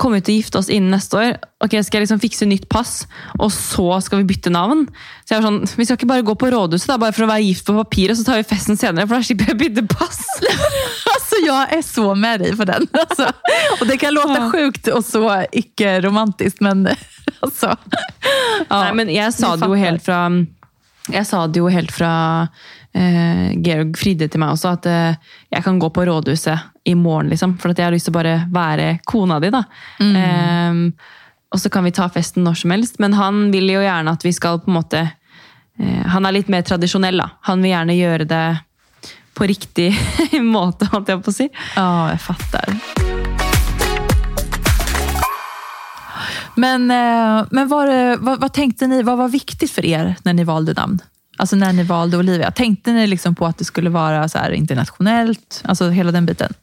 Kommer 0.00 0.18
vi 0.18 0.24
til 0.26 0.34
å 0.34 0.38
gifte 0.40 0.58
oss 0.58 0.68
innen 0.72 0.90
neste 0.90 1.18
år? 1.20 1.36
Ok, 1.62 1.76
Skal 1.86 2.00
jeg 2.00 2.08
liksom 2.08 2.22
fikse 2.22 2.48
nytt 2.50 2.64
pass, 2.72 3.04
og 3.38 3.52
så 3.54 4.00
skal 4.02 4.20
vi 4.20 4.26
bytte 4.32 4.50
navn? 4.50 4.88
Så 5.22 5.34
jeg 5.34 5.38
var 5.38 5.46
sånn, 5.46 5.60
Vi 5.70 5.86
skal 5.86 5.98
ikke 6.00 6.08
bare 6.10 6.26
gå 6.26 6.34
på 6.38 6.50
rådhuset 6.50 6.90
da, 6.90 6.96
bare 6.98 7.14
for 7.14 7.26
å 7.26 7.30
være 7.30 7.46
gift 7.46 7.68
på 7.68 7.76
papiret, 7.78 8.18
så 8.18 8.26
tar 8.26 8.40
vi 8.40 8.48
festen 8.48 8.78
senere, 8.80 9.06
for 9.06 9.16
da 9.16 9.26
slipper 9.28 9.52
jeg 9.52 9.54
å 9.54 9.62
bytte 9.62 9.86
pass. 9.92 10.20
altså, 11.14 11.40
Jeg 11.44 11.78
er 11.78 11.84
så 11.86 12.08
med 12.18 12.42
deg 12.42 12.58
for 12.58 12.70
den. 12.72 12.88
Altså. 13.04 13.30
Og 13.78 13.86
det 13.90 14.00
kan 14.02 14.16
låte 14.16 14.42
sjukt 14.50 14.90
og 14.94 15.04
så 15.06 15.24
ikke 15.54 16.00
romantisk, 16.04 16.58
men 16.64 16.88
altså 17.44 17.74
Ja, 17.74 18.80
Nei, 18.80 18.92
men 18.98 19.14
jeg 19.14 19.30
sa 19.36 19.54
det 19.60 19.68
jo 19.70 19.78
helt 19.78 20.02
fra 20.04 20.24
Jeg 21.12 21.28
sa 21.28 21.46
det 21.46 21.62
jo 21.62 21.70
helt 21.70 21.94
fra 21.94 22.12
eh, 22.94 23.50
Georg 23.64 23.98
Fride 23.98 24.28
til 24.30 24.42
meg 24.42 24.54
også, 24.54 24.76
at 24.78 24.88
eh, 24.90 25.34
jeg 25.54 25.66
kan 25.66 25.80
gå 25.82 25.90
på 25.94 26.06
rådhuset 26.08 26.70
i 26.88 26.94
morgen, 26.98 27.32
liksom. 27.32 27.56
For 27.60 27.72
at 27.72 27.80
jeg 27.80 27.88
har 27.88 27.94
lyst 27.94 28.08
til 28.08 28.14
å 28.14 28.20
bare 28.20 28.36
være 28.52 28.88
kona 29.08 29.40
di, 29.42 29.50
da. 29.54 29.64
Eh, 30.04 30.80
og 31.54 31.60
så 31.62 31.70
kan 31.70 31.86
vi 31.86 31.94
ta 31.94 32.08
festen 32.10 32.46
når 32.46 32.62
som 32.64 32.74
helst. 32.74 32.98
Men 33.02 33.14
han 33.18 33.48
vil 33.54 33.70
jo 33.70 33.82
gjerne 33.84 34.14
at 34.14 34.26
vi 34.26 34.34
skal 34.34 34.60
på 34.62 34.72
en 34.72 34.78
måte 34.80 35.02
eh, 35.04 36.04
Han 36.10 36.26
er 36.26 36.38
litt 36.38 36.50
mer 36.52 36.66
tradisjonell, 36.66 37.20
da. 37.20 37.30
Han 37.50 37.62
vil 37.62 37.74
gjerne 37.74 37.98
gjøre 37.98 38.28
det 38.30 38.46
på 39.34 39.48
riktig 39.50 39.88
måte, 40.56 40.90
holdt 40.92 41.10
jeg 41.10 41.22
på 41.22 41.32
å 41.32 41.38
si. 41.38 41.48
Å, 41.78 41.86
jeg 42.12 42.22
fatter. 42.22 42.76
Men, 46.54 46.86
eh, 46.90 47.40
men 47.50 47.70
var 47.70 47.90
hva, 47.90 48.36
hva 48.38 48.46
tenkte 48.46 48.84
tänkte 48.86 48.90
ni, 48.90 49.02
hva 49.06 49.16
var 49.18 49.32
viktig 49.32 49.66
for 49.70 49.86
er 49.86 50.14
når 50.26 50.38
ni 50.38 50.46
valgte 50.46 50.76
namn? 50.78 51.02
Alltså 51.36 51.56
när 51.56 51.72
ni 51.72 51.82
valde 51.82 52.16
Olivia. 52.16 52.50
Tänkte 52.50 52.92
ni 52.92 53.06
liksom 53.06 53.34
på 53.34 53.46
att 53.46 53.58
det 53.58 53.64
skulle 53.64 53.90
vara 53.90 54.28
så 54.28 54.38
här 54.38 54.50
internationellt? 54.50 55.62
Alltså 55.64 55.88
hela 55.90 56.12
den 56.12 56.26
biten? 56.26 56.54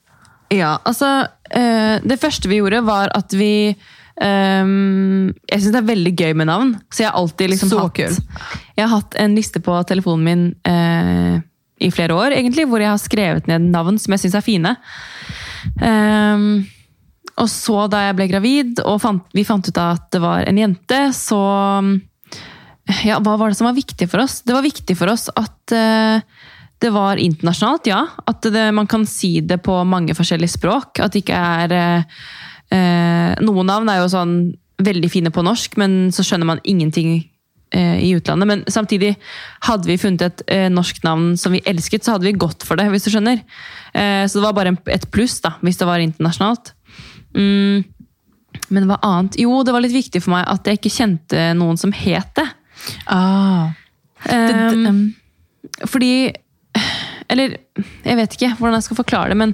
Ja, 0.50 0.80
altså 0.84 1.28
eh, 1.50 2.00
Det 2.04 2.18
første 2.22 2.50
vi 2.50 2.56
gjorde, 2.56 2.82
var 2.82 3.12
at 3.16 3.34
vi 3.34 3.76
ehm, 4.22 5.34
Jeg 5.48 5.62
syns 5.62 5.72
det 5.72 5.80
er 5.80 5.88
veldig 5.88 6.14
gøy 6.20 6.34
med 6.34 6.50
navn. 6.52 6.74
Så 6.92 7.04
jeg 7.04 7.12
har 7.12 7.20
alltid 7.20 7.54
liksom 7.54 7.72
Så 7.72 7.80
hatt 7.80 7.96
kul. 7.96 8.18
Jeg 8.76 8.88
har 8.88 8.98
hatt 8.98 9.16
en 9.16 9.36
liste 9.36 9.62
på 9.64 9.78
telefonen 9.88 10.28
min 10.28 10.44
eh, 10.68 11.40
i 11.82 11.90
flere 11.92 12.14
år, 12.14 12.36
egentlig, 12.36 12.68
hvor 12.70 12.82
jeg 12.84 12.92
har 12.92 13.02
skrevet 13.02 13.48
ned 13.50 13.72
navn 13.74 13.98
som 14.00 14.14
jeg 14.14 14.22
syns 14.22 14.36
er 14.38 14.46
fine. 14.46 14.76
Um, 15.82 16.62
og 17.42 17.50
så 17.50 17.88
da 17.90 18.04
jeg 18.06 18.18
ble 18.20 18.28
gravid, 18.30 18.84
og 18.86 19.00
fant, 19.02 19.24
vi 19.34 19.46
fant 19.48 19.66
ut 19.66 19.80
at 19.82 20.12
det 20.14 20.22
var 20.22 20.46
en 20.46 20.60
jente, 20.62 21.00
så 21.18 21.40
ja, 23.06 23.20
Hva 23.22 23.38
var 23.38 23.52
det 23.52 23.60
som 23.60 23.70
var 23.70 23.78
viktig 23.78 24.08
for 24.10 24.24
oss? 24.24 24.41
Det 24.46 24.56
var 24.56 24.65
viktig 24.65 24.98
for 24.98 25.12
oss 25.12 25.28
at 25.38 25.76
uh, 25.76 26.24
det 26.82 26.89
var 26.94 27.22
internasjonalt, 27.22 27.89
ja. 27.91 28.02
At 28.26 28.48
det, 28.50 28.72
man 28.74 28.89
kan 28.89 29.06
si 29.06 29.36
det 29.46 29.60
på 29.62 29.76
mange 29.86 30.15
forskjellige 30.17 30.56
språk. 30.58 30.98
At 30.98 31.13
det 31.13 31.22
ikke 31.22 31.38
er 31.38 31.76
eh, 31.78 33.36
Noen 33.46 33.67
navn 33.70 33.91
er 33.91 34.00
jo 34.00 34.08
sånn 34.10 34.34
veldig 34.82 35.12
fine 35.13 35.30
på 35.30 35.44
norsk, 35.46 35.76
men 35.78 36.10
så 36.10 36.26
skjønner 36.26 36.50
man 36.50 36.63
ingenting 36.65 37.20
uh, 37.78 38.00
i 38.02 38.10
utlandet. 38.17 38.50
Men 38.50 38.63
samtidig, 38.65 39.12
hadde 39.67 39.91
vi 39.91 40.00
funnet 40.02 40.26
et 40.26 40.74
norsk 40.74 41.04
navn 41.06 41.36
som 41.38 41.54
vi 41.54 41.62
elsket, 41.70 42.02
så 42.02 42.15
hadde 42.15 42.26
vi 42.26 42.34
gått 42.34 42.65
for 42.65 42.82
det, 42.82 42.88
hvis 42.89 43.06
du 43.06 43.12
skjønner. 43.13 43.44
Så 43.94 44.39
det 44.39 44.46
var 44.48 44.58
bare 44.58 44.74
en, 44.74 44.82
et 44.89 45.06
pluss, 45.13 45.38
da, 45.46 45.60
hvis 45.62 45.78
det 45.78 45.86
var 45.86 46.02
internasjonalt. 46.02 46.74
Mm. 47.38 47.86
Men 48.74 48.89
hva 48.89 48.98
annet? 49.06 49.38
Jo, 49.44 49.62
det 49.62 49.76
var 49.76 49.86
litt 49.86 49.94
viktig 49.94 50.24
for 50.24 50.34
meg 50.34 50.50
at 50.50 50.65
jeg 50.65 50.80
ikke 50.80 50.96
kjente 50.96 51.52
noen 51.60 51.78
som 51.78 51.94
het 51.94 52.34
det. 52.39 52.48
Ah. 53.08 53.72
Um, 54.30 54.86
um, 54.86 55.02
fordi 55.89 56.32
Eller 57.32 57.56
jeg 58.04 58.17
vet 58.20 58.34
ikke 58.36 58.50
hvordan 58.58 58.76
jeg 58.76 58.86
skal 58.86 58.98
forklare 59.00 59.32
det, 59.32 59.38
men 59.39 59.54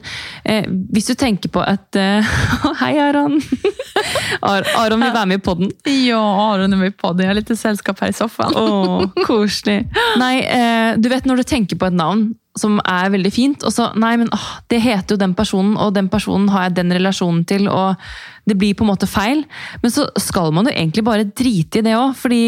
eh, 0.50 0.66
hvis 0.66 1.12
du 1.12 1.14
tenker 1.14 1.52
på 1.54 1.62
at 1.62 1.96
eh, 2.00 2.26
Hei, 2.82 2.96
Aron! 3.00 3.38
Ar 4.50 4.66
Aron 4.82 5.04
vil 5.04 5.14
være 5.14 5.30
med 5.30 5.40
i 5.40 5.44
podden. 5.46 5.70
Ja, 5.86 6.18
Aron 6.18 6.74
er 6.74 6.82
med 6.82 6.92
i 6.92 6.96
podden. 6.98 7.22
Jeg 7.24 7.32
har 7.32 7.38
litt 7.38 7.54
selskap 7.54 8.02
her 8.02 8.14
i 8.14 8.18
sofaen. 8.18 8.58
Å, 8.58 9.06
koselig. 9.30 9.84
Nei, 10.18 10.34
eh, 10.42 10.98
du 10.98 11.10
vet 11.14 11.30
når 11.30 11.44
du 11.44 11.50
tenker 11.54 11.80
på 11.80 11.90
et 11.90 11.98
navn 11.98 12.32
som 12.58 12.80
er 12.82 13.12
veldig 13.14 13.30
fint, 13.30 13.62
og 13.62 13.74
så 13.74 13.92
Nei, 14.02 14.16
men 14.18 14.32
åh, 14.34 14.50
det 14.74 14.82
heter 14.82 15.14
jo 15.14 15.22
den 15.22 15.38
personen, 15.38 15.76
og 15.78 15.94
den 15.94 16.10
personen 16.10 16.50
har 16.50 16.68
jeg 16.68 16.80
den 16.80 16.96
relasjonen 16.98 17.46
til, 17.46 17.70
og 17.70 18.02
det 18.50 18.58
blir 18.58 18.74
på 18.74 18.86
en 18.88 18.94
måte 18.96 19.10
feil. 19.10 19.46
Men 19.84 19.94
så 19.94 20.08
skal 20.18 20.50
man 20.56 20.66
jo 20.66 20.74
egentlig 20.74 21.06
bare 21.06 21.30
drite 21.30 21.84
i 21.84 21.86
det 21.86 21.94
òg, 22.00 22.16
fordi 22.18 22.44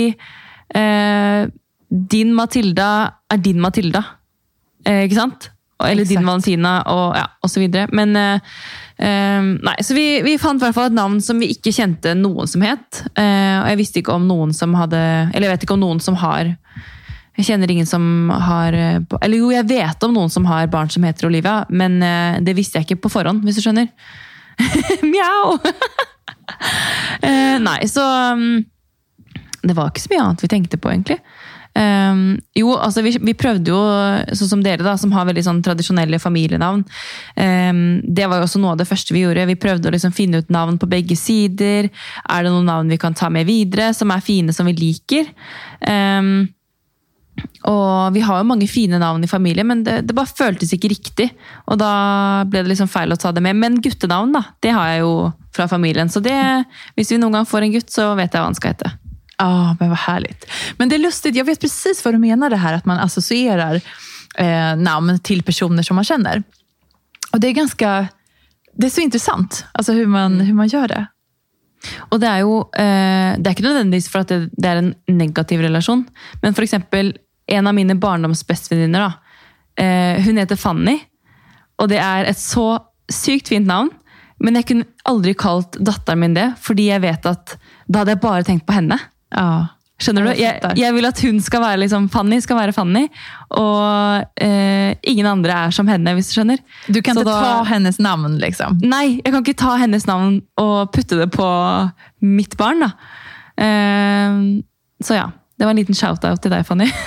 eh, 0.76 1.48
din 1.90 2.34
Matilda 2.38 2.90
er 3.32 3.42
din 3.42 3.62
Matilda. 3.62 4.04
Eh, 4.86 5.06
ikke 5.08 5.18
sant? 5.18 5.50
Eller 5.80 5.92
Eller 5.92 6.06
din 6.06 6.26
Valentina, 6.26 6.82
og, 6.92 7.16
ja, 7.16 7.26
og 7.40 7.50
så 7.50 7.62
videre. 7.62 7.88
Men 7.96 8.16
eh, 8.20 8.40
eh, 9.00 9.42
Nei, 9.64 9.76
så 9.84 9.96
vi, 9.96 10.22
vi 10.26 10.36
fant 10.42 10.60
i 10.60 10.66
hvert 10.66 10.76
fall 10.76 10.90
et 10.90 10.98
navn 10.98 11.22
som 11.24 11.40
vi 11.40 11.54
ikke 11.54 11.72
kjente 11.72 12.16
noen 12.20 12.50
som 12.52 12.66
het. 12.66 13.06
Eh, 13.16 13.56
og 13.62 13.70
jeg 13.72 13.80
visste 13.80 14.02
ikke 14.02 14.18
om 14.18 14.28
noen 14.28 14.52
som 14.56 14.76
hadde 14.76 15.00
Eller 15.32 15.48
jeg 15.48 15.54
vet 15.54 15.68
ikke 15.68 15.78
om 15.78 15.86
noen 15.86 16.02
som 16.04 16.18
har 16.20 16.52
Jeg 17.40 17.48
kjenner 17.48 17.72
ingen 17.72 17.88
som 17.88 18.28
har 18.44 18.76
eh, 18.76 19.00
Eller 19.22 19.40
jo, 19.40 19.54
jeg 19.56 19.70
vet 19.72 20.04
om 20.04 20.18
noen 20.18 20.34
som 20.34 20.50
har 20.52 20.68
barn 20.68 20.92
som 20.92 21.06
heter 21.08 21.30
Olivia, 21.30 21.62
men 21.70 22.02
det 22.44 22.58
visste 22.58 22.80
jeg 22.80 22.90
ikke 22.90 23.06
på 23.06 23.14
forhånd, 23.16 23.46
hvis 23.48 23.60
du 23.60 23.64
skjønner. 23.64 23.88
Mjau! 25.14 25.56
uh, 27.24 27.56
nei, 27.70 27.80
så 27.88 28.04
um, 28.36 28.60
Det 29.62 29.76
var 29.76 29.92
ikke 29.92 30.06
så 30.06 30.14
mye 30.14 30.26
annet 30.26 30.44
vi 30.46 30.52
tenkte 30.52 30.80
på, 30.82 30.92
egentlig. 30.92 31.20
Um, 31.80 32.40
jo, 32.58 32.74
altså 32.82 33.04
vi, 33.06 33.14
vi 33.22 33.36
prøvde 33.38 33.72
jo, 33.72 33.80
sånn 34.36 34.50
som 34.52 34.62
dere, 34.66 34.84
da, 34.84 34.96
som 35.00 35.14
har 35.14 35.28
veldig 35.30 35.44
sånn 35.46 35.62
tradisjonelle 35.64 36.20
familienavn. 36.20 36.84
Um, 37.38 37.82
det 38.04 38.28
var 38.28 38.42
jo 38.42 38.48
også 38.48 38.62
noe 38.62 38.74
av 38.74 38.82
det 38.82 38.90
første 38.90 39.16
vi 39.16 39.24
gjorde. 39.24 39.48
Vi 39.52 39.60
prøvde 39.62 39.90
å 39.90 39.96
liksom 39.96 40.16
finne 40.16 40.42
ut 40.42 40.54
navn 40.54 40.80
på 40.82 40.90
begge 40.90 41.18
sider. 41.20 41.92
Er 42.26 42.46
det 42.46 42.54
noen 42.54 42.70
navn 42.70 42.92
vi 42.92 43.00
kan 43.02 43.18
ta 43.18 43.30
med 43.34 43.48
videre, 43.50 43.92
som 43.96 44.12
er 44.16 44.26
fine, 44.26 44.56
som 44.56 44.70
vi 44.70 44.76
liker? 44.80 45.30
Um, 45.86 46.50
og 47.70 48.12
vi 48.16 48.24
har 48.26 48.42
jo 48.42 48.48
mange 48.50 48.68
fine 48.68 49.00
navn 49.00 49.24
i 49.24 49.30
familien, 49.32 49.68
men 49.70 49.84
det, 49.86 50.02
det 50.10 50.16
bare 50.18 50.28
føltes 50.28 50.74
ikke 50.76 50.92
riktig. 50.92 51.30
Og 51.72 51.80
da 51.80 51.92
ble 52.50 52.66
det 52.66 52.74
liksom 52.74 52.92
feil 52.92 53.16
å 53.16 53.20
ta 53.20 53.32
det 53.36 53.44
med. 53.46 53.56
Men 53.60 53.80
guttenavn, 53.84 54.34
da, 54.36 54.44
det 54.64 54.74
har 54.76 54.90
jeg 54.92 55.06
jo 55.06 55.14
fra 55.56 55.70
familien. 55.72 56.12
Så 56.12 56.20
det, 56.24 56.36
hvis 56.98 57.14
vi 57.14 57.22
noen 57.22 57.40
gang 57.40 57.48
får 57.48 57.68
en 57.68 57.78
gutt, 57.78 57.94
så 57.94 58.12
vet 58.20 58.34
jeg 58.34 58.42
hva 58.42 58.50
han 58.50 58.60
skal 58.60 58.76
hete. 58.76 58.99
Ja, 59.40 59.76
men 59.80 59.90
vad 59.90 59.98
härligt. 59.98 60.46
Men 60.78 60.90
det 60.90 60.96
är 60.96 61.00
lustigt, 61.00 61.36
jag 61.36 61.46
vet 61.46 61.62
precis 61.62 62.06
vad 62.06 62.14
du 62.14 62.18
menar 62.18 62.50
det 62.50 62.56
här 62.56 62.74
att 62.74 62.86
man 62.86 62.98
associerar 62.98 63.82
eh, 64.36 64.76
namn 64.76 65.20
till 65.20 65.44
personer 65.44 65.84
som 65.84 65.96
man 65.96 66.04
känner. 66.04 66.44
Och 67.32 67.40
det 67.40 67.48
är 67.48 67.52
ganska, 67.52 68.08
det 68.74 68.86
är 68.86 68.90
så 68.90 69.02
intressant, 69.02 69.66
alltså 69.72 69.94
hur 69.94 70.08
man, 70.08 70.40
hur 70.40 70.54
man 70.54 70.68
gör 70.68 70.88
det. 70.88 71.08
Og 72.12 72.20
det 72.20 72.28
er 72.28 72.42
jo 72.44 72.56
eh, 72.76 73.38
Det 73.40 73.48
er 73.48 73.56
ikke 73.56 73.64
nødvendigvis 73.64 74.10
for 74.12 74.26
at 74.26 74.32
det, 74.34 74.50
det 74.52 74.68
er 74.68 74.82
en 74.82 74.94
negativ 75.08 75.62
relasjon, 75.64 76.04
men 76.42 76.56
eksempel 76.60 77.14
en 77.48 77.68
av 77.68 77.74
mine 77.74 77.96
barndomsbestevenninner. 77.96 79.14
Eh, 79.80 80.20
hun 80.26 80.38
heter 80.38 80.60
Fanny, 80.60 81.00
og 81.80 81.90
det 81.90 81.98
er 81.98 82.28
et 82.28 82.38
så 82.38 82.80
sykt 83.10 83.48
fint 83.48 83.68
navn. 83.68 83.90
Men 84.40 84.56
jeg 84.56 84.68
kunne 84.70 84.88
aldri 85.04 85.34
kalt 85.34 85.80
datteren 85.80 86.20
min 86.20 86.36
det, 86.36 86.54
fordi 86.64 86.90
jeg 86.90 87.02
vet 87.04 87.26
at 87.26 87.58
da 87.88 88.04
hadde 88.04 88.14
jeg 88.14 88.22
bare 88.24 88.46
tenkt 88.48 88.68
på 88.68 88.76
henne. 88.76 89.00
Ja. 89.36 89.68
Skjønner 90.00 90.30
du? 90.30 90.30
Jeg 90.40 90.62
Jeg, 90.80 90.94
vil 90.96 91.06
at 91.10 91.20
hun 91.26 91.42
skal 91.44 91.60
være 91.60 91.80
liksom 91.82 92.06
Fanny, 92.10 92.38
skal 92.40 92.56
være 92.56 92.72
Fanny, 92.72 93.02
og 93.52 94.24
eh, 94.40 94.94
ingen 95.04 95.28
andre 95.28 95.58
er 95.66 95.74
som 95.76 95.90
henne, 95.92 96.14
hvis 96.16 96.30
du 96.32 96.38
skjønner. 96.38 96.62
Du 96.88 97.02
kan 97.04 97.16
Så 97.18 97.26
ikke 97.26 97.34
da- 97.34 97.42
ta 97.44 97.64
hennes 97.74 98.00
navn, 98.00 98.38
liksom. 98.40 98.80
Nei, 98.82 99.20
jeg 99.20 99.34
kan 99.34 99.44
ikke 99.44 99.58
ta 99.60 99.76
hennes 99.82 100.08
navn 100.08 100.42
og 100.58 100.94
putte 100.96 101.20
det 101.20 101.28
på 101.36 101.50
mitt 102.24 102.56
barn, 102.56 102.80
da. 102.80 102.94
Eh, 103.60 104.40
så 105.04 105.20
ja, 105.20 105.28
det 105.60 105.68
var 105.68 105.76
en 105.76 105.82
liten 105.84 105.96
shout-out 106.00 106.40
til 106.42 106.52
deg, 106.56 106.64
Fanny. 106.66 106.88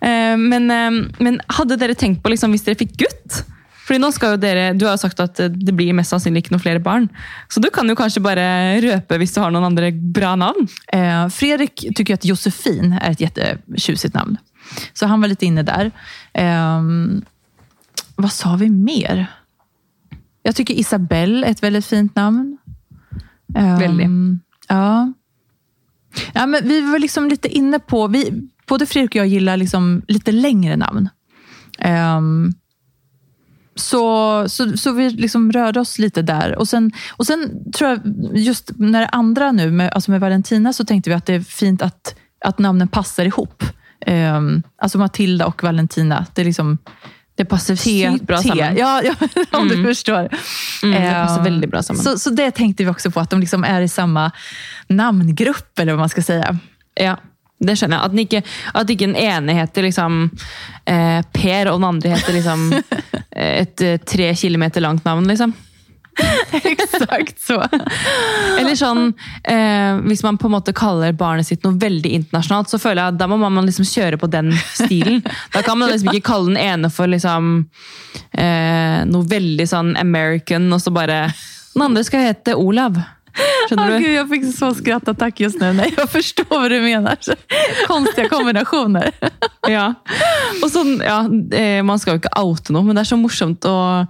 Eh, 0.00 0.36
men, 0.38 0.70
eh, 0.70 0.90
men 1.18 1.40
hadde 1.50 1.74
dere 1.80 1.96
tenkt 1.98 2.20
på 2.22 2.30
liksom, 2.30 2.52
hvis 2.54 2.62
dere 2.62 2.78
fikk 2.78 2.92
gutt? 3.00 3.40
Fordi 3.88 4.02
nå 4.02 4.10
skal 4.12 4.34
jo 4.34 4.40
dere, 4.42 4.66
Du 4.76 4.84
har 4.84 4.98
jo 4.98 5.00
sagt 5.00 5.20
at 5.24 5.40
det 5.48 5.72
blir 5.72 5.96
mest 5.96 6.12
sannsynlig 6.12 6.44
ikke 6.44 6.52
noen 6.52 6.64
flere 6.64 6.82
barn. 6.84 7.08
Så 7.48 7.62
du 7.64 7.70
kan 7.72 7.88
jo 7.88 7.96
kanskje 7.96 8.20
bare 8.20 8.44
røpe 8.84 9.16
hvis 9.22 9.32
du 9.32 9.40
har 9.40 9.54
noen 9.54 9.70
andre 9.70 9.88
bra 9.96 10.34
navn. 10.36 10.68
Eh, 10.92 11.24
Fredrik 11.32 11.86
tycker 11.96 12.18
at 12.18 12.28
Josefin 12.28 12.92
er 12.98 13.14
et 13.14 13.24
kjempetjusig 13.24 14.12
navn. 14.12 14.36
Så 14.92 15.08
han 15.08 15.24
var 15.24 15.32
litt 15.32 15.46
inne 15.46 15.64
der. 15.64 15.88
Eh, 16.36 16.92
hva 18.18 18.32
sa 18.34 18.52
vi 18.60 18.68
mer? 18.68 19.24
Jeg 20.44 20.60
tycker 20.60 20.78
Isabel 20.80 21.40
er 21.42 21.54
et 21.54 21.64
veldig 21.64 21.82
fint 21.84 22.14
navn. 22.18 22.58
Eh, 23.56 23.74
veldig. 23.80 24.12
Ja. 24.68 25.08
ja 26.36 26.46
men 26.46 26.68
vi 26.68 26.80
var 26.84 27.00
liksom 27.00 27.32
litt 27.32 27.48
inne 27.48 27.80
på, 27.80 28.04
vi, 28.12 28.26
både 28.68 28.88
Fredrik 28.88 29.16
og 29.16 29.24
jeg 29.24 29.44
liker 29.44 29.64
liksom 29.64 29.92
litt 30.12 30.28
lengre 30.34 30.76
navn. 30.76 31.08
Um, 31.78 32.50
så, 33.80 34.44
så, 34.48 34.76
så 34.76 34.92
vi 34.92 35.10
liksom 35.10 35.52
rörde 35.52 35.80
oss 35.80 35.98
lite 35.98 36.22
där. 36.22 36.58
Och 36.58 36.68
sen, 36.68 36.92
och 37.10 37.26
sen 37.26 37.72
tror 37.72 37.90
jag, 37.90 38.00
just 38.34 38.70
när 38.76 39.00
det 39.00 39.08
andra 39.08 39.52
nu, 39.52 39.70
med, 39.70 39.92
alltså 39.92 40.10
med 40.10 40.20
Valentina, 40.20 40.72
så 40.72 40.84
tänkte 40.84 41.10
vi 41.10 41.16
att 41.16 41.26
det 41.26 41.34
är 41.34 41.40
fint 41.40 41.82
att, 41.82 42.14
att 42.44 42.58
namnen 42.58 42.88
passar 42.88 43.24
ihop. 43.24 43.64
Um, 44.06 44.62
alltså 44.82 44.98
Matilda 44.98 45.46
och 45.46 45.62
Valentina. 45.62 46.26
Det 46.34 46.40
är 46.40 46.44
liksom 46.44 46.78
Det 47.34 47.44
passer 47.44 47.76
sykt 47.76 48.26
bra 48.26 48.42
sammen. 48.42 48.76
Ja, 48.76 49.02
ja, 49.02 49.14
om 49.58 49.68
du 49.68 49.84
förstår. 49.84 50.28
Mm, 50.82 51.02
det 51.02 51.10
passer 51.12 51.38
Ehm, 51.38 51.44
veldig 51.44 51.70
bra 51.70 51.82
sammen. 51.82 52.02
Så, 52.02 52.18
så 52.18 52.30
det 52.30 52.50
tänkte 52.50 52.84
vi 52.84 52.90
också 52.90 53.10
på, 53.10 53.20
att 53.20 53.30
de 53.30 53.40
liksom 53.40 53.64
är 53.64 53.80
i 53.80 53.88
samma 53.88 54.30
namngrupp, 54.88 55.78
eller 55.78 55.92
vad 55.92 55.98
man 55.98 56.08
ska 56.08 56.22
säga. 56.22 56.58
Ja, 56.94 57.16
det 57.58 57.74
skjønner 57.78 57.98
jeg. 57.98 58.04
At, 58.04 58.14
den 58.14 58.24
ikke, 58.24 58.42
at 58.80 58.90
ikke 58.92 59.08
den 59.08 59.16
ene 59.18 59.56
heter 59.58 59.88
liksom 59.88 60.20
eh, 60.86 61.22
Per, 61.34 61.72
og 61.72 61.80
den 61.80 61.88
andre 61.88 62.12
heter 62.14 62.36
liksom 62.36 62.68
eh, 62.76 63.54
et 63.64 63.86
eh, 63.86 63.98
tre 64.02 64.34
kilometer 64.38 64.84
langt 64.84 65.06
navn, 65.08 65.26
liksom. 65.30 65.54
Exakt 66.52 67.40
så. 67.40 67.60
Eller 68.58 68.74
sånn, 68.78 69.12
eh, 69.46 69.98
Hvis 70.08 70.24
man 70.26 70.38
på 70.38 70.48
en 70.48 70.56
måte 70.56 70.74
kaller 70.76 71.14
barnet 71.16 71.46
sitt 71.46 71.62
noe 71.66 71.78
veldig 71.78 72.10
internasjonalt, 72.20 72.70
så 72.70 72.80
føler 72.82 73.02
jeg 73.02 73.14
at 73.14 73.20
da 73.20 73.28
må 73.30 73.38
man 73.42 73.66
liksom 73.66 73.86
kjøre 73.88 74.18
på 74.20 74.30
den 74.32 74.50
stilen. 74.74 75.22
Da 75.54 75.62
kan 75.66 75.78
man 75.78 75.92
liksom 75.92 76.12
ikke 76.12 76.30
kalle 76.32 76.52
den 76.52 76.62
ene 76.62 76.90
for 76.94 77.10
liksom 77.10 77.52
eh, 78.32 79.04
noe 79.08 79.30
veldig 79.30 79.68
sånn 79.68 79.94
American, 80.00 80.70
og 80.74 80.82
så 80.82 80.94
bare 80.94 81.28
Den 81.74 81.84
andre 81.84 82.02
skal 82.02 82.24
hete 82.26 82.56
Olav. 82.58 82.96
Skjønner 83.68 83.90
du? 83.90 83.98
Gud, 84.04 84.14
jag 84.14 84.28
fick 84.28 84.44
så 84.56 84.74
skrattattack 84.74 85.40
just 85.40 85.60
nu. 85.60 85.72
Nej, 85.72 85.94
jag 85.96 86.10
förstår 86.10 86.46
vad 86.50 86.70
du 86.70 86.80
menar. 86.80 87.16
Konstige 87.16 87.86
Konstiga 87.86 88.28
kombinationer. 88.28 89.10
Ja. 89.68 89.94
Og 90.62 90.70
sånn, 90.72 90.98
ja, 91.04 91.18
eh, 91.58 91.82
Man 91.84 91.98
skal 92.00 92.16
jo 92.16 92.22
ikke 92.22 92.32
oute 92.40 92.72
noe, 92.72 92.86
men 92.86 92.96
det 92.96 93.04
er 93.04 93.10
så 93.10 93.18
morsomt 93.20 93.66
å, 93.68 94.06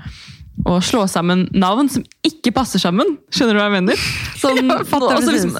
å 0.66 0.78
slå 0.82 1.04
sammen 1.10 1.46
navn 1.54 1.88
som 1.92 2.04
ikke 2.26 2.50
passer 2.56 2.80
sammen. 2.82 3.16
Skjønner 3.34 3.54
du 3.54 3.60
hva 3.60 3.66
jeg 3.68 3.74
mener? 3.76 4.02
Sånn, 4.38 4.70
Ja, 4.72 4.78
fatter 4.88 5.22
liksom, 5.28 5.54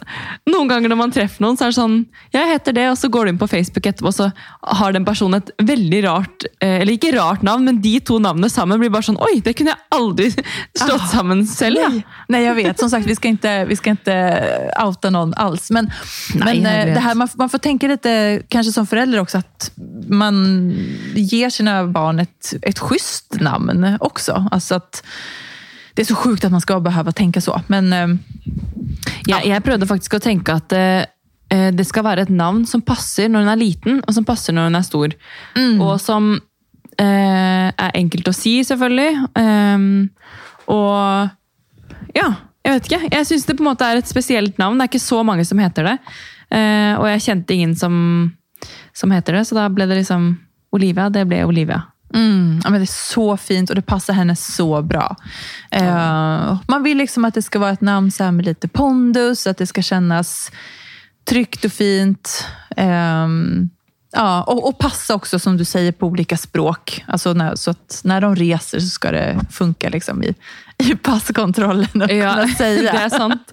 noen 0.51 0.71
ganger 0.71 0.91
når 0.93 0.99
man 1.01 1.13
treffer 1.15 1.45
noen, 1.45 1.59
så 1.59 1.67
er 1.67 1.73
det 1.73 1.79
sånn 1.79 1.97
Jeg 2.35 2.51
heter 2.53 2.75
det, 2.77 2.87
og 2.93 2.99
så 3.01 3.11
går 3.13 3.27
du 3.27 3.33
inn 3.33 3.41
på 3.41 3.49
Facebook 3.51 3.87
etterpå, 3.89 4.11
og 4.11 4.17
så 4.17 4.29
har 4.79 4.95
den 4.95 5.07
personen 5.07 5.41
et 5.43 5.53
veldig 5.69 6.01
rart 6.07 6.47
eh, 6.59 6.81
Eller 6.83 6.97
ikke 6.97 7.13
rart 7.17 7.45
navn, 7.47 7.67
men 7.69 7.81
de 7.85 7.95
to 8.05 8.19
navnene 8.23 8.51
sammen 8.53 8.81
blir 8.81 8.93
bare 8.95 9.07
sånn 9.09 9.21
Oi, 9.25 9.39
det 9.45 9.55
kunne 9.59 9.75
jeg 9.75 9.87
aldri 9.95 10.31
slått 10.83 10.97
Ah, 10.99 11.11
sammen 11.13 11.45
selv! 11.47 11.79
Ja. 11.79 11.91
Nei, 12.33 12.41
jeg 12.43 12.49
jag 12.49 12.57
vet. 12.59 12.81
Som 12.81 12.91
sagt, 12.91 13.07
vi 13.07 13.15
skal 13.15 13.37
ikke, 13.37 13.53
vi 13.69 13.77
skal 13.79 13.97
ikke 13.99 14.17
outa 14.83 15.11
noen 15.13 15.35
alls. 15.41 15.69
Men, 15.75 15.91
nei, 16.39 16.57
men 16.59 16.67
eh, 16.67 16.93
det 16.95 17.03
her, 17.05 17.17
man, 17.19 17.31
man 17.39 17.51
får 17.53 17.63
tenke 17.65 17.91
litt, 17.91 18.09
kanskje 18.53 18.73
som 18.75 18.89
forelder 18.89 19.21
også, 19.23 19.43
at 19.45 19.69
man 20.09 20.41
gir 21.15 21.53
sine 21.55 21.77
barn 21.95 22.25
et, 22.25 22.55
ett 22.67 22.81
schysst 22.83 23.39
også. 23.39 24.39
Altså 24.51 24.69
Alltså 24.69 24.81
att, 24.89 25.03
det 25.95 26.03
er 26.03 26.09
så 26.09 26.17
sjukt 26.19 26.45
at 26.47 26.55
man 26.55 26.65
skal 26.65 26.81
behøve 26.81 27.13
å 27.13 27.17
tenke 27.17 27.43
så. 27.45 27.61
Men 27.69 27.93
eh, 27.93 28.17
Jeg, 29.29 29.45
jeg 29.45 29.65
prøvde 29.65 29.89
faktisk 29.89 30.17
å 30.17 30.23
tenke 30.25 30.55
at 30.57 30.73
eh, 30.73 31.05
eh, 31.53 31.69
det 31.75 31.85
skal 31.89 32.07
være 32.07 32.27
et 32.27 32.33
navn 32.33 32.65
som 32.69 32.85
passer 32.85 33.29
når 33.29 33.45
hun 33.45 33.53
er 33.53 33.61
liten, 33.61 33.99
og 34.07 34.15
som 34.17 34.27
passer 34.29 34.57
når 34.57 34.71
hun 34.71 34.79
er 34.79 34.87
stor. 34.87 35.17
Og 35.85 35.95
som 36.01 36.31
eh, 36.99 37.69
er 37.69 37.99
enkelt 37.99 38.31
å 38.31 38.37
si, 38.37 38.59
selvfølgelig. 38.65 39.27
Um, 39.37 40.09
og 40.73 42.17
ja, 42.17 42.31
jeg 42.65 42.75
vet 42.75 42.89
ikke. 42.89 43.03
Jeg 43.13 43.29
syns 43.29 43.47
det 43.49 43.59
på 43.59 43.65
en 43.65 43.71
måte 43.71 43.87
er 43.87 44.01
et 44.01 44.11
spesielt 44.11 44.59
navn. 44.61 44.79
Det 44.79 44.87
er 44.87 44.93
ikke 44.95 45.05
så 45.05 45.23
mange 45.27 45.45
som 45.49 45.61
heter 45.63 45.93
det. 45.93 45.97
Uh, 46.49 46.95
og 46.97 47.07
jeg 47.13 47.25
kjente 47.27 47.57
ingen 47.57 47.77
som, 47.77 47.95
som 48.97 49.13
heter 49.13 49.37
det, 49.37 49.47
så 49.49 49.61
da 49.61 49.69
ble 49.73 49.89
det 49.91 50.01
liksom 50.01 50.31
Olivia. 50.73 51.11
Det 51.13 51.27
ble 51.29 51.45
Olivia. 51.49 51.85
Mm, 52.15 52.61
ja, 52.65 52.71
men 52.71 52.81
det 52.81 52.85
är 52.85 53.15
så 53.15 53.37
fint 53.37 53.71
och 53.71 53.77
det 53.77 53.83
passar 53.83 54.15
henne 54.15 54.37
så 54.37 54.83
bra. 54.83 55.17
Eh, 55.71 56.59
man 56.69 56.83
vill 56.83 56.99
liksom 56.99 57.25
att 57.25 57.35
det 57.35 57.43
ska 57.43 57.59
vara 57.59 57.71
ett 57.71 57.81
namn 57.81 58.11
så 58.11 58.33
med 58.33 58.45
lite 58.45 58.69
pondus, 58.69 59.47
att 59.47 59.57
det 59.59 59.67
ska 59.67 59.83
kännas 59.83 60.51
tryggt 61.29 61.65
och 61.65 61.73
fint. 61.73 62.47
Um, 62.77 63.71
ja, 64.13 64.43
och, 64.43 64.69
och 64.69 64.79
passa 64.79 65.15
också, 65.15 65.39
som 65.39 65.57
du 65.57 65.65
säger, 65.65 65.93
på 65.93 66.07
olika 66.07 66.37
språk. 66.37 67.05
Alltså 67.07 67.33
när, 67.33 67.55
så 67.57 67.71
att 67.71 68.01
när 68.05 68.21
de 68.21 68.37
reser 68.37 68.81
så 68.81 68.87
ska 68.87 69.11
det 69.11 69.41
funka 69.51 69.89
liksom 69.89 70.23
i, 70.23 70.35
i 70.79 70.95
passkontrollen 70.97 72.03
och 72.03 72.11
Ja, 72.11 72.35
kunna 72.35 72.49
säga. 72.49 72.93
det 72.93 72.99
er 73.05 73.09
sant. 73.09 73.53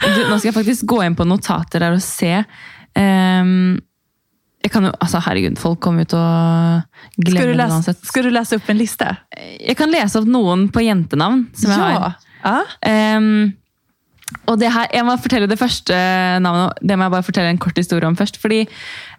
Du, 0.00 0.24
skal 0.24 0.48
jeg 0.48 0.54
faktisk 0.54 0.86
gå 0.86 1.02
inn 1.04 1.16
på 1.16 1.24
notater 1.24 1.80
der 1.80 1.92
og 1.92 2.02
se. 2.02 2.44
Ehm, 2.94 3.80
jeg 4.60 4.72
kan 4.74 4.84
jo, 4.84 4.90
altså 5.00 5.20
Herregud, 5.24 5.56
folk 5.60 5.80
kommer 5.80 6.04
jo 6.04 6.10
til 6.12 6.20
å 6.20 7.22
glemme 7.24 7.54
det 7.56 7.68
uansett. 7.70 8.02
Skal 8.04 8.26
du 8.28 8.32
lese 8.34 8.58
opp 8.60 8.66
en 8.68 8.76
liste? 8.76 9.06
Jeg 9.56 9.76
kan 9.78 9.88
lese 9.92 10.20
opp 10.20 10.28
noen 10.28 10.66
på 10.72 10.82
jentenavn 10.84 11.46
som 11.56 11.72
jeg 11.72 11.80
har. 11.80 12.18
Ja. 12.44 12.58
Ehm, 12.88 13.54
og 14.46 14.58
det 14.60 14.70
her, 14.72 14.86
Jeg 14.92 15.04
må 15.04 15.16
fortelle 15.18 15.48
det 15.50 15.58
første 15.58 15.94
navnet. 16.44 16.78
Det 16.82 16.96
må 16.96 17.06
jeg 17.06 17.14
bare 17.16 17.26
fortelle 17.26 17.50
en 17.50 17.58
kort 17.58 17.76
historie 17.76 18.06
om 18.06 18.16
først. 18.16 18.36
fordi 18.40 18.60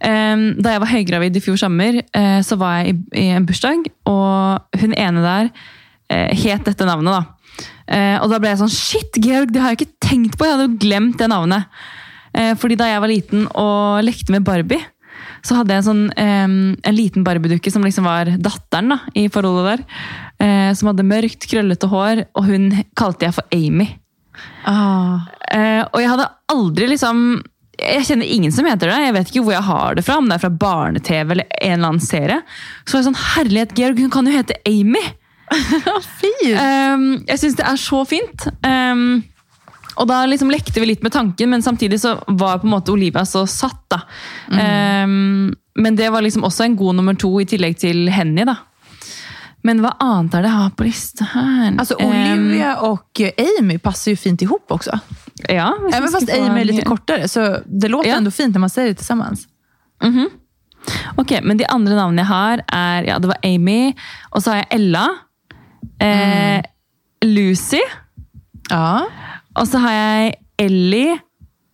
um, 0.06 0.62
Da 0.62 0.76
jeg 0.76 0.84
var 0.84 0.94
høygravid 0.94 1.36
i 1.36 1.44
fjor 1.44 1.58
sommer, 1.60 2.02
uh, 2.16 2.40
så 2.42 2.56
var 2.56 2.78
jeg 2.80 2.94
i, 2.94 3.20
i 3.20 3.28
en 3.36 3.46
bursdag, 3.46 3.90
og 4.06 4.80
hun 4.80 4.94
ene 4.94 5.26
der 5.26 5.50
uh, 5.52 6.32
het 6.32 6.66
dette 6.66 6.86
navnet. 6.86 7.12
da. 7.18 7.66
Uh, 7.92 8.18
og 8.24 8.30
da 8.32 8.40
ble 8.40 8.54
jeg 8.54 8.62
sånn 8.62 8.72
Shit, 8.72 9.20
Georg, 9.20 9.52
det 9.52 9.62
har 9.62 9.74
jeg 9.74 9.82
ikke 9.82 10.08
tenkt 10.08 10.38
på! 10.38 10.48
Jeg 10.48 10.56
hadde 10.56 10.70
jo 10.70 10.82
glemt 10.86 11.20
det 11.20 11.32
navnet. 11.32 11.82
Fordi 12.32 12.78
da 12.80 12.86
jeg 12.88 13.02
var 13.04 13.12
liten 13.12 13.42
og 13.60 14.06
lekte 14.08 14.32
med 14.32 14.46
Barbie, 14.48 14.80
så 15.46 15.58
hadde 15.58 15.74
jeg 15.74 15.82
en 15.82 15.88
sånn 15.88 16.04
em, 16.22 16.58
en 16.78 16.98
liten 16.98 17.26
Barbie-dukke 17.26 17.74
som 17.74 17.86
liksom 17.86 18.08
var 18.08 18.30
datteren 18.42 18.94
da, 18.94 19.00
i 19.18 19.28
forholdet 19.34 19.70
der. 19.72 20.04
Eh, 20.42 20.70
som 20.78 20.92
hadde 20.92 21.08
mørkt, 21.08 21.48
krøllete 21.50 21.90
hår, 21.92 22.26
og 22.38 22.50
hun 22.50 22.70
kalte 22.98 23.28
jeg 23.28 23.38
for 23.38 23.56
Amy. 23.56 23.88
Ah. 24.66 25.28
Eh, 25.52 25.82
og 25.84 25.98
jeg 26.00 26.10
hadde 26.10 26.30
aldri 26.54 26.86
liksom 26.88 27.42
Jeg 27.82 28.06
kjenner 28.08 28.30
ingen 28.30 28.54
som 28.54 28.68
heter 28.70 28.92
det. 28.92 29.00
Jeg 29.08 29.14
vet 29.16 29.32
ikke 29.32 29.42
hvor 29.46 29.56
jeg 29.56 29.66
har 29.66 29.96
det 29.98 30.04
fra, 30.06 30.20
om 30.22 30.28
det 30.30 30.36
er 30.38 30.44
fra 30.44 30.54
barne-TV 30.64 31.34
eller 31.34 31.48
en 31.58 31.74
eller 31.80 31.88
annen 31.88 32.04
serie. 32.04 32.38
Så 32.86 32.94
var 32.94 33.02
jeg 33.02 33.08
sånn, 33.10 33.24
herlighet, 33.36 33.74
Georg, 33.78 34.02
hun 34.04 34.14
kan 34.14 34.30
jo 34.30 34.36
hete 34.36 34.60
Amy! 34.70 35.02
Fint! 36.22 36.54
Um, 36.56 37.08
jeg 37.28 37.42
syns 37.42 37.58
det 37.58 37.66
er 37.68 37.80
så 37.82 38.04
fint. 38.08 38.46
Um, 38.62 39.24
og 39.96 40.08
da 40.08 40.22
liksom 40.26 40.50
lekte 40.52 40.80
vi 40.80 40.86
litt 40.86 41.04
med 41.04 41.12
tanken, 41.12 41.50
men 41.50 41.62
samtidig 41.62 42.00
så 42.02 42.16
var 42.28 42.60
på 42.62 42.68
en 42.68 42.74
måte 42.76 42.92
Olivia 42.94 43.26
så 43.26 43.46
satt. 43.48 43.84
da. 43.92 44.02
Um, 44.52 45.54
men 45.76 45.96
det 45.96 46.10
var 46.12 46.22
liksom 46.22 46.44
også 46.44 46.64
en 46.64 46.76
god 46.76 46.96
nummer 46.96 47.14
to 47.20 47.40
i 47.42 47.46
tillegg 47.46 47.78
til 47.80 48.08
Henny. 48.10 48.46
da. 48.46 48.56
Men 49.64 49.80
hva 49.84 49.92
annet 50.02 50.34
er 50.34 50.42
det 50.42 50.50
jeg 50.50 50.58
har 50.58 50.70
på 50.80 50.84
lista 50.88 51.26
her? 51.34 51.76
Alltså 51.78 51.96
Um, 52.00 52.08
Olivia 52.10 52.78
och 52.82 53.22
Amy 53.60 53.78
passer 53.78 54.12
jo 54.12 54.18
fint 54.18 54.42
ihop 54.42 54.72
også. 54.72 55.00
ja, 55.50 55.74
Även 55.94 56.10
fast 56.12 56.30
Amy 56.30 56.62
er 56.62 56.66
litt 56.66 56.86
kortere, 56.86 57.28
så 57.28 57.60
det 57.66 57.88
låter 57.90 58.10
Ja. 58.10 58.16
ändå 58.18 58.32
fint 58.32 58.56
når 58.56 58.60
man 58.60 58.70
ser 58.70 58.86
det 58.86 58.94
tillsammans. 58.98 59.48
Ok, 61.18 61.32
men 61.44 61.58
de 61.58 61.66
andre 61.70 61.96
navnene 61.96 62.24
jeg 62.24 62.28
har 62.32 62.62
er 62.74 63.04
Ja, 63.08 63.20
det 63.20 63.28
var 63.30 63.38
Amy, 63.44 63.94
og 64.32 64.42
så 64.42 64.52
har 64.52 64.58
jeg 64.64 64.68
Ella. 64.80 65.08
Eh, 66.02 66.62
Lucy. 67.26 67.82
Ja, 68.70 69.06
Og 69.60 69.68
så 69.68 69.82
har 69.84 69.98
jeg 69.98 70.34
Ellie, 70.62 71.18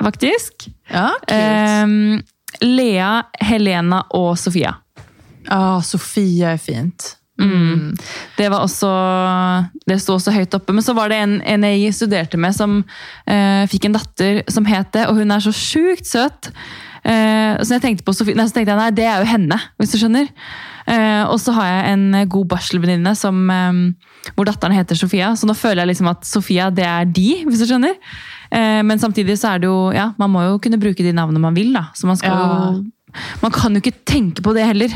faktisk. 0.04 0.70
ja. 0.92 1.12
Ehm, 1.30 2.22
Lea, 2.64 3.22
Helena 3.44 4.04
og 4.16 4.38
Sofia. 4.40 4.74
ja, 5.50 5.80
Sofia 5.84 6.54
er 6.56 6.58
fint. 6.58 7.18
Det 8.38 8.48
var 8.50 8.64
også 8.66 8.90
Det 9.86 10.00
sto 10.02 10.16
også 10.18 10.32
høyt 10.34 10.56
oppe. 10.58 10.74
Men 10.74 10.82
så 10.82 10.96
var 10.98 11.10
det 11.10 11.20
en, 11.22 11.36
en 11.46 11.64
jeg 11.64 11.94
studerte 11.94 12.38
med, 12.38 12.56
som 12.56 12.80
eh, 13.30 13.68
fikk 13.70 13.86
en 13.86 13.98
datter 14.00 14.42
som 14.50 14.66
het 14.66 14.90
det, 14.96 15.06
og 15.08 15.20
hun 15.20 15.32
er 15.32 15.44
så 15.44 15.54
sjukt 15.54 16.08
søt. 16.10 16.50
Eh, 17.04 17.54
så 17.62 17.78
jeg 17.78 17.84
tenkte 17.84 18.08
på 18.08 18.16
Sofie, 18.18 18.36
nei, 18.36 18.48
så 18.50 18.58
tenkte 18.58 18.74
jeg 18.74 18.82
nei, 18.82 18.90
det 18.98 19.06
er 19.06 19.22
jo 19.22 19.30
henne, 19.30 19.60
hvis 19.78 19.94
du 19.94 20.00
skjønner. 20.02 20.32
Eh, 20.88 21.24
og 21.28 21.36
så 21.44 21.52
har 21.58 21.68
jeg 21.68 21.94
en 21.98 22.06
god 22.32 22.48
barselvenninne 22.54 23.12
eh, 23.12 23.80
hvor 24.36 24.48
datteren 24.48 24.76
heter 24.78 25.00
Sofia. 25.00 25.34
Så 25.36 25.50
nå 25.50 25.56
føler 25.58 25.84
jeg 25.84 25.94
liksom 25.94 26.12
at 26.12 26.28
Sofia, 26.28 26.70
det 26.72 26.86
er 26.88 27.08
de, 27.12 27.30
hvis 27.48 27.64
du 27.64 27.68
skjønner. 27.68 27.98
Eh, 28.52 28.82
men 28.88 29.02
samtidig 29.02 29.36
så 29.40 29.56
er 29.56 29.64
det 29.64 29.68
jo 29.68 29.90
Ja, 29.92 30.14
man 30.20 30.32
må 30.32 30.46
jo 30.46 30.60
kunne 30.64 30.80
bruke 30.80 31.04
de 31.04 31.12
navnene 31.16 31.42
man 31.44 31.58
vil, 31.58 31.74
da. 31.76 31.90
Så 31.98 32.08
man 32.08 32.20
skal 32.20 32.32
Ja. 32.32 32.46
jo 32.72 32.86
Man 33.42 33.52
kan 33.52 33.74
jo 33.74 33.82
ikke 33.82 33.98
tenke 34.06 34.44
på 34.44 34.54
det 34.54 34.66
heller. 34.68 34.94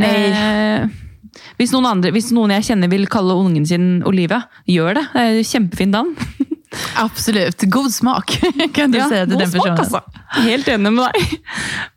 Nei. 0.00 0.08
Eh, 0.08 0.88
hvis 1.60 1.72
noen, 1.72 1.86
andre, 1.86 2.10
hvis 2.10 2.32
noen 2.34 2.50
jeg 2.56 2.66
kjenner 2.70 2.90
vil 2.90 3.06
kalle 3.06 3.36
ungen 3.38 3.66
sin 3.68 4.02
Olivia, 4.08 4.42
gjør 4.66 4.96
det. 4.98 5.04
Det 5.12 5.22
er 5.22 5.44
kjempefin 5.46 5.92
navn. 5.94 6.16
Absolutt. 7.04 7.62
God 7.70 7.90
smak 7.92 8.34
kan 8.76 8.90
du 8.90 8.98
ja, 8.98 9.08
si 9.10 9.20
til 9.28 9.38
den 9.38 9.52
smak, 9.52 9.78
altså. 9.84 10.02
Helt 10.40 10.68
enig 10.72 10.92
med 10.96 11.06
deg. 11.06 11.36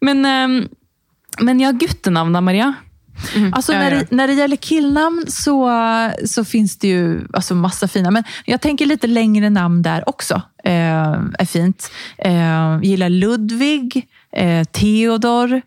Men, 0.05 0.25
eh, 0.25 1.43
men 1.43 1.63
ja, 1.63 1.71
guttenavn 1.73 2.35
da, 2.35 2.43
Maria. 3.35 3.51
Alltså, 3.51 3.73
Ja, 3.73 3.79
när, 3.79 3.91
det, 3.91 4.11
när 4.11 4.27
det 4.27 4.33
gäller 4.33 4.55
killnamn 4.55 5.25
så, 5.27 5.71
så 6.25 6.45
finns 6.45 6.77
det 6.77 6.87
ju 6.87 7.27
alltså, 7.33 7.55
massa 7.55 7.87
fina. 7.87 8.11
Men 8.11 8.23
jag 8.45 8.61
tänker 8.61 8.85
lite 8.85 9.07
längre 9.07 9.49
namn 9.49 9.81
där 9.81 10.09
också. 10.09 10.41
Eh, 10.63 11.11
är 11.39 11.45
fint. 11.45 11.91
Eh, 12.17 12.79
gillar 12.83 13.09
Ludvig, 13.09 14.07
eh, 14.31 14.63
Theodor. 14.63 15.61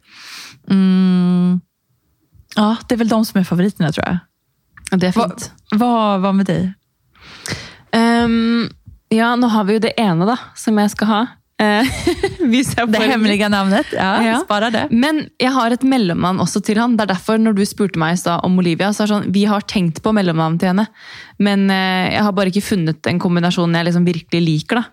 Mm, 0.70 1.60
ja, 2.56 2.76
det 2.88 2.94
är 2.94 2.98
väl 2.98 3.08
de 3.08 3.24
som 3.24 3.40
är 3.40 3.44
favoriterna 3.44 3.92
tror 3.92 4.06
jag. 4.06 4.18
Ja, 4.90 4.96
det 4.96 5.06
er 5.06 5.12
fint. 5.12 5.52
vad 5.70 6.20
vad 6.20 6.34
med 6.34 6.46
dig? 6.46 6.74
Um, 7.96 8.70
ja, 9.08 9.36
nå 9.36 9.46
har 9.46 9.64
vi 9.64 9.72
jo 9.72 9.78
det 9.78 10.00
ene, 10.00 10.26
da, 10.26 10.36
som 10.54 10.78
jeg 10.78 10.90
skal 10.90 11.08
ha. 11.08 11.26
Eh, 11.58 11.88
Det 12.92 13.00
hemmelige 13.08 13.48
navnet. 13.48 13.86
Ja, 13.92 14.22
Ja. 14.22 14.40
Sparer 14.44 14.70
det. 14.72 14.84
Men 14.90 15.28
jeg 15.40 15.52
har 15.52 15.72
et 15.72 15.82
mellomnavn 15.82 16.40
også 16.44 16.60
til 16.64 16.78
han. 16.80 16.96
Det 16.96 17.06
er 17.06 17.14
derfor 17.14 17.40
når 17.40 17.56
du 17.56 17.64
spurte 17.64 17.98
meg 18.00 18.20
om 18.42 18.58
Olivia, 18.60 18.90
så 18.92 19.04
er 19.04 19.06
det 19.06 19.14
sånn, 19.14 19.32
vi 19.32 19.44
har 19.48 19.64
tenkt 19.64 20.02
på 20.04 20.12
mellomnavn 20.12 20.58
til 20.60 20.74
henne. 20.74 20.86
Men 21.38 21.70
eh, 21.70 22.12
jeg 22.12 22.22
har 22.22 22.32
bare 22.36 22.52
ikke 22.52 22.66
funnet 22.68 23.06
en 23.08 23.20
kombinasjon 23.22 23.74
jeg 23.74 23.88
liksom 23.88 24.06
virkelig 24.06 24.42
liker. 24.44 24.82
da. 24.82 24.84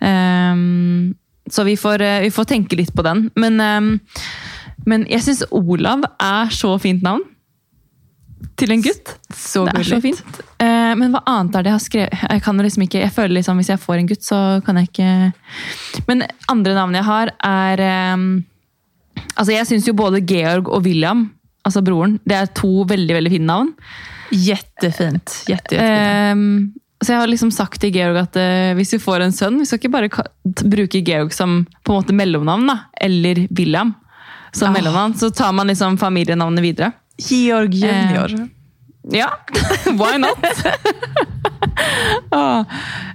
Um, 0.00 1.14
så 1.50 1.64
vi 1.64 1.76
får, 1.80 2.00
eh, 2.04 2.20
vi 2.24 2.32
får 2.32 2.44
tenke 2.44 2.76
litt 2.76 2.94
på 2.94 3.04
den. 3.04 3.30
Men, 3.36 3.60
um, 3.60 4.00
men 4.86 5.06
jeg 5.10 5.24
syns 5.24 5.44
Olav 5.50 6.04
er 6.20 6.52
så 6.54 6.74
fint 6.80 7.02
navn. 7.04 7.24
Til 8.58 8.72
en 8.74 8.82
gutt. 8.82 9.12
Så 9.34 9.64
det 9.68 9.80
er 9.80 9.86
så 9.86 10.00
fint. 10.02 10.40
Eh, 10.62 10.92
men 10.98 11.12
hva 11.14 11.22
annet 11.30 11.54
er 11.58 11.64
det 11.66 11.70
jeg 11.70 11.76
har 11.76 11.84
skrevet? 11.84 12.22
Jeg 12.34 12.42
kan 12.42 12.62
liksom 12.64 12.84
ikke, 12.86 13.00
jeg 13.04 13.14
føler 13.14 13.34
liksom 13.38 13.60
hvis 13.60 13.70
jeg 13.70 13.82
får 13.82 14.00
en 14.00 14.10
gutt, 14.10 14.24
så 14.26 14.38
kan 14.66 14.80
jeg 14.80 14.90
ikke 14.90 15.08
Men 16.08 16.24
andre 16.50 16.74
navn 16.74 16.98
jeg 16.98 17.06
har, 17.06 17.32
er 17.44 17.82
eh, 17.86 18.26
Altså, 19.34 19.52
jeg 19.54 19.66
syns 19.66 19.86
jo 19.86 19.94
både 19.98 20.22
Georg 20.26 20.68
og 20.70 20.84
William, 20.86 21.28
altså 21.66 21.82
broren, 21.82 22.18
det 22.26 22.36
er 22.38 22.50
to 22.54 22.84
veldig, 22.88 23.14
veldig 23.18 23.30
fine 23.34 23.46
navn. 23.50 23.72
Jettefint. 24.34 25.40
Jette. 25.50 25.78
Eh, 25.78 26.34
så 26.98 27.14
jeg 27.14 27.20
har 27.22 27.30
liksom 27.30 27.50
sagt 27.54 27.78
til 27.82 27.92
Georg 27.94 28.18
at 28.24 28.36
eh, 28.40 28.72
hvis 28.78 28.96
vi 28.96 29.02
får 29.02 29.22
en 29.22 29.34
sønn, 29.34 29.60
vi 29.62 29.66
skal 29.68 29.78
ikke 29.78 29.94
bare 29.94 30.10
bruke 30.66 31.02
Georg 31.06 31.34
som 31.34 31.60
på 31.86 31.94
en 31.94 32.00
måte 32.00 32.16
mellomnavn, 32.16 32.66
da, 32.70 32.78
eller 33.00 33.44
William 33.54 33.94
som 34.50 34.70
Ah. 34.70 34.72
mellomnavn, 34.78 35.14
så 35.14 35.30
tar 35.30 35.52
man 35.52 35.68
liksom 35.68 35.98
familienavnet 36.00 36.64
videre. 36.64 36.92
Georg 37.18 37.74
Junior. 37.74 38.48
Ja, 39.10 39.32
why 39.98 40.18
not? 40.18 40.38
ah, 42.36 42.64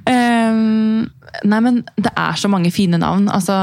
ehm, 0.09 1.05
nei, 1.43 1.59
men 1.61 1.81
det 1.95 2.11
er 2.11 2.39
så 2.39 2.49
mange 2.51 2.71
fine 2.73 2.99
navn. 3.01 3.27
Altså, 3.31 3.55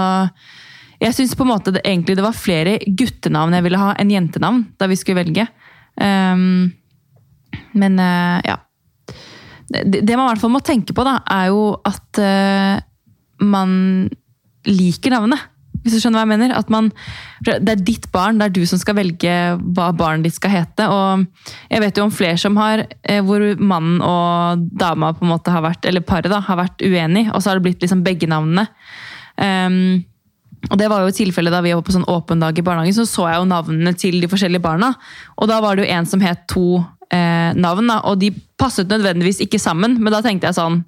jeg 1.00 1.16
syns 1.16 1.34
på 1.36 1.46
en 1.46 1.52
måte 1.52 1.74
det, 1.74 1.82
egentlig 1.84 2.18
det 2.18 2.24
var 2.26 2.36
flere 2.36 2.78
guttenavn 2.86 3.56
jeg 3.56 3.66
ville 3.66 3.80
ha 3.80 3.94
enn 3.98 4.12
jentenavn 4.14 4.64
da 4.80 4.88
vi 4.90 4.98
skulle 5.00 5.24
velge. 5.24 5.46
Ehm, 6.00 6.70
men 7.78 7.98
eh, 8.00 8.40
ja. 8.46 8.58
Det, 9.70 10.00
det 10.02 10.16
man 10.16 10.26
i 10.26 10.32
hvert 10.32 10.42
fall 10.42 10.54
må 10.54 10.62
tenke 10.66 10.94
på, 10.96 11.04
da, 11.06 11.20
er 11.30 11.50
jo 11.52 11.64
at 11.86 12.18
eh, 12.22 12.80
man 13.40 13.72
liker 14.68 15.14
navnet. 15.14 15.50
Hvis 15.80 15.96
du 15.96 16.00
skjønner 16.02 16.20
hva 16.20 16.26
jeg 16.26 16.32
mener? 16.32 16.54
At 16.58 16.70
man, 16.72 16.90
det 17.46 17.72
er 17.72 17.84
ditt 17.84 18.10
barn, 18.12 18.40
det 18.40 18.50
er 18.50 18.54
du 18.58 18.62
som 18.68 18.80
skal 18.80 18.98
velge 18.98 19.36
hva 19.76 19.90
barnet 19.96 20.28
ditt 20.28 20.36
skal 20.36 20.52
hete. 20.52 20.88
Og 20.92 21.24
jeg 21.72 21.84
vet 21.84 22.00
jo 22.00 22.04
om 22.06 22.12
flere 22.14 22.40
som 22.40 22.58
har, 22.60 22.84
eh, 23.02 23.22
hvor 23.24 23.44
mannen 23.56 24.02
og 24.04 24.68
dama 24.80 25.14
på 25.16 25.24
en 25.24 25.32
måte 25.32 25.54
har 25.54 25.64
vært, 25.64 25.88
eller 25.88 26.04
paret 26.04 26.30
har 26.30 26.60
vært 26.60 26.84
uenig, 26.84 27.28
og 27.32 27.40
så 27.40 27.50
har 27.50 27.60
det 27.60 27.68
blitt 27.68 27.84
liksom 27.86 28.04
begge 28.04 28.28
navnene. 28.30 28.68
Um, 29.40 30.04
og 30.68 30.76
det 30.76 30.90
var 30.92 31.00
jo 31.06 31.14
tilfellet 31.16 31.54
da 31.54 31.62
vi 31.64 31.72
var 31.72 31.84
på 31.84 31.94
sånn 31.94 32.08
åpen 32.10 32.42
dag 32.42 32.58
i 32.58 32.64
barnehagen, 32.64 32.92
så 32.92 33.06
så 33.08 33.30
jeg 33.30 33.40
jo 33.40 33.48
navnene 33.48 33.94
til 33.96 34.20
de 34.20 34.28
forskjellige 34.28 34.64
barna. 34.64 34.92
Og 35.40 35.48
da 35.48 35.60
var 35.64 35.76
det 35.76 35.86
jo 35.86 35.94
en 35.96 36.08
som 36.08 36.20
het 36.20 36.44
to 36.52 36.82
eh, 37.08 37.50
navn, 37.56 37.88
da, 37.88 38.02
og 38.04 38.20
de 38.20 38.28
passet 38.60 38.90
nødvendigvis 38.90 39.40
ikke 39.46 39.60
sammen. 39.62 39.96
Men 40.00 40.12
da 40.12 40.20
tenkte 40.24 40.50
jeg 40.50 40.60
sånn 40.60 40.82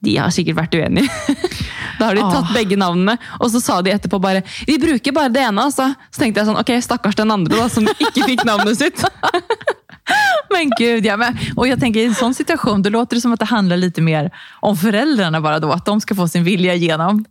De 0.00 0.14
har 0.16 0.32
sikkert 0.32 0.56
vært 0.56 0.78
uenige. 0.80 1.12
da 2.00 2.10
har 2.10 2.18
de 2.18 2.24
tatt 2.24 2.48
Åh. 2.50 2.54
begge 2.56 2.78
navnene, 2.80 3.16
og 3.38 3.50
så 3.52 3.60
sa 3.62 3.80
de 3.84 3.92
etterpå 3.92 4.20
bare 4.22 4.42
Vi 4.66 4.78
bruker 4.80 5.12
bare 5.16 5.32
det 5.32 5.44
ene, 5.44 5.68
altså. 5.68 5.90
Så 6.10 6.24
tenkte 6.24 6.40
jeg 6.42 6.50
sånn 6.50 6.60
Ok, 6.60 6.72
stakkars 6.84 7.18
den 7.18 7.30
andre, 7.34 7.58
da, 7.60 7.68
som 7.72 7.86
ikke 7.86 8.24
fikk 8.24 8.46
navnet 8.48 8.80
sitt. 8.80 9.04
Men 10.50 10.70
gud, 10.78 11.06
ja. 11.06 11.16
Men, 11.16 11.36
och 11.56 11.68
jag 11.68 11.80
tänker 11.80 12.00
i 12.00 12.04
en 12.10 12.14
sånn 12.14 12.34
situation, 12.34 12.82
det 12.82 12.90
låter 12.90 13.16
det 13.16 13.20
som 13.22 13.32
at 13.32 13.40
det 13.40 13.46
handler 13.46 13.76
litt 13.76 13.98
mer 14.02 14.30
om 14.60 14.76
foreldrene. 14.76 15.40
Bare 15.40 15.58
då. 15.58 15.72
Att 15.72 15.84
de 15.84 16.00
skal 16.00 16.16
få 16.16 16.28
sin 16.28 16.44
vilja 16.44 16.74
gjennom. 16.74 17.24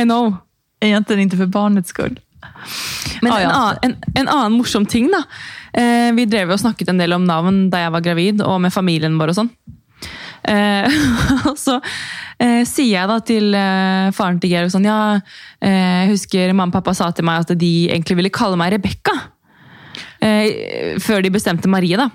I 0.00 0.02
know. 0.02 0.36
Egentlig 0.80 1.26
ikke 1.26 1.36
for 1.42 1.46
barnets 1.46 1.92
skull. 1.92 2.16
Men 3.20 3.32
Ah, 3.32 3.40
en, 3.40 3.50
annen, 3.50 3.78
en, 3.82 3.96
en 4.14 4.28
annen 4.28 4.56
morsom 4.58 4.86
ting, 4.86 5.10
da. 5.12 5.22
Eh, 5.72 6.12
vi 6.14 6.24
drev 6.24 6.52
og 6.54 6.60
snakket 6.60 6.88
en 6.92 7.00
del 7.00 7.12
om 7.16 7.24
navn 7.24 7.68
da 7.70 7.84
jeg 7.84 7.92
var 7.94 8.04
gravid, 8.04 8.42
og 8.44 8.60
med 8.60 8.72
familien 8.72 9.16
vår 9.20 9.32
og 9.32 9.38
sånn. 9.42 9.50
Eh, 10.48 10.88
og 11.50 11.56
så 11.58 11.78
eh, 12.38 12.64
sier 12.68 12.90
jeg 12.98 13.08
da 13.08 13.18
til 13.24 13.54
eh, 13.56 14.10
faren 14.12 14.40
til 14.42 14.50
Georg 14.52 14.72
sånn 14.74 14.84
Ja, 14.84 14.98
eh, 15.64 16.04
jeg 16.04 16.10
husker 16.12 16.52
mamma 16.52 16.68
og 16.68 16.76
pappa 16.82 16.92
sa 16.98 17.08
til 17.16 17.24
meg 17.24 17.46
at 17.46 17.54
de 17.58 17.72
egentlig 17.88 18.18
ville 18.20 18.32
kalle 18.34 18.58
meg 18.60 18.74
Rebekka. 18.76 19.14
Eh, 20.20 20.96
før 21.04 21.22
de 21.24 21.32
bestemte 21.34 21.68
Marie, 21.70 21.96
da. 22.00 22.10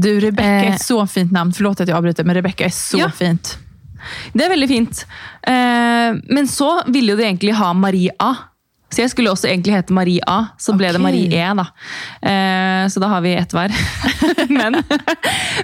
Du, 0.00 0.08
Rebecca 0.22 0.70
er 0.70 0.72
Eh. 0.74 0.78
så 0.82 1.00
fint 1.10 1.32
navn. 1.34 1.50
Forlåt 1.52 1.80
at 1.82 1.88
jeg 1.90 1.96
avbryter, 1.96 2.24
men 2.26 2.36
Rebecca 2.38 2.64
er 2.66 2.74
så 2.74 2.98
Ja. 3.04 3.08
fint. 3.08 3.56
Det 4.32 4.44
er 4.46 4.48
veldig 4.54 4.68
fint. 4.68 5.04
Eh, 5.46 6.14
men 6.32 6.46
så 6.48 6.70
ville 6.88 7.12
jo 7.12 7.16
de 7.18 7.24
egentlig 7.26 7.52
ha 7.58 7.72
Marie 7.74 8.10
A. 8.18 8.30
Så 8.90 9.04
jeg 9.04 9.10
skulle 9.12 9.30
også 9.30 9.46
egentlig 9.46 9.76
hete 9.76 9.94
Marie 9.94 10.18
A, 10.26 10.48
så 10.58 10.72
ble 10.74 10.88
det 10.90 10.98
Marie 11.02 11.28
E. 11.30 11.44
da. 11.54 11.66
Eh, 12.26 12.88
så 12.90 12.98
da 13.02 13.06
har 13.12 13.20
vi 13.22 13.36
ett 13.38 13.52
hver. 13.54 13.70
men, 14.58 14.80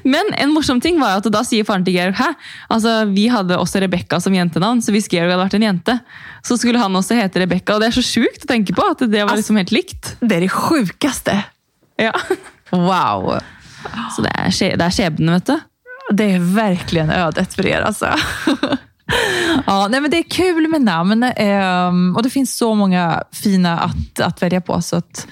men 0.06 0.30
en 0.38 0.52
morsom 0.54 0.78
ting 0.80 1.00
var 1.02 1.18
at 1.18 1.26
da 1.34 1.42
sier 1.46 1.66
faren 1.66 1.82
til 1.86 1.96
Georg 1.98 2.14
hæ? 2.20 2.28
Altså, 2.70 2.92
vi 3.10 3.26
hadde 3.32 3.58
også 3.58 3.82
Rebekka 3.82 4.20
som 4.22 4.34
jentenavn, 4.36 4.78
så 4.84 4.94
hvis 4.94 5.10
Georg 5.10 5.32
hadde 5.32 5.42
vært 5.42 5.58
en 5.58 5.66
jente, 5.66 5.98
så 6.46 6.54
skulle 6.60 6.78
han 6.78 6.94
også 6.94 7.18
hete 7.18 7.42
Rebekka. 7.42 7.74
Og 7.74 7.82
det 7.82 7.90
er 7.90 7.98
så 7.98 8.06
sjukt 8.06 8.46
å 8.46 8.52
tenke 8.54 8.76
på 8.78 8.86
at 8.94 9.02
det 9.10 9.26
var 9.26 9.34
liksom 9.38 9.58
helt 9.58 9.74
likt. 9.74 10.14
Det 10.22 10.38
er 10.38 10.46
det 10.46 10.52
sjukeste! 10.54 11.34
Ja. 11.98 12.12
Wow. 12.70 13.40
Så 14.14 14.22
det 14.22 14.30
er, 14.38 14.50
skje- 14.54 14.74
det 14.78 14.86
er 14.86 14.94
skjebnen, 14.94 15.34
vet 15.40 15.50
du. 15.50 15.56
Det 16.14 16.26
er 16.36 16.42
verkligen 16.54 17.10
ödet 17.10 17.50
för 17.54 17.66
er 17.66 17.82
alltså. 17.90 18.12
ja, 19.66 19.88
nej, 19.88 20.00
men 20.00 20.10
det 20.10 20.18
är 20.18 20.22
kul 20.30 20.68
med 20.68 20.82
namn 20.82 21.22
ehm, 21.22 22.16
och 22.16 22.22
det 22.22 22.30
finns 22.30 22.56
så 22.56 22.74
många 22.74 23.22
fina 23.32 23.78
att, 23.78 24.20
att 24.20 24.42
välja 24.42 24.60
på. 24.60 24.82
Så 24.82 24.96
att, 24.96 25.26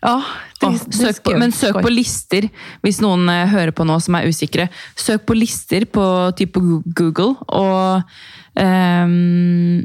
ja, 0.00 0.22
det, 0.60 0.66
Åh, 0.66 0.76
det 0.86 0.96
søk 0.96 1.22
på, 1.22 1.38
men 1.38 1.52
søk 1.52 1.82
på 1.82 1.88
lister, 1.88 2.48
hvis 2.82 3.00
noen 3.02 3.28
eh, 3.28 3.48
hører 3.50 3.72
på 3.74 3.86
nå 3.88 3.96
som 4.00 4.18
er 4.18 4.28
usikre. 4.28 4.68
Søk 4.96 5.24
på 5.26 5.34
lister 5.34 5.86
på 5.88 6.04
type 6.36 6.60
Google. 6.84 7.34
Og 7.48 8.02
ehm, 8.60 9.82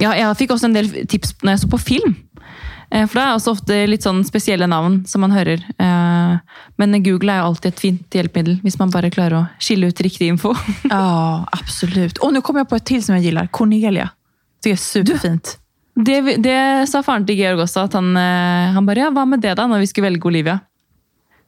ja, 0.00 0.14
jeg 0.16 0.36
fikk 0.42 0.56
også 0.56 0.70
en 0.70 0.76
del 0.76 0.90
tips 1.06 1.36
når 1.42 1.54
jeg 1.54 1.62
så 1.64 1.70
på 1.70 1.82
film. 1.82 2.16
Eh, 2.92 3.06
For 3.06 3.14
det 3.20 3.22
er 3.26 3.34
også 3.36 3.52
ofte 3.54 3.86
litt 3.86 4.02
sånn 4.02 4.24
spesielle 4.26 4.66
navn 4.66 5.04
som 5.06 5.20
man 5.20 5.30
hører. 5.30 5.62
Eh, 5.78 6.38
Men 6.78 7.02
Google 7.02 7.32
er 7.32 7.38
jo 7.42 7.50
alltid 7.52 7.72
et 7.72 7.80
fint 7.80 8.10
hjelpemiddel, 8.10 8.60
hvis 8.62 8.78
man 8.78 8.90
bare 8.90 9.10
klarer 9.10 9.36
å 9.38 9.48
skille 9.60 9.86
ut 9.92 10.00
riktig 10.00 10.28
info. 10.28 10.54
Ja, 10.90 11.44
absolutt. 11.52 12.18
Og 12.22 12.32
nå 12.34 12.40
kommer 12.42 12.60
jeg 12.64 12.68
på 12.68 12.76
et 12.76 12.84
til 12.84 13.02
som 13.02 13.14
jeg 13.16 13.32
liker. 13.34 13.48
Cornelia. 13.52 14.10
Det 14.62 14.72
er 14.72 14.76
superfint. 14.76 15.56
Det, 15.96 16.42
det 16.42 16.88
sa 16.88 17.02
faren 17.02 17.26
til 17.26 17.36
Georg 17.36 17.58
også, 17.64 17.84
at 17.84 17.92
han, 17.98 18.16
eh, 18.16 18.72
han 18.74 18.86
bare 18.86 19.06
ja, 19.06 19.10
hva 19.10 19.26
med 19.28 19.40
det 19.42 19.54
da, 19.58 19.66
når 19.66 19.80
vi 19.84 19.86
skulle 19.90 20.08
velge 20.10 20.26
Olivia? 20.26 20.60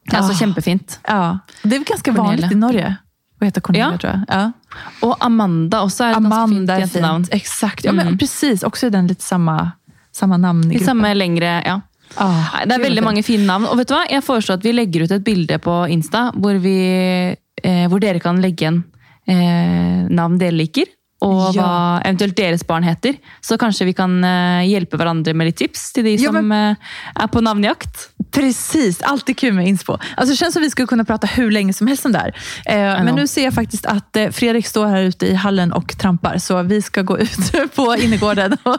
Det 0.05 0.14
er 0.14 0.18
altså 0.22 0.32
Ah. 0.34 0.40
kjempefint. 0.47 0.99
Ja, 1.09 1.38
det 1.62 1.72
er 1.72 1.78
ganske 1.84 1.93
ganska 1.93 2.12
Cornelia. 2.14 2.49
vanlig 2.49 2.53
i 2.53 2.59
Norge. 2.59 2.97
Vad 3.38 3.47
heter 3.49 3.61
Cornelia 3.61 3.90
Ja. 3.93 3.99
tror 3.99 4.12
jag. 4.12 4.24
Ja. 4.28 4.53
Og 5.03 5.16
Amanda 5.20 5.80
også 5.82 6.05
er 6.05 6.11
et 6.11 6.16
ganske 6.22 6.49
fint 6.49 6.51
Amanda 6.51 6.74
är 6.74 6.80
jentenavn. 6.80 7.24
fint. 7.24 7.34
Exakt. 7.34 7.84
Ja, 7.84 7.93
men 7.93 8.07
Mm. 8.07 8.18
precis. 8.18 8.62
Också 8.62 8.86
i 8.86 8.90
den 8.90 9.07
lite 9.07 9.22
samma, 9.22 9.72
samma 10.13 10.39
navn 10.41 10.71
i 10.71 10.77
I 10.77 10.85
samme 10.85 11.15
lengre, 11.17 11.57
ja. 11.67 11.81
Ah, 12.21 12.63
det 12.69 12.77
er 12.77 12.83
veldig 12.83 13.05
mange 13.05 13.23
fine 13.25 13.47
navn. 13.49 13.67
Og 13.71 13.79
vet 13.81 13.89
du 13.89 13.95
hva? 13.97 14.03
Jeg 14.11 14.25
foreslår 14.27 14.59
at 14.61 14.67
vi 14.67 14.75
legger 14.75 15.07
ut 15.07 15.15
et 15.17 15.25
bilde 15.25 15.57
på 15.65 15.77
Insta 15.93 16.27
hvor, 16.37 16.59
vi, 16.61 16.77
eh, 17.63 17.85
hvor 17.89 18.03
dere 18.05 18.21
kan 18.21 18.41
legge 18.43 18.67
igjen 18.67 18.83
eh, 19.31 20.03
navn 20.13 20.37
dere 20.41 20.57
liker. 20.59 20.91
Og 21.23 21.55
Ja. 21.55 21.62
hva 21.62 22.01
eventuelt 22.03 22.35
deres 22.37 22.64
barn 22.66 22.83
heter. 22.83 23.14
Så 23.41 23.55
kanskje 23.59 23.87
vi 23.87 23.93
kan 23.95 24.16
eh, 24.25 24.64
hjelpe 24.66 24.99
hverandre 24.99 25.35
med 25.39 25.47
litt 25.53 25.57
tips 25.61 25.93
til 25.95 26.05
de 26.09 26.16
Ja, 26.18 26.33
som 26.33 26.51
eh, 26.53 26.75
er 27.14 27.29
på 27.31 27.41
navnejakt. 27.41 28.09
Precis, 28.33 29.03
alltid 29.03 29.37
kul 29.39 29.53
med 29.55 29.68
inspo. 29.68 29.93
Alltså, 30.16 30.33
det 30.33 30.37
känns 30.37 30.55
som 30.55 30.62
vi 30.62 30.70
skulle 30.70 30.87
kunna 30.87 31.05
prata 31.05 31.27
hur 31.27 31.51
länge 31.51 31.73
som 31.73 31.87
helst 31.87 32.07
om 32.07 32.12
det 32.12 32.18
här. 32.18 32.33
Eh, 32.66 33.05
men 33.05 33.07
nå 33.07 33.14
nu 33.14 33.27
ser 33.27 33.45
jag 33.45 33.55
faktiskt 33.55 33.87
att 33.87 34.16
eh, 34.16 34.31
Fredrik 34.31 34.66
står 34.66 34.87
här 34.87 35.03
ute 35.03 35.27
i 35.27 35.35
hallen 35.35 35.73
och 35.73 35.99
trampar. 35.99 36.39
Så 36.39 36.62
vi 36.62 36.83
ska 36.83 37.03
gå 37.03 37.18
ut 37.18 37.53
på 37.75 37.97
innergården 37.97 38.57
och 38.62 38.77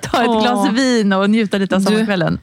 ta 0.00 0.22
ett 0.22 0.28
Åh. 0.28 0.42
glas 0.42 0.68
vin 0.72 1.12
och 1.12 1.30
njuta 1.30 1.58
lite 1.58 1.76
av 1.76 1.80
sommarkvällen. 1.80 2.38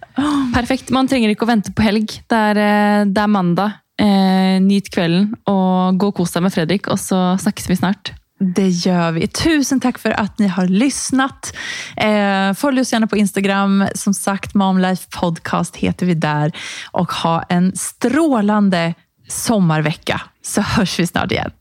Perfekt. 0.53 0.89
Man 0.89 1.07
trenger 1.07 1.29
ikke 1.29 1.45
å 1.45 1.51
vente 1.53 1.71
på 1.71 1.81
helg. 1.85 2.07
Det 2.27 2.35
er, 2.35 3.05
det 3.05 3.21
er 3.21 3.27
mandag. 3.27 3.71
Eh, 4.01 4.59
nyt 4.63 4.87
kvelden 4.93 5.33
og 5.47 5.97
gå 5.99 6.07
og 6.07 6.15
kos 6.15 6.31
deg 6.31 6.43
med 6.45 6.53
Fredrik, 6.55 6.87
og 6.87 6.99
så 6.99 7.35
snakkes 7.39 7.69
vi 7.69 7.75
snart. 7.75 8.13
Det 8.39 8.69
gör 8.69 9.11
vi. 9.11 9.27
Tusen 9.27 9.79
tack 9.79 9.97
för 9.97 10.11
att 10.11 10.39
ni 10.39 10.47
har 10.47 10.67
lyssnat. 10.67 11.55
Eh, 11.97 12.53
följ 12.53 12.81
oss 12.81 12.93
gärna 12.93 13.07
på 13.07 13.17
Instagram. 13.17 13.87
Som 13.95 14.13
sagt, 14.13 14.53
Momlife 14.53 15.07
Podcast 15.19 15.75
heter 15.75 16.05
vi 16.05 16.13
där. 16.13 16.51
Och 16.91 17.11
ha 17.11 17.41
en 17.41 17.75
strålande 17.75 18.93
sommarvecka, 19.27 20.21
så 20.41 20.61
hörs 20.61 20.99
vi 20.99 21.07
snart 21.07 21.31
igen. 21.31 21.51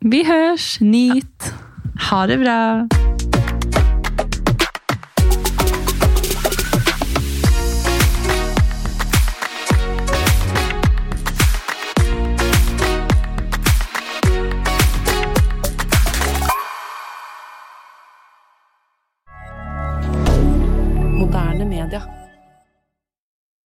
Vi 0.00 0.24
hörs! 0.24 0.80
Nyt! 0.80 1.54
Ha 2.10 2.26
det 2.26 2.36
bra! 2.36 2.88
dire 21.96 22.25